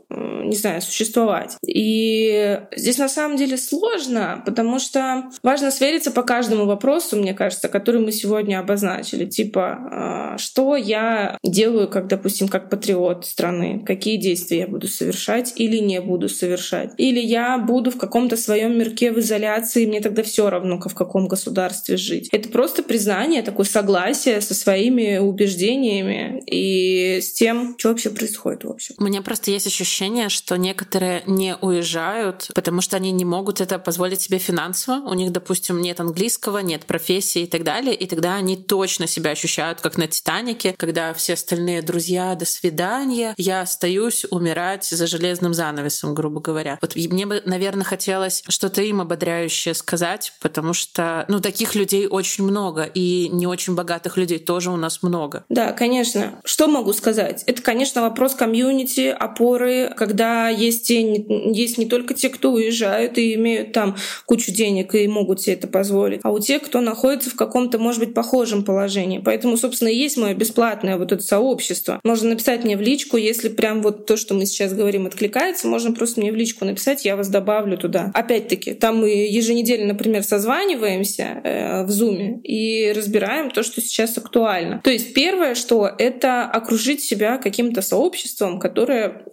не 0.46 0.56
знаю, 0.56 0.82
существовать. 0.82 1.58
И 1.66 2.60
здесь 2.76 2.98
на 2.98 3.10
самом 3.10 3.38
деле 3.38 3.45
сложно, 3.54 4.42
потому 4.46 4.80
что 4.80 5.30
важно 5.44 5.70
свериться 5.70 6.10
по 6.10 6.24
каждому 6.24 6.66
вопросу, 6.66 7.16
мне 7.16 7.36
кажется, 7.36 7.68
который 7.68 8.02
мы 8.02 8.12
сегодня 8.12 8.60
обозначили. 8.60 9.26
Типа, 9.26 9.78
а, 9.92 10.38
что 10.40 10.76
я 10.76 11.38
делаю, 11.44 11.88
как, 11.88 12.08
допустим, 12.08 12.48
как 12.48 12.70
патриот 12.72 13.28
страны, 13.28 13.84
какие 13.86 14.18
действия 14.18 14.60
я 14.60 14.68
буду 14.68 14.88
совершать 14.88 15.54
или 15.56 15.78
не 15.78 16.02
буду 16.02 16.30
совершать. 16.30 16.94
Или 16.98 17.20
я 17.20 17.58
буду 17.58 17.92
в 17.92 17.98
каком-то 17.98 18.38
своем 18.38 18.78
мирке 18.78 19.12
в 19.12 19.20
изоляции, 19.20 19.86
мне 19.86 20.02
тогда 20.02 20.24
все 20.24 20.50
равно, 20.50 20.80
в 20.80 20.96
каком 20.96 21.28
государстве 21.28 21.98
жить. 21.98 22.30
Это 22.32 22.50
просто 22.50 22.84
признание, 22.84 23.42
такое 23.42 23.66
согласие 23.66 24.42
со 24.42 24.54
своими 24.54 25.18
убеждениями 25.18 26.44
и 26.48 27.22
с 27.22 27.34
тем, 27.34 27.76
что 27.78 27.90
вообще 27.90 28.10
происходит 28.10 28.64
в 28.64 28.70
общем. 28.70 28.96
У 28.98 29.04
меня 29.04 29.22
просто 29.22 29.52
есть 29.52 29.68
ощущение, 29.68 30.30
что 30.30 30.58
некоторые 30.58 31.22
не 31.26 31.56
уезжают, 31.56 32.50
потому 32.56 32.82
что 32.82 32.98
они 32.98 33.12
не 33.12 33.26
могут 33.26 33.35
это 33.62 33.80
позволить 33.80 34.22
себе 34.22 34.38
финансово. 34.38 35.08
У 35.08 35.14
них, 35.14 35.32
допустим, 35.32 35.82
нет 35.82 36.00
английского, 36.00 36.60
нет 36.60 36.86
профессии 36.86 37.44
и 37.44 37.48
так 37.48 37.64
далее. 37.64 37.96
И 37.96 38.06
тогда 38.08 38.36
они 38.36 38.58
точно 38.58 39.08
себя 39.08 39.32
ощущают, 39.32 39.82
как 39.82 39.98
на 39.98 40.08
Титанике, 40.08 40.74
когда 40.78 41.14
все 41.14 41.34
остальные 41.34 41.82
друзья 41.82 42.36
«до 42.36 42.46
свидания», 42.46 43.34
я 43.38 43.62
остаюсь 43.62 44.26
умирать 44.30 44.86
за 44.86 45.08
железным 45.08 45.54
занавесом, 45.54 46.14
грубо 46.14 46.40
говоря. 46.40 46.78
Вот 46.82 46.96
мне 46.96 47.26
бы, 47.26 47.42
наверное, 47.46 47.84
хотелось 47.84 48.44
что-то 48.48 48.82
им 48.82 49.02
ободряющее 49.02 49.74
сказать, 49.74 50.34
потому 50.42 50.74
что, 50.74 51.26
ну, 51.28 51.40
таких 51.40 51.76
людей 51.76 52.08
очень 52.08 52.44
много, 52.44 52.84
и 52.84 53.30
не 53.30 53.48
очень 53.48 53.76
богатых 53.76 54.18
людей 54.18 54.40
тоже 54.40 54.72
у 54.72 54.78
нас 54.78 55.04
много. 55.04 55.46
Да, 55.50 55.72
конечно. 55.72 56.40
Что 56.44 56.68
могу 56.68 56.94
сказать? 56.94 57.44
Это, 57.46 57.62
конечно, 57.62 58.02
вопрос 58.02 58.36
комьюнити, 58.36 59.08
опоры, 59.08 59.94
когда 59.96 60.50
есть, 60.50 60.88
те, 60.88 61.26
есть 61.52 61.78
не 61.78 61.86
только 61.88 62.14
те, 62.14 62.30
кто 62.30 62.52
уезжают 62.52 63.18
и 63.18 63.25
имеют 63.34 63.72
там 63.72 63.96
кучу 64.26 64.52
денег 64.52 64.94
и 64.96 65.08
могут 65.08 65.42
себе 65.42 65.56
это 65.56 65.68
позволить, 65.68 66.22
а 66.24 66.32
у 66.32 66.40
тех, 66.40 66.62
кто 66.62 66.82
находится 66.82 67.30
в 67.30 67.36
каком-то, 67.36 67.80
может 67.80 68.00
быть, 68.00 68.14
похожем 68.14 68.64
положении. 68.64 69.20
Поэтому, 69.20 69.58
собственно, 69.58 69.90
и 69.90 69.96
есть 69.96 70.18
мое 70.18 70.34
бесплатное 70.34 70.98
вот 70.98 71.12
это 71.12 71.24
сообщество. 71.24 72.00
Можно 72.04 72.30
написать 72.30 72.64
мне 72.64 72.78
в 72.78 72.82
личку, 72.82 73.18
если 73.18 73.50
прям 73.50 73.82
вот 73.82 74.06
то, 74.06 74.18
что 74.18 74.34
мы 74.34 74.46
сейчас 74.46 74.74
говорим, 74.74 75.06
откликается, 75.08 75.68
можно 75.68 75.92
просто 75.92 76.22
мне 76.22 76.32
в 76.32 76.36
личку 76.36 76.66
написать, 76.66 77.06
я 77.06 77.16
вас 77.16 77.30
добавлю 77.30 77.78
туда. 77.78 78.12
Опять-таки, 78.14 78.74
там 78.74 79.00
мы 79.00 79.10
еженедельно, 79.10 79.88
например, 79.94 80.24
созваниваемся 80.24 81.42
э, 81.44 81.84
в 81.84 81.90
Зуме 81.90 82.40
и 82.44 82.92
разбираем 82.92 83.52
то, 83.52 83.64
что 83.64 83.82
сейчас 83.82 84.18
актуально. 84.18 84.82
То 84.84 84.92
есть 84.92 85.14
первое, 85.14 85.56
что 85.56 85.90
это 85.98 86.44
окружить 86.44 87.04
себя 87.04 87.38
каким-то 87.38 87.82
сообществом, 87.82 88.60
которое 88.60 89.26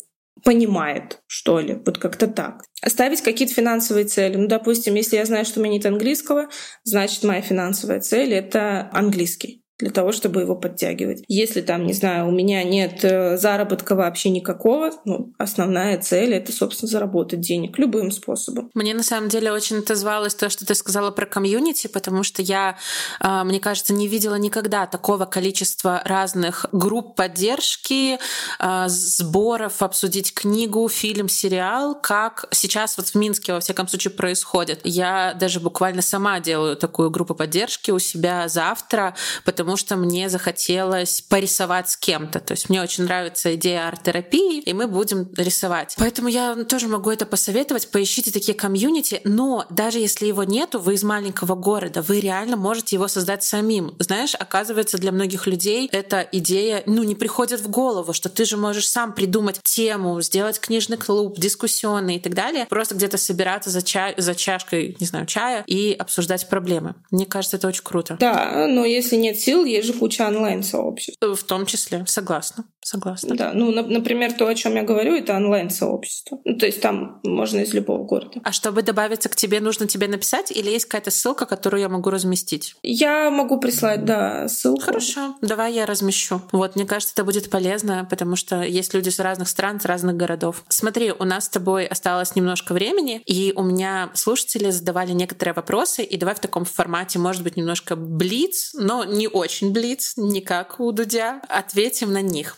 понимает, 0.45 1.21
что 1.27 1.61
ли, 1.61 1.81
вот 1.87 1.99
как-то 1.99 2.27
так. 2.27 2.65
Ставить 2.85 3.23
какие-то 3.23 3.55
финансовые 3.55 4.05
цели. 4.07 4.37
Ну, 4.37 4.49
допустим, 4.49 4.95
если 4.95 5.17
я 5.17 5.25
знаю, 5.25 5.45
что 5.45 5.61
у 5.61 5.63
меня 5.63 5.75
нет 5.75 5.87
английского, 5.87 6.49
значит, 6.85 7.23
моя 7.25 7.41
финансовая 7.41 8.01
цель— 8.01 8.33
это 8.35 8.91
английский 8.93 9.62
для 9.79 9.91
того, 9.91 10.13
чтобы 10.13 10.41
его 10.41 10.55
подтягивать. 10.55 11.25
Если 11.29 11.61
там, 11.61 11.87
не 11.87 11.93
знаю, 11.93 12.29
у 12.29 12.31
меня 12.31 12.63
нет 12.63 13.05
э, 13.05 13.37
заработка 13.37 13.97
вообще 13.97 14.31
никакого, 14.31 14.93
ну, 15.05 15.33
основная 15.39 15.99
цель— 15.99 16.35
это, 16.35 16.53
собственно, 16.53 16.89
заработать 16.89 17.41
денег 17.41 17.79
любым 17.79 18.11
способом. 18.11 18.71
Мне 18.75 18.95
на 18.95 19.03
самом 19.03 19.29
деле 19.29 19.51
очень 19.51 19.79
отозвалось 19.79 20.35
то, 20.35 20.49
что 20.51 20.65
ты 20.65 20.75
сказала 20.75 21.11
про 21.11 21.27
комьюнити, 21.27 21.89
потому 21.89 22.23
что 22.23 22.43
я, 22.43 22.77
а, 23.19 23.43
мне 23.45 23.59
кажется, 23.59 23.93
не 23.93 24.07
видела 24.07 24.37
никогда 24.37 24.87
такого 24.87 25.25
количества 25.25 26.01
разных 26.05 26.67
групп 26.71 27.17
поддержки, 27.17 28.19
а, 28.59 28.89
сборов, 28.89 29.83
обсудить 29.83 30.33
книгу, 30.33 30.89
фильм, 30.89 31.29
сериал, 31.29 31.99
как 32.01 32.47
сейчас 32.53 32.97
вот 32.97 33.09
в 33.09 33.15
Минске, 33.17 33.53
во 33.53 33.61
всяком 33.61 33.89
случае, 33.89 34.13
происходит. 34.13 34.81
Я 34.85 35.35
даже 35.35 35.59
буквально 35.59 36.03
сама 36.03 36.39
делаю 36.39 36.77
такую 36.77 37.11
группу 37.11 37.35
поддержки 37.35 37.91
у 37.91 37.99
себя 37.99 38.49
завтра, 38.49 39.17
потому 39.45 39.62
потому 39.63 39.77
что 39.77 39.95
мне 39.95 40.29
захотелось 40.29 41.21
порисовать 41.21 41.89
с 41.89 41.97
кем-то. 41.97 42.41
То 42.41 42.55
есть 42.55 42.69
мне 42.69 42.83
очень 42.83 43.05
нравится 43.05 43.55
идея 43.55 43.87
арт-терапии, 43.87 44.59
и 44.59 44.73
мы 44.73 44.89
будем 44.89 45.31
рисовать. 45.37 45.95
Поэтому 45.99 46.27
я 46.27 46.65
тоже 46.65 46.89
могу 46.89 47.13
это 47.13 47.27
посоветовать. 47.27 47.89
Поищите 47.93 48.33
такие 48.33 48.55
комьюнити, 48.55 49.21
но 49.23 49.65
даже 49.71 50.01
если 50.01 50.27
его 50.27 50.43
нету, 50.43 50.81
вы 50.81 50.95
из 50.95 51.05
маленького 51.05 51.55
города, 51.55 52.03
вы 52.03 52.19
реально 52.19 52.57
можете 52.57 52.97
его 52.97 53.07
создать 53.07 53.45
самим. 53.45 53.95
Знаешь, 54.01 54.35
оказывается, 54.35 54.99
для 54.99 55.13
многих 55.13 55.47
людей 55.47 55.89
эта 55.93 56.27
идея, 56.33 56.83
ну, 56.87 57.05
не 57.05 57.15
приходит 57.15 57.61
в 57.61 57.71
голову, 57.71 58.13
что 58.13 58.29
ты 58.29 58.45
же 58.45 58.57
можешь 58.57 58.89
сам 58.89 59.13
придумать 59.13 59.61
тему, 59.63 60.21
сделать 60.23 60.59
книжный 60.59 60.97
клуб, 60.97 61.39
дискуссионный 61.39 62.17
и 62.17 62.21
так 62.21 62.35
далее, 62.35 62.67
просто 62.69 62.97
где-то 62.97 63.17
собираться 63.17 63.71
за, 63.71 63.83
чай, 63.83 64.15
за 64.17 64.35
чашкой, 64.35 64.97
не 64.99 65.07
знаю, 65.07 65.27
чая 65.27 65.63
и 65.69 65.93
обсуждать 65.93 66.49
проблемы. 66.49 66.97
Мне 67.13 67.27
кажется, 67.27 67.59
это 67.59 67.69
очень 67.69 67.85
круто. 67.85 68.17
Да, 68.19 68.67
но 68.67 68.85
если 68.85 69.15
нет 69.15 69.39
сил, 69.39 69.52
есть 69.65 69.87
же 69.87 69.93
куча 69.93 70.27
онлайн-сообществ. 70.27 71.19
В 71.21 71.45
том 71.45 71.67
числе, 71.67 72.05
согласна. 72.07 72.65
Согласна. 72.85 73.37
Да, 73.37 73.53
ну, 73.55 73.71
на, 73.71 73.83
например, 73.83 74.33
то, 74.33 74.47
о 74.49 74.55
чем 74.55 74.75
я 74.75 74.83
говорю, 74.83 75.15
это 75.15 75.37
онлайн-сообщество. 75.37 76.39
Ну, 76.45 76.59
то 76.59 76.67
есть 76.67 76.81
там 76.81 77.21
можно 77.23 77.61
из 77.61 77.73
любого 77.73 78.05
города. 78.05 78.41
А 78.43 78.51
чтобы 78.51 78.83
добавиться 78.83 79.29
к 79.29 79.37
тебе, 79.37 79.61
нужно 79.61 79.87
тебе 79.87 80.09
написать 80.09 80.51
или 80.51 80.69
есть 80.69 80.87
какая-то 80.87 81.13
ссылка, 81.13 81.47
которую 81.47 81.81
я 81.81 81.89
могу 81.89 82.11
разместить? 82.11 82.75
Я 82.83 83.31
могу 83.31 83.61
прислать, 83.61 84.05
да, 84.05 84.49
ссылку. 84.49 84.83
Хорошо, 84.83 85.37
давай 85.43 85.75
я 85.75 85.87
размещу. 85.87 86.43
Вот, 86.51 86.75
мне 86.75 86.85
кажется, 86.85 87.15
это 87.15 87.25
будет 87.25 87.51
полезно, 87.51 88.07
потому 88.11 88.35
что 88.35 88.63
есть 88.63 88.95
люди 88.95 89.11
с 89.11 89.21
разных 89.21 89.49
стран, 89.49 89.81
с 89.81 89.85
разных 89.85 90.17
городов. 90.17 90.65
Смотри, 90.69 91.13
у 91.13 91.25
нас 91.25 91.45
с 91.45 91.49
тобой 91.49 91.87
осталось 91.87 92.35
немножко 92.35 92.73
времени, 92.73 93.23
и 93.27 93.53
у 93.55 93.63
меня 93.63 94.11
слушатели 94.15 94.71
задавали 94.71 95.13
некоторые 95.13 95.55
вопросы, 95.55 96.03
и 96.03 96.17
давай 96.17 96.35
в 96.35 96.41
таком 96.41 96.65
формате, 96.65 97.19
может 97.19 97.43
быть, 97.45 97.57
немножко 97.57 97.95
блиц, 97.95 98.73
но 98.75 99.05
не 99.05 99.29
очень 99.29 99.42
блиц, 99.73 100.15
не 100.17 100.41
как 100.41 100.81
у 100.81 100.93
Дудя. 100.93 101.41
Ответим 101.49 102.13
на 102.13 102.23
них. 102.23 102.57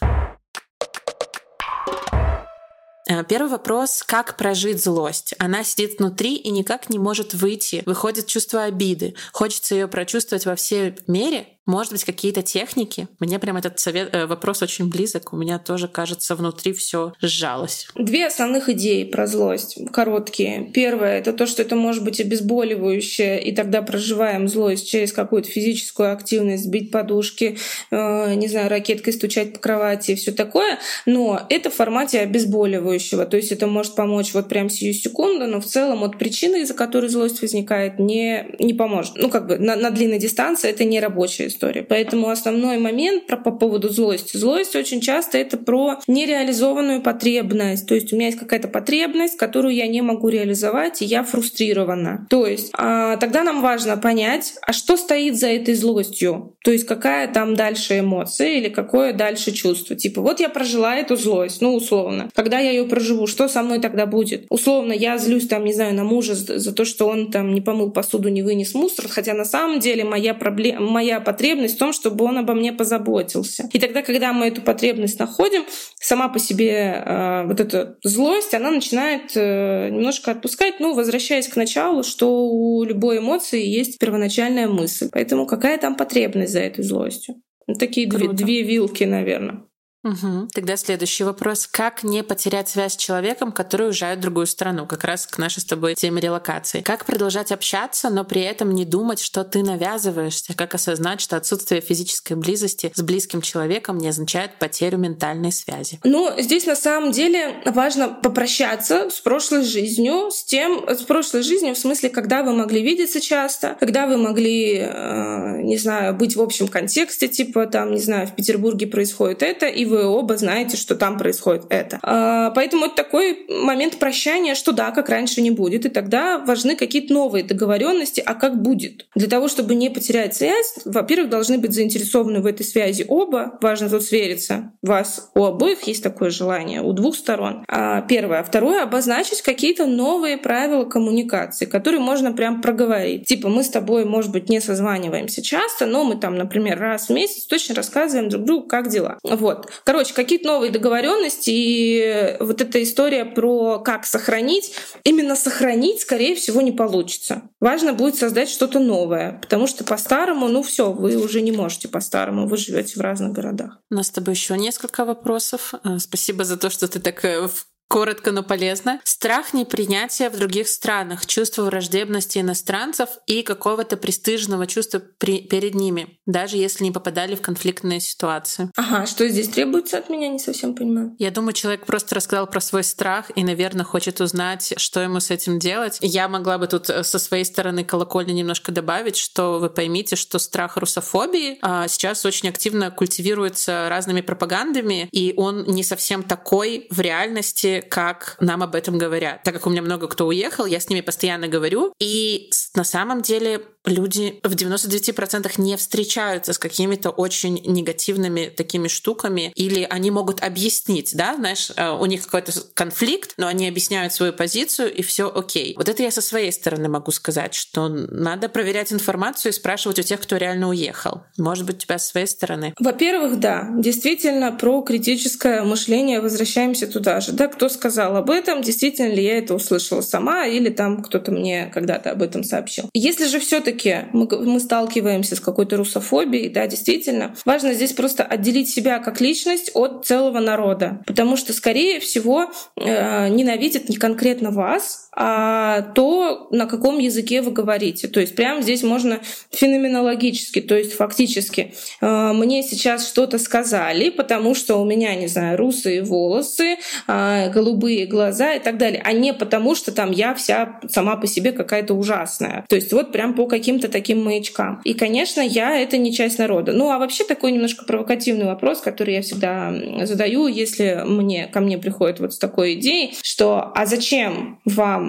Э, 3.06 3.22
первый 3.24 3.50
вопрос— 3.50 4.02
как 4.06 4.36
прожить 4.36 4.82
злость? 4.82 5.34
Она 5.38 5.62
сидит 5.62 5.98
внутри 5.98 6.36
и 6.36 6.50
никак 6.50 6.88
не 6.88 6.98
может 6.98 7.34
выйти. 7.34 7.82
Выходит 7.86 8.26
чувство 8.26 8.64
обиды. 8.64 9.14
Хочется 9.32 9.74
ее 9.74 9.88
прочувствовать 9.88 10.46
во 10.46 10.56
всей 10.56 10.94
мере, 11.06 11.53
может 11.66 11.92
быть, 11.92 12.04
какие-то 12.04 12.42
техники? 12.42 13.08
Мне 13.20 13.38
прям 13.38 13.56
этот 13.56 13.78
совет, 13.78 14.14
э, 14.14 14.26
вопрос 14.26 14.62
очень 14.62 14.90
близок. 14.90 15.32
У 15.32 15.36
меня 15.36 15.58
тоже, 15.58 15.88
кажется, 15.88 16.34
внутри 16.34 16.72
все 16.72 17.14
сжалось. 17.22 17.88
Две 17.94 18.26
основных 18.26 18.68
идеи 18.68 19.04
про 19.04 19.26
злость, 19.26 19.78
короткие. 19.90 20.70
Первое— 20.74 21.18
это 21.20 21.32
то, 21.32 21.46
что 21.46 21.62
это 21.62 21.74
может 21.74 22.04
быть 22.04 22.20
обезболивающее, 22.20 23.42
и 23.42 23.52
тогда 23.52 23.80
проживаем 23.80 24.46
злость 24.48 24.90
через 24.90 25.12
какую-то 25.12 25.48
физическую 25.48 26.12
активность, 26.12 26.68
бить 26.68 26.90
подушки, 26.90 27.56
э, 27.90 28.34
не 28.34 28.48
знаю, 28.48 28.68
ракеткой 28.68 29.14
стучать 29.14 29.54
по 29.54 29.58
кровати 29.58 30.10
и 30.10 30.14
все 30.16 30.32
такое. 30.32 30.78
Но 31.06 31.46
это 31.48 31.70
в 31.70 31.74
формате 31.74 32.20
обезболивающего. 32.20 33.24
То 33.24 33.38
есть 33.38 33.52
это 33.52 33.66
может 33.66 33.94
помочь 33.94 34.34
вот 34.34 34.48
прям 34.48 34.68
сию 34.68 34.92
секунду, 34.92 35.46
но 35.46 35.60
в 35.60 35.64
целом 35.64 36.00
вот 36.00 36.18
причина, 36.18 36.56
из-за 36.56 36.74
которой 36.74 37.08
злость 37.08 37.40
возникает, 37.40 37.98
не, 37.98 38.54
не 38.58 38.74
поможет. 38.74 39.14
Ну, 39.16 39.30
как 39.30 39.46
бы 39.46 39.58
на, 39.58 39.76
на 39.76 39.90
длинной 39.90 40.18
дистанции 40.18 40.68
это 40.68 40.84
не 40.84 41.00
рабочая 41.00 41.53
история. 41.54 41.82
Поэтому 41.82 42.28
основной 42.28 42.78
момент 42.78 43.26
про, 43.26 43.36
по 43.36 43.50
поводу 43.50 43.88
злости. 43.88 44.36
Злость 44.36 44.76
очень 44.76 45.00
часто 45.00 45.38
это 45.38 45.56
про 45.56 45.98
нереализованную 46.06 47.02
потребность. 47.02 47.86
То 47.88 47.94
есть 47.94 48.12
у 48.12 48.16
меня 48.16 48.26
есть 48.26 48.38
какая-то 48.38 48.68
потребность, 48.68 49.36
которую 49.36 49.74
я 49.74 49.86
не 49.86 50.02
могу 50.02 50.28
реализовать, 50.28 51.02
и 51.02 51.04
я 51.04 51.22
фрустрирована. 51.22 52.26
То 52.28 52.46
есть 52.46 52.70
а, 52.76 53.16
тогда 53.16 53.42
нам 53.42 53.62
важно 53.62 53.96
понять, 53.96 54.54
а 54.62 54.72
что 54.72 54.96
стоит 54.96 55.38
за 55.38 55.48
этой 55.48 55.74
злостью? 55.74 56.56
То 56.64 56.72
есть 56.72 56.86
какая 56.86 57.32
там 57.32 57.54
дальше 57.54 58.00
эмоция 58.00 58.54
или 58.54 58.68
какое 58.68 59.12
дальше 59.12 59.52
чувство? 59.52 59.96
Типа 59.96 60.20
вот 60.20 60.40
я 60.40 60.48
прожила 60.48 60.96
эту 60.96 61.16
злость, 61.16 61.60
ну 61.60 61.74
условно. 61.74 62.30
Когда 62.34 62.58
я 62.58 62.70
ее 62.70 62.84
проживу, 62.84 63.26
что 63.26 63.48
со 63.48 63.62
мной 63.62 63.80
тогда 63.80 64.06
будет? 64.06 64.46
Условно, 64.48 64.92
я 64.92 65.18
злюсь 65.18 65.46
там, 65.46 65.64
не 65.64 65.72
знаю, 65.72 65.94
на 65.94 66.04
мужа 66.04 66.34
за, 66.34 66.72
то, 66.72 66.84
что 66.84 67.06
он 67.06 67.30
там 67.30 67.54
не 67.54 67.60
помыл 67.60 67.90
посуду, 67.90 68.28
не 68.28 68.42
вынес 68.42 68.74
мусор, 68.74 69.06
хотя 69.08 69.34
на 69.34 69.44
самом 69.44 69.78
деле 69.80 70.04
моя 70.04 70.34
проблема, 70.34 70.80
моя 70.80 71.20
потребность 71.20 71.43
потребность 71.44 71.76
в 71.76 71.78
том, 71.78 71.92
чтобы 71.92 72.24
он 72.24 72.38
обо 72.38 72.54
мне 72.54 72.72
позаботился. 72.72 73.68
И 73.70 73.78
тогда, 73.78 74.00
когда 74.00 74.32
мы 74.32 74.46
эту 74.46 74.62
потребность 74.62 75.18
находим, 75.18 75.64
сама 76.00 76.28
по 76.28 76.38
себе 76.38 77.02
э, 77.04 77.44
вот 77.46 77.60
эта 77.60 77.98
злость, 78.02 78.54
она 78.54 78.70
начинает 78.70 79.32
э, 79.34 79.90
немножко 79.90 80.30
отпускать, 80.30 80.80
ну, 80.80 80.94
возвращаясь 80.94 81.48
к 81.48 81.56
началу, 81.56 82.02
что 82.02 82.46
у 82.46 82.82
любой 82.84 83.18
эмоции 83.18 83.62
есть 83.62 83.98
первоначальная 83.98 84.68
мысль. 84.68 85.10
Поэтому 85.12 85.44
какая 85.44 85.76
там 85.76 85.96
потребность 85.96 86.52
за 86.52 86.60
этой 86.60 86.82
злостью? 86.82 87.34
Ну, 87.66 87.74
такие 87.74 88.08
две, 88.08 88.28
две 88.28 88.62
вилки, 88.62 89.04
наверное. 89.04 89.64
Угу. 90.04 90.48
Тогда 90.52 90.76
следующий 90.76 91.24
вопрос. 91.24 91.66
Как 91.66 92.04
не 92.04 92.22
потерять 92.22 92.68
связь 92.68 92.92
с 92.92 92.96
человеком, 92.96 93.52
который 93.52 93.86
уезжает 93.86 94.18
в 94.18 94.22
другую 94.22 94.46
страну? 94.46 94.86
Как 94.86 95.02
раз 95.02 95.26
к 95.26 95.38
нашей 95.38 95.60
с 95.60 95.64
тобой 95.64 95.94
теме 95.94 96.20
релокации. 96.20 96.82
Как 96.82 97.06
продолжать 97.06 97.52
общаться, 97.52 98.10
но 98.10 98.24
при 98.24 98.42
этом 98.42 98.72
не 98.72 98.84
думать, 98.84 99.18
что 99.18 99.44
ты 99.44 99.62
навязываешься? 99.62 100.54
Как 100.54 100.74
осознать, 100.74 101.22
что 101.22 101.36
отсутствие 101.38 101.80
физической 101.80 102.34
близости 102.34 102.92
с 102.94 103.00
близким 103.00 103.40
человеком 103.40 103.96
не 103.96 104.08
означает 104.08 104.58
потерю 104.58 104.98
ментальной 104.98 105.52
связи? 105.52 105.98
Ну, 106.04 106.30
здесь 106.38 106.66
на 106.66 106.76
самом 106.76 107.10
деле 107.10 107.62
важно 107.64 108.08
попрощаться 108.08 109.08
с 109.08 109.20
прошлой 109.20 109.64
жизнью, 109.64 110.30
с 110.30 110.44
тем, 110.44 110.84
с 110.86 111.02
прошлой 111.02 111.42
жизнью 111.42 111.74
в 111.74 111.78
смысле, 111.78 112.10
когда 112.10 112.42
вы 112.42 112.52
могли 112.52 112.82
видеться 112.82 113.22
часто, 113.22 113.76
когда 113.80 114.06
вы 114.06 114.18
могли, 114.18 114.80
э, 114.80 115.62
не 115.62 115.78
знаю, 115.78 116.14
быть 116.14 116.36
в 116.36 116.42
общем 116.42 116.68
контексте, 116.68 117.28
типа 117.28 117.66
там, 117.66 117.94
не 117.94 118.00
знаю, 118.00 118.26
в 118.26 118.34
Петербурге 118.34 118.86
происходит 118.86 119.42
это, 119.42 119.66
и 119.66 119.86
вы 119.86 119.93
оба 120.02 120.36
знаете, 120.36 120.76
что 120.76 120.94
там 120.94 121.18
происходит 121.18 121.64
это. 121.68 121.98
А, 122.02 122.50
поэтому 122.50 122.86
это 122.86 122.96
такой 122.96 123.46
момент 123.48 123.98
прощания, 123.98 124.54
что 124.54 124.72
да, 124.72 124.90
как 124.90 125.08
раньше 125.08 125.40
не 125.42 125.50
будет, 125.50 125.86
и 125.86 125.88
тогда 125.88 126.38
важны 126.38 126.76
какие-то 126.76 127.12
новые 127.12 127.44
договоренности, 127.44 128.22
а 128.24 128.34
как 128.34 128.60
будет. 128.60 129.06
Для 129.14 129.28
того, 129.28 129.48
чтобы 129.48 129.74
не 129.74 129.90
потерять 129.90 130.34
связь, 130.34 130.78
во-первых, 130.84 131.30
должны 131.30 131.58
быть 131.58 131.72
заинтересованы 131.72 132.40
в 132.40 132.46
этой 132.46 132.64
связи 132.64 133.04
оба, 133.08 133.58
важно 133.60 133.88
тут 133.88 134.02
свериться. 134.02 134.72
У 134.82 134.88
вас 134.88 135.30
у 135.34 135.44
обоих 135.44 135.82
есть 135.82 136.02
такое 136.02 136.30
желание, 136.30 136.82
у 136.82 136.92
двух 136.92 137.16
сторон. 137.16 137.64
А, 137.68 138.02
первое. 138.02 138.40
А 138.40 138.44
второе, 138.44 138.82
обозначить 138.82 139.42
какие-то 139.42 139.86
новые 139.86 140.36
правила 140.36 140.84
коммуникации, 140.84 141.66
которые 141.66 142.00
можно 142.00 142.32
прям 142.32 142.60
проговорить. 142.60 143.26
Типа 143.26 143.48
мы 143.48 143.62
с 143.62 143.68
тобой, 143.68 144.04
может 144.04 144.32
быть, 144.32 144.48
не 144.48 144.60
созваниваемся 144.60 145.42
часто, 145.42 145.86
но 145.86 146.04
мы 146.04 146.16
там, 146.16 146.36
например, 146.36 146.78
раз 146.78 147.08
в 147.08 147.12
месяц 147.12 147.44
точно 147.46 147.74
рассказываем 147.74 148.28
друг 148.28 148.44
другу, 148.44 148.66
как 148.66 148.88
дела. 148.88 149.18
Вот. 149.22 149.70
Короче, 149.84 150.14
какие-то 150.14 150.48
новые 150.48 150.72
договоренности 150.72 151.50
и 151.50 152.36
вот 152.40 152.60
эта 152.60 152.82
история 152.82 153.24
про 153.24 153.78
как 153.80 154.06
сохранить, 154.06 154.72
именно 155.04 155.36
сохранить, 155.36 156.00
скорее 156.00 156.34
всего, 156.34 156.62
не 156.62 156.72
получится. 156.72 157.42
Важно 157.60 157.92
будет 157.92 158.16
создать 158.16 158.48
что-то 158.48 158.80
новое, 158.80 159.38
потому 159.42 159.66
что 159.66 159.84
по-старому, 159.84 160.48
ну 160.48 160.62
все, 160.62 160.90
вы 160.90 161.16
уже 161.16 161.42
не 161.42 161.52
можете 161.52 161.88
по-старому, 161.88 162.46
вы 162.46 162.56
живете 162.56 162.94
в 162.98 163.02
разных 163.02 163.32
городах. 163.32 163.78
У 163.90 163.94
нас 163.94 164.06
с 164.06 164.10
тобой 164.10 164.34
еще 164.34 164.56
несколько 164.56 165.04
вопросов. 165.04 165.74
Э, 165.84 165.98
спасибо 165.98 166.44
за 166.44 166.56
то, 166.56 166.70
что 166.70 166.88
ты 166.88 166.98
так 166.98 167.24
э, 167.24 167.48
коротко, 167.94 168.32
но 168.32 168.42
полезно. 168.42 169.00
Страх 169.04 169.54
непринятия 169.54 170.28
в 170.28 170.36
других 170.36 170.66
странах, 170.66 171.26
чувство 171.26 171.62
враждебности 171.62 172.40
иностранцев 172.40 173.08
и 173.28 173.42
какого-то 173.42 173.96
престижного 173.96 174.66
чувства 174.66 175.00
при, 175.18 175.42
перед 175.42 175.76
ними, 175.76 176.18
даже 176.26 176.56
если 176.56 176.82
не 176.82 176.90
попадали 176.90 177.36
в 177.36 177.40
конфликтные 177.40 178.00
ситуации. 178.00 178.68
Ага, 178.76 179.06
что 179.06 179.28
здесь 179.28 179.48
требуется 179.48 179.98
от 179.98 180.10
меня, 180.10 180.26
не 180.26 180.40
совсем 180.40 180.74
понимаю. 180.74 181.14
Я 181.20 181.30
думаю, 181.30 181.52
человек 181.52 181.86
просто 181.86 182.16
рассказал 182.16 182.48
про 182.48 182.60
свой 182.60 182.82
страх 182.82 183.30
и, 183.36 183.44
наверное, 183.44 183.84
хочет 183.84 184.20
узнать, 184.20 184.74
что 184.76 184.98
ему 184.98 185.20
с 185.20 185.30
этим 185.30 185.60
делать. 185.60 185.98
Я 186.00 186.26
могла 186.26 186.58
бы 186.58 186.66
тут 186.66 186.90
э, 186.90 187.04
со 187.04 187.20
своей 187.20 187.44
стороны 187.44 187.84
колокольни 187.84 188.32
немножко 188.32 188.72
добавить, 188.72 189.14
что 189.14 189.60
вы 189.60 189.70
поймите, 189.70 190.16
что 190.16 190.40
страх 190.40 190.78
русофобии 190.78 191.58
а, 191.62 191.86
сейчас 191.86 192.26
очень 192.26 192.48
активно 192.48 192.90
культивируется 192.90 193.86
разными 193.88 194.20
пропагандами, 194.20 195.08
и 195.12 195.32
он 195.36 195.62
не 195.66 195.84
совсем 195.84 196.24
такой 196.24 196.88
в 196.90 196.98
реальности, 196.98 197.83
как 197.88 198.36
нам 198.40 198.62
об 198.62 198.74
этом 198.74 198.98
говорят. 198.98 199.42
Так 199.42 199.54
как 199.54 199.66
у 199.66 199.70
меня 199.70 199.82
много 199.82 200.08
кто 200.08 200.26
уехал, 200.26 200.66
я 200.66 200.80
с 200.80 200.88
ними 200.88 201.00
постоянно 201.00 201.48
говорю. 201.48 201.92
И 202.00 202.50
на 202.74 202.84
самом 202.84 203.22
деле 203.22 203.60
люди 203.84 204.40
в 204.42 204.54
99% 204.54 205.52
не 205.58 205.76
встречаются 205.76 206.52
с 206.52 206.58
какими-то 206.58 207.10
очень 207.10 207.60
негативными 207.64 208.46
такими 208.46 208.88
штуками, 208.88 209.52
или 209.54 209.86
они 209.88 210.10
могут 210.10 210.42
объяснить, 210.42 211.14
да, 211.14 211.34
знаешь, 211.36 211.70
э, 211.76 211.90
у 211.90 212.06
них 212.06 212.24
какой-то 212.24 212.52
конфликт, 212.74 213.34
но 213.36 213.46
они 213.46 213.68
объясняют 213.68 214.12
свою 214.12 214.32
позицию, 214.32 214.94
и 214.94 215.02
все 215.02 215.30
окей. 215.30 215.74
Вот 215.76 215.88
это 215.88 216.02
я 216.02 216.10
со 216.10 216.20
своей 216.20 216.52
стороны 216.52 216.88
могу 216.88 217.10
сказать, 217.12 217.54
что 217.54 217.88
надо 217.88 218.48
проверять 218.48 218.92
информацию 218.92 219.52
и 219.52 219.54
спрашивать 219.54 219.98
у 219.98 220.02
тех, 220.02 220.20
кто 220.20 220.36
реально 220.36 220.68
уехал. 220.68 221.22
Может 221.36 221.66
быть, 221.66 221.76
у 221.76 221.80
тебя 221.80 221.98
с 221.98 222.08
своей 222.08 222.26
стороны? 222.26 222.74
Во-первых, 222.78 223.38
да, 223.38 223.68
действительно, 223.76 224.52
про 224.52 224.82
критическое 224.82 225.62
мышление 225.62 226.20
возвращаемся 226.20 226.86
туда 226.86 227.20
же. 227.20 227.32
Да, 227.32 227.48
кто 227.48 227.68
сказал 227.68 228.16
об 228.16 228.30
этом, 228.30 228.62
действительно 228.62 229.12
ли 229.12 229.22
я 229.22 229.38
это 229.38 229.54
услышала 229.54 230.00
сама, 230.00 230.46
или 230.46 230.70
там 230.70 231.02
кто-то 231.02 231.30
мне 231.32 231.70
когда-то 231.72 232.10
об 232.10 232.22
этом 232.22 232.44
сообщил. 232.44 232.88
Если 232.94 233.26
же 233.26 233.38
все 233.38 233.60
таки 233.60 233.73
все-таки 233.74 234.08
мы, 234.12 234.26
мы 234.26 234.60
сталкиваемся 234.60 235.36
с 235.36 235.40
какой-то 235.40 235.76
русофобией, 235.76 236.48
да, 236.48 236.66
действительно, 236.66 237.34
важно 237.44 237.74
здесь 237.74 237.92
просто 237.92 238.22
отделить 238.24 238.68
себя 238.68 238.98
как 238.98 239.20
личность 239.20 239.70
от 239.74 240.06
целого 240.06 240.40
народа, 240.40 241.02
потому 241.06 241.36
что, 241.36 241.52
скорее 241.52 242.00
всего, 242.00 242.50
э, 242.76 243.28
ненавидят 243.28 243.88
не 243.88 243.96
конкретно 243.96 244.50
вас, 244.50 245.03
а 245.16 245.82
то, 245.94 246.48
на 246.50 246.66
каком 246.66 246.98
языке 246.98 247.40
вы 247.42 247.52
говорите. 247.52 248.08
То 248.08 248.20
есть 248.20 248.34
прямо 248.34 248.62
здесь 248.62 248.82
можно 248.82 249.20
феноменологически, 249.50 250.60
то 250.60 250.76
есть 250.76 250.94
фактически 250.94 251.74
э, 252.00 252.32
мне 252.32 252.62
сейчас 252.62 253.08
что-то 253.08 253.38
сказали, 253.38 254.10
потому 254.10 254.54
что 254.54 254.76
у 254.76 254.84
меня, 254.84 255.14
не 255.14 255.28
знаю, 255.28 255.56
русые 255.56 256.02
волосы, 256.02 256.76
э, 257.06 257.50
голубые 257.50 258.06
глаза 258.06 258.54
и 258.54 258.58
так 258.58 258.76
далее, 258.76 259.02
а 259.04 259.12
не 259.12 259.32
потому 259.32 259.74
что 259.74 259.92
там 259.92 260.10
я 260.10 260.34
вся 260.34 260.80
сама 260.88 261.16
по 261.16 261.26
себе 261.26 261.52
какая-то 261.52 261.94
ужасная. 261.94 262.64
То 262.68 262.76
есть 262.76 262.92
вот 262.92 263.12
прям 263.12 263.34
по 263.34 263.46
каким-то 263.46 263.88
таким 263.88 264.24
маячкам. 264.24 264.80
И, 264.84 264.94
конечно, 264.94 265.40
я— 265.40 265.78
это 265.80 265.96
не 265.96 266.12
часть 266.12 266.38
народа. 266.38 266.72
Ну, 266.72 266.90
а 266.90 266.98
вообще 266.98 267.24
такой 267.24 267.52
немножко 267.52 267.84
провокативный 267.84 268.46
вопрос, 268.46 268.80
который 268.80 269.14
я 269.14 269.22
всегда 269.22 269.72
задаю, 270.02 270.48
если 270.48 271.02
мне, 271.06 271.46
ко 271.46 271.60
мне 271.60 271.78
приходит 271.78 272.20
вот 272.20 272.34
с 272.34 272.38
такой 272.38 272.74
идеей, 272.74 273.16
что 273.22 273.72
«а 273.74 273.86
зачем 273.86 274.60
вам 274.64 275.03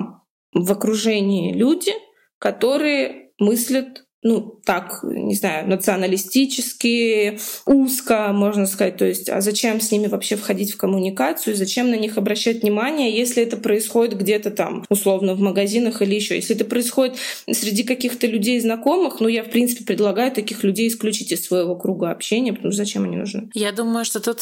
в 0.56 0.72
окружении 0.72 1.54
люди, 1.54 1.92
которые 2.40 3.32
мыслят 3.38 4.05
ну, 4.26 4.60
так, 4.66 5.02
не 5.04 5.36
знаю, 5.36 5.70
националистически, 5.70 7.40
узко, 7.68 8.30
можно 8.34 8.66
сказать. 8.66 8.98
То 8.98 9.06
есть, 9.06 9.30
а 9.30 9.40
зачем 9.40 9.80
с 9.80 9.92
ними 9.92 10.08
вообще 10.08 10.36
входить 10.36 10.74
в 10.74 10.78
коммуникацию, 10.78 11.56
зачем 11.56 11.92
на 11.92 11.96
них 11.96 12.18
обращать 12.18 12.64
внимание, 12.64 13.16
если 13.16 13.44
это 13.44 13.56
происходит 13.56 14.18
где-то 14.18 14.50
там, 14.50 14.84
условно, 14.90 15.36
в 15.36 15.42
магазинах 15.42 16.02
или 16.02 16.16
еще. 16.16 16.36
Если 16.36 16.56
это 16.56 16.66
происходит 16.66 17.18
среди 17.52 17.84
каких-то 17.84 18.26
людей 18.26 18.60
знакомых, 18.60 19.20
ну, 19.20 19.28
я, 19.28 19.44
в 19.44 19.52
принципе, 19.52 19.86
предлагаю 19.86 20.32
таких 20.32 20.64
людей 20.64 20.88
исключить 20.88 21.32
из 21.32 21.46
своего 21.46 21.76
круга 21.76 22.10
общения, 22.10 22.52
потому 22.52 22.72
что 22.72 22.80
зачем 22.80 23.04
они 23.04 23.18
нужны? 23.18 23.52
Я 23.54 23.72
думаю, 23.74 24.06
что 24.06 24.20
тут, 24.20 24.42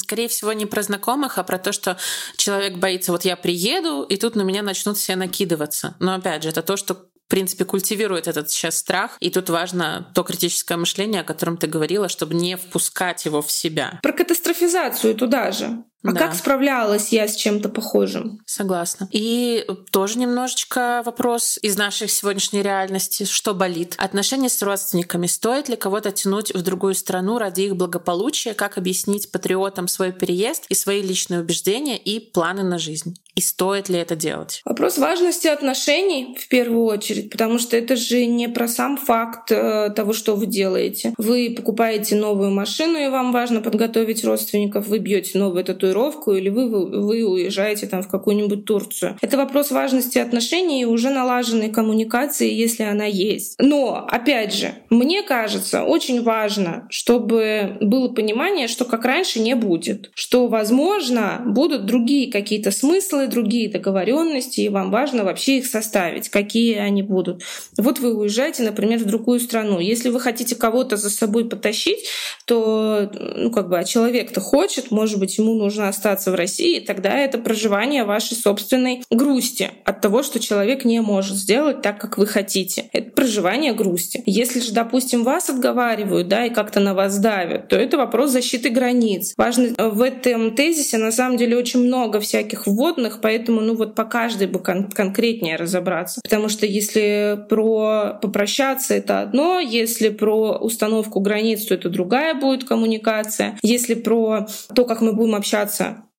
скорее 0.00 0.26
всего, 0.26 0.52
не 0.52 0.66
про 0.66 0.82
знакомых, 0.82 1.38
а 1.38 1.44
про 1.44 1.60
то, 1.60 1.70
что 1.70 1.96
человек 2.36 2.76
боится, 2.76 3.12
вот 3.12 3.24
я 3.24 3.36
приеду, 3.36 4.02
и 4.02 4.16
тут 4.16 4.34
на 4.34 4.42
меня 4.42 4.62
начнут 4.62 4.96
все 4.96 5.14
накидываться. 5.14 5.94
Но, 6.00 6.14
опять 6.16 6.42
же, 6.42 6.48
это 6.48 6.62
то, 6.62 6.76
что 6.76 7.06
принципе, 7.32 7.64
культивирует 7.64 8.28
этот 8.28 8.50
сейчас 8.50 8.76
страх. 8.76 9.16
И 9.20 9.30
тут 9.30 9.48
важно 9.48 10.12
то 10.14 10.22
критическое 10.22 10.76
мышление, 10.76 11.22
о 11.22 11.24
котором 11.24 11.56
ты 11.56 11.66
говорила, 11.66 12.10
чтобы 12.10 12.34
не 12.34 12.58
впускать 12.58 13.24
его 13.24 13.40
в 13.40 13.50
себя. 13.50 14.00
Про 14.02 14.12
катастрофизацию 14.12 15.14
туда 15.14 15.50
же. 15.50 15.82
А 16.04 16.12
да. 16.12 16.20
как 16.20 16.34
справлялась 16.34 17.10
я 17.10 17.28
с 17.28 17.36
чем-то 17.36 17.68
похожим? 17.68 18.40
Согласна. 18.44 19.08
И 19.12 19.64
тоже 19.90 20.18
немножечко 20.18 21.02
вопрос 21.04 21.58
из 21.62 21.76
нашей 21.76 22.08
сегодняшней 22.08 22.62
реальности. 22.62 23.24
Что 23.24 23.54
болит? 23.54 23.94
Отношения 23.98 24.48
с 24.48 24.60
родственниками. 24.62 25.26
Стоит 25.26 25.68
ли 25.68 25.76
кого-то 25.76 26.10
тянуть 26.10 26.52
в 26.52 26.62
другую 26.62 26.94
страну 26.94 27.38
ради 27.38 27.62
их 27.62 27.76
благополучия? 27.76 28.54
Как 28.54 28.78
объяснить 28.78 29.30
патриотам 29.30 29.86
свой 29.86 30.12
переезд 30.12 30.66
и 30.68 30.74
свои 30.74 31.02
личные 31.02 31.40
убеждения 31.40 31.98
и 31.98 32.18
планы 32.18 32.62
на 32.64 32.78
жизнь? 32.78 33.16
И 33.34 33.40
стоит 33.40 33.88
ли 33.88 33.98
это 33.98 34.14
делать? 34.14 34.60
Вопрос 34.64 34.98
важности 34.98 35.46
отношений 35.46 36.36
в 36.38 36.48
первую 36.48 36.84
очередь, 36.84 37.30
потому 37.30 37.58
что 37.58 37.76
это 37.76 37.96
же 37.96 38.26
не 38.26 38.48
про 38.48 38.68
сам 38.68 38.98
факт 38.98 39.50
э, 39.50 39.90
того, 39.96 40.12
что 40.12 40.36
вы 40.36 40.44
делаете. 40.46 41.14
Вы 41.16 41.54
покупаете 41.56 42.14
новую 42.16 42.50
машину, 42.50 42.98
и 42.98 43.08
вам 43.08 43.32
важно 43.32 43.62
подготовить 43.62 44.22
родственников, 44.22 44.88
вы 44.88 44.98
бьете 44.98 45.38
новую 45.38 45.64
татуировку 45.64 45.91
татуировку, 45.92 46.32
или 46.32 46.48
вы, 46.48 46.68
вы 46.68 47.24
уезжаете 47.24 47.86
там 47.86 48.02
в 48.02 48.08
какую-нибудь 48.08 48.64
Турцию. 48.64 49.16
Это 49.20 49.36
вопрос 49.36 49.70
важности 49.70 50.18
отношений 50.18 50.82
и 50.82 50.84
уже 50.84 51.10
налаженной 51.10 51.70
коммуникации, 51.70 52.52
если 52.52 52.84
она 52.84 53.04
есть. 53.04 53.56
Но, 53.58 54.06
опять 54.08 54.54
же, 54.54 54.72
мне 54.90 55.22
кажется, 55.22 55.84
очень 55.84 56.22
важно, 56.22 56.86
чтобы 56.90 57.76
было 57.80 58.08
понимание, 58.08 58.68
что 58.68 58.84
как 58.84 59.04
раньше 59.04 59.40
не 59.40 59.54
будет. 59.54 60.10
Что, 60.14 60.48
возможно, 60.48 61.42
будут 61.46 61.86
другие 61.86 62.30
какие-то 62.30 62.70
смыслы, 62.70 63.26
другие 63.26 63.70
договоренности, 63.70 64.60
и 64.60 64.68
вам 64.68 64.90
важно 64.90 65.24
вообще 65.24 65.58
их 65.58 65.66
составить, 65.66 66.28
какие 66.28 66.76
они 66.76 67.02
будут. 67.02 67.42
Вот 67.78 67.98
вы 67.98 68.14
уезжаете, 68.14 68.62
например, 68.62 68.98
в 68.98 69.04
другую 69.04 69.40
страну. 69.40 69.78
Если 69.78 70.08
вы 70.08 70.20
хотите 70.20 70.54
кого-то 70.56 70.96
за 70.96 71.10
собой 71.10 71.48
потащить, 71.48 72.06
то, 72.46 73.10
ну, 73.36 73.50
как 73.50 73.68
бы, 73.68 73.78
а 73.78 73.84
человек-то 73.84 74.40
хочет, 74.40 74.90
может 74.90 75.18
быть, 75.18 75.38
ему 75.38 75.54
нужно 75.54 75.81
нужно 75.82 75.88
остаться 75.88 76.30
в 76.30 76.34
России, 76.34 76.80
тогда 76.80 77.16
это 77.18 77.38
проживание 77.38 78.04
вашей 78.04 78.36
собственной 78.36 79.02
грусти 79.10 79.70
от 79.84 80.00
того, 80.00 80.22
что 80.22 80.38
человек 80.38 80.84
не 80.84 81.00
может 81.00 81.36
сделать 81.36 81.82
так, 81.82 81.98
как 81.98 82.18
вы 82.18 82.26
хотите. 82.26 82.84
Это 82.92 83.10
проживание 83.10 83.72
грусти. 83.72 84.22
Если 84.26 84.60
же, 84.60 84.72
допустим, 84.72 85.24
вас 85.24 85.50
отговаривают, 85.50 86.28
да, 86.28 86.46
и 86.46 86.50
как-то 86.50 86.80
на 86.80 86.94
вас 86.94 87.18
давят, 87.18 87.68
то 87.68 87.76
это 87.76 87.96
вопрос 87.96 88.30
защиты 88.30 88.70
границ. 88.70 89.34
Важно 89.36 89.74
э, 89.76 89.88
в 89.88 90.02
этом 90.02 90.54
тезисе 90.54 90.98
на 90.98 91.12
самом 91.12 91.36
деле 91.36 91.56
очень 91.56 91.80
много 91.80 92.20
всяких 92.20 92.66
вводных, 92.66 93.20
поэтому, 93.20 93.60
ну 93.60 93.74
вот 93.74 93.94
по 93.94 94.04
каждой 94.04 94.46
бы 94.46 94.58
кон- 94.58 94.90
конкретнее 94.90 95.56
разобраться. 95.56 96.20
Потому 96.22 96.48
что 96.48 96.66
если 96.66 97.38
про 97.48 98.18
попрощаться, 98.20 98.94
это 98.94 99.20
одно, 99.20 99.58
если 99.58 100.10
про 100.10 100.58
установку 100.58 101.20
границ, 101.20 101.64
то 101.64 101.74
это 101.74 101.88
другая 101.88 102.34
будет 102.34 102.64
коммуникация. 102.64 103.58
Если 103.62 103.94
про 103.94 104.46
то, 104.74 104.84
как 104.84 105.00
мы 105.00 105.12
будем 105.12 105.34
общаться 105.34 105.71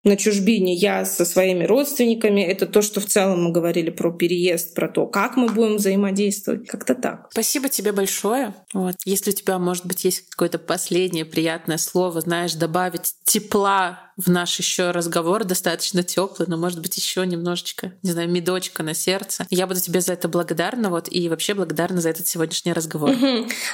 на 0.03 0.17
чужбине 0.17 0.73
я 0.73 1.05
со 1.05 1.25
своими 1.25 1.63
родственниками. 1.63 2.41
Это 2.41 2.65
то, 2.65 2.81
что 2.81 2.99
в 2.99 3.05
целом 3.05 3.45
мы 3.45 3.51
говорили 3.51 3.89
про 3.89 4.11
переезд, 4.11 4.75
про 4.75 4.89
то, 4.89 5.07
как 5.07 5.37
мы 5.37 5.47
будем 5.47 5.77
взаимодействовать. 5.77 6.67
Как-то 6.67 6.95
так. 6.95 7.27
Спасибо 7.31 7.69
тебе 7.69 7.91
большое. 7.93 8.53
Вот. 8.73 8.95
Если 9.05 9.31
у 9.31 9.33
тебя, 9.33 9.57
может 9.59 9.85
быть, 9.85 10.03
есть 10.03 10.29
какое-то 10.29 10.59
последнее 10.59 11.25
приятное 11.25 11.77
слово, 11.77 12.21
знаешь, 12.21 12.53
добавить 12.53 13.13
тепла 13.23 14.12
в 14.17 14.29
наш 14.29 14.57
еще 14.59 14.91
разговор 14.91 15.43
достаточно 15.43 16.03
теплый, 16.03 16.47
но 16.47 16.57
может 16.57 16.81
быть 16.81 16.95
еще 16.97 17.25
немножечко, 17.25 17.93
не 18.03 18.11
знаю, 18.11 18.29
медочка 18.29 18.83
на 18.83 18.93
сердце. 18.93 19.45
Я 19.49 19.67
буду 19.67 19.79
тебе 19.79 20.01
за 20.01 20.13
это 20.13 20.27
благодарна, 20.27 20.89
вот 20.89 21.07
и 21.09 21.29
вообще 21.29 21.53
благодарна 21.53 22.01
за 22.01 22.09
этот 22.09 22.27
сегодняшний 22.27 22.73
разговор. 22.73 23.11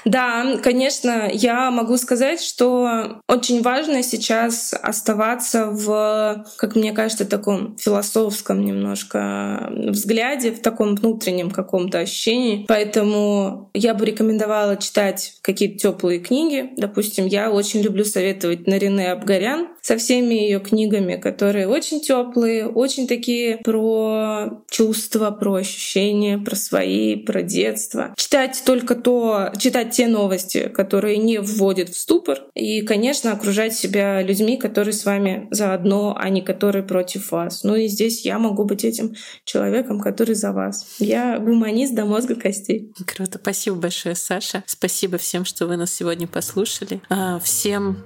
Да, 0.05 0.57
конечно, 0.63 1.29
я 1.31 1.71
могу 1.71 1.97
сказать, 1.97 2.41
что 2.41 3.21
очень 3.27 3.61
важно 3.61 4.03
сейчас 4.03 4.73
оставаться 4.73 5.67
в, 5.67 6.45
как 6.57 6.75
мне 6.75 6.91
кажется, 6.91 7.25
таком 7.25 7.77
философском 7.77 8.63
немножко 8.63 9.71
взгляде, 9.71 10.51
в 10.51 10.61
таком 10.61 10.95
внутреннем 10.95 11.51
каком-то 11.51 11.99
ощущении. 11.99 12.65
Поэтому 12.67 13.69
я 13.73 13.93
бы 13.93 14.05
рекомендовала 14.05 14.77
читать 14.77 15.35
какие-то 15.41 15.79
теплые 15.79 16.19
книги. 16.19 16.71
Допустим, 16.77 17.25
я 17.25 17.51
очень 17.51 17.81
люблю 17.81 18.05
советовать 18.05 18.67
Нарине 18.67 19.11
Абгарян 19.11 19.67
со 19.81 19.97
всеми 19.97 20.28
всеми 20.30 20.36
ее 20.36 20.59
книгами, 20.59 21.15
которые 21.15 21.67
очень 21.67 22.01
теплые, 22.01 22.67
очень 22.67 23.07
такие 23.07 23.57
про 23.57 24.61
чувства, 24.69 25.32
про 25.32 25.55
ощущения, 25.55 26.38
про 26.38 26.55
свои, 26.55 27.15
про 27.15 27.41
детство. 27.41 28.13
Читать 28.15 28.61
только 28.65 28.95
то, 28.95 29.51
читать 29.57 29.91
те 29.91 30.07
новости, 30.07 30.69
которые 30.69 31.17
не 31.17 31.39
вводят 31.39 31.89
в 31.89 31.97
ступор, 31.97 32.39
и, 32.53 32.82
конечно, 32.82 33.32
окружать 33.32 33.73
себя 33.73 34.21
людьми, 34.21 34.57
которые 34.57 34.93
с 34.93 35.05
вами 35.05 35.47
заодно, 35.51 36.15
а 36.17 36.30
не 36.30 36.41
которые 36.41 36.84
против 36.84 37.32
вас. 37.32 37.63
Ну 37.63 37.75
и 37.75 37.88
здесь 37.88 38.25
я 38.25 38.38
могу 38.39 38.65
быть 38.65 38.86
этим 38.86 39.15
человеком, 39.45 39.99
который 39.99 40.36
за 40.36 40.51
вас. 40.51 40.86
Я 40.99 41.39
гуманист 41.39 41.95
до 41.95 42.05
мозга 42.05 42.36
костей. 42.36 42.91
Круто. 43.05 43.39
Спасибо 43.41 43.77
большое, 43.77 44.15
Саша. 44.15 44.63
Спасибо 44.67 45.17
всем, 45.17 45.45
что 45.45 45.65
вы 45.65 45.77
нас 45.77 45.93
сегодня 45.93 46.27
послушали. 46.27 47.01
А, 47.09 47.39
всем 47.39 47.97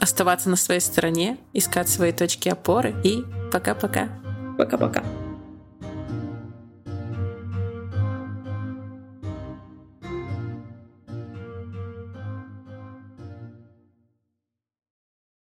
оставаться 0.00 0.48
на 0.48 0.56
своей 0.56 0.80
стороне, 0.80 1.38
искать 1.52 1.88
свои 1.88 2.12
точки 2.12 2.48
опоры 2.48 2.94
и 3.04 3.24
пока-пока. 3.52 4.08
Пока-пока. 4.58 5.02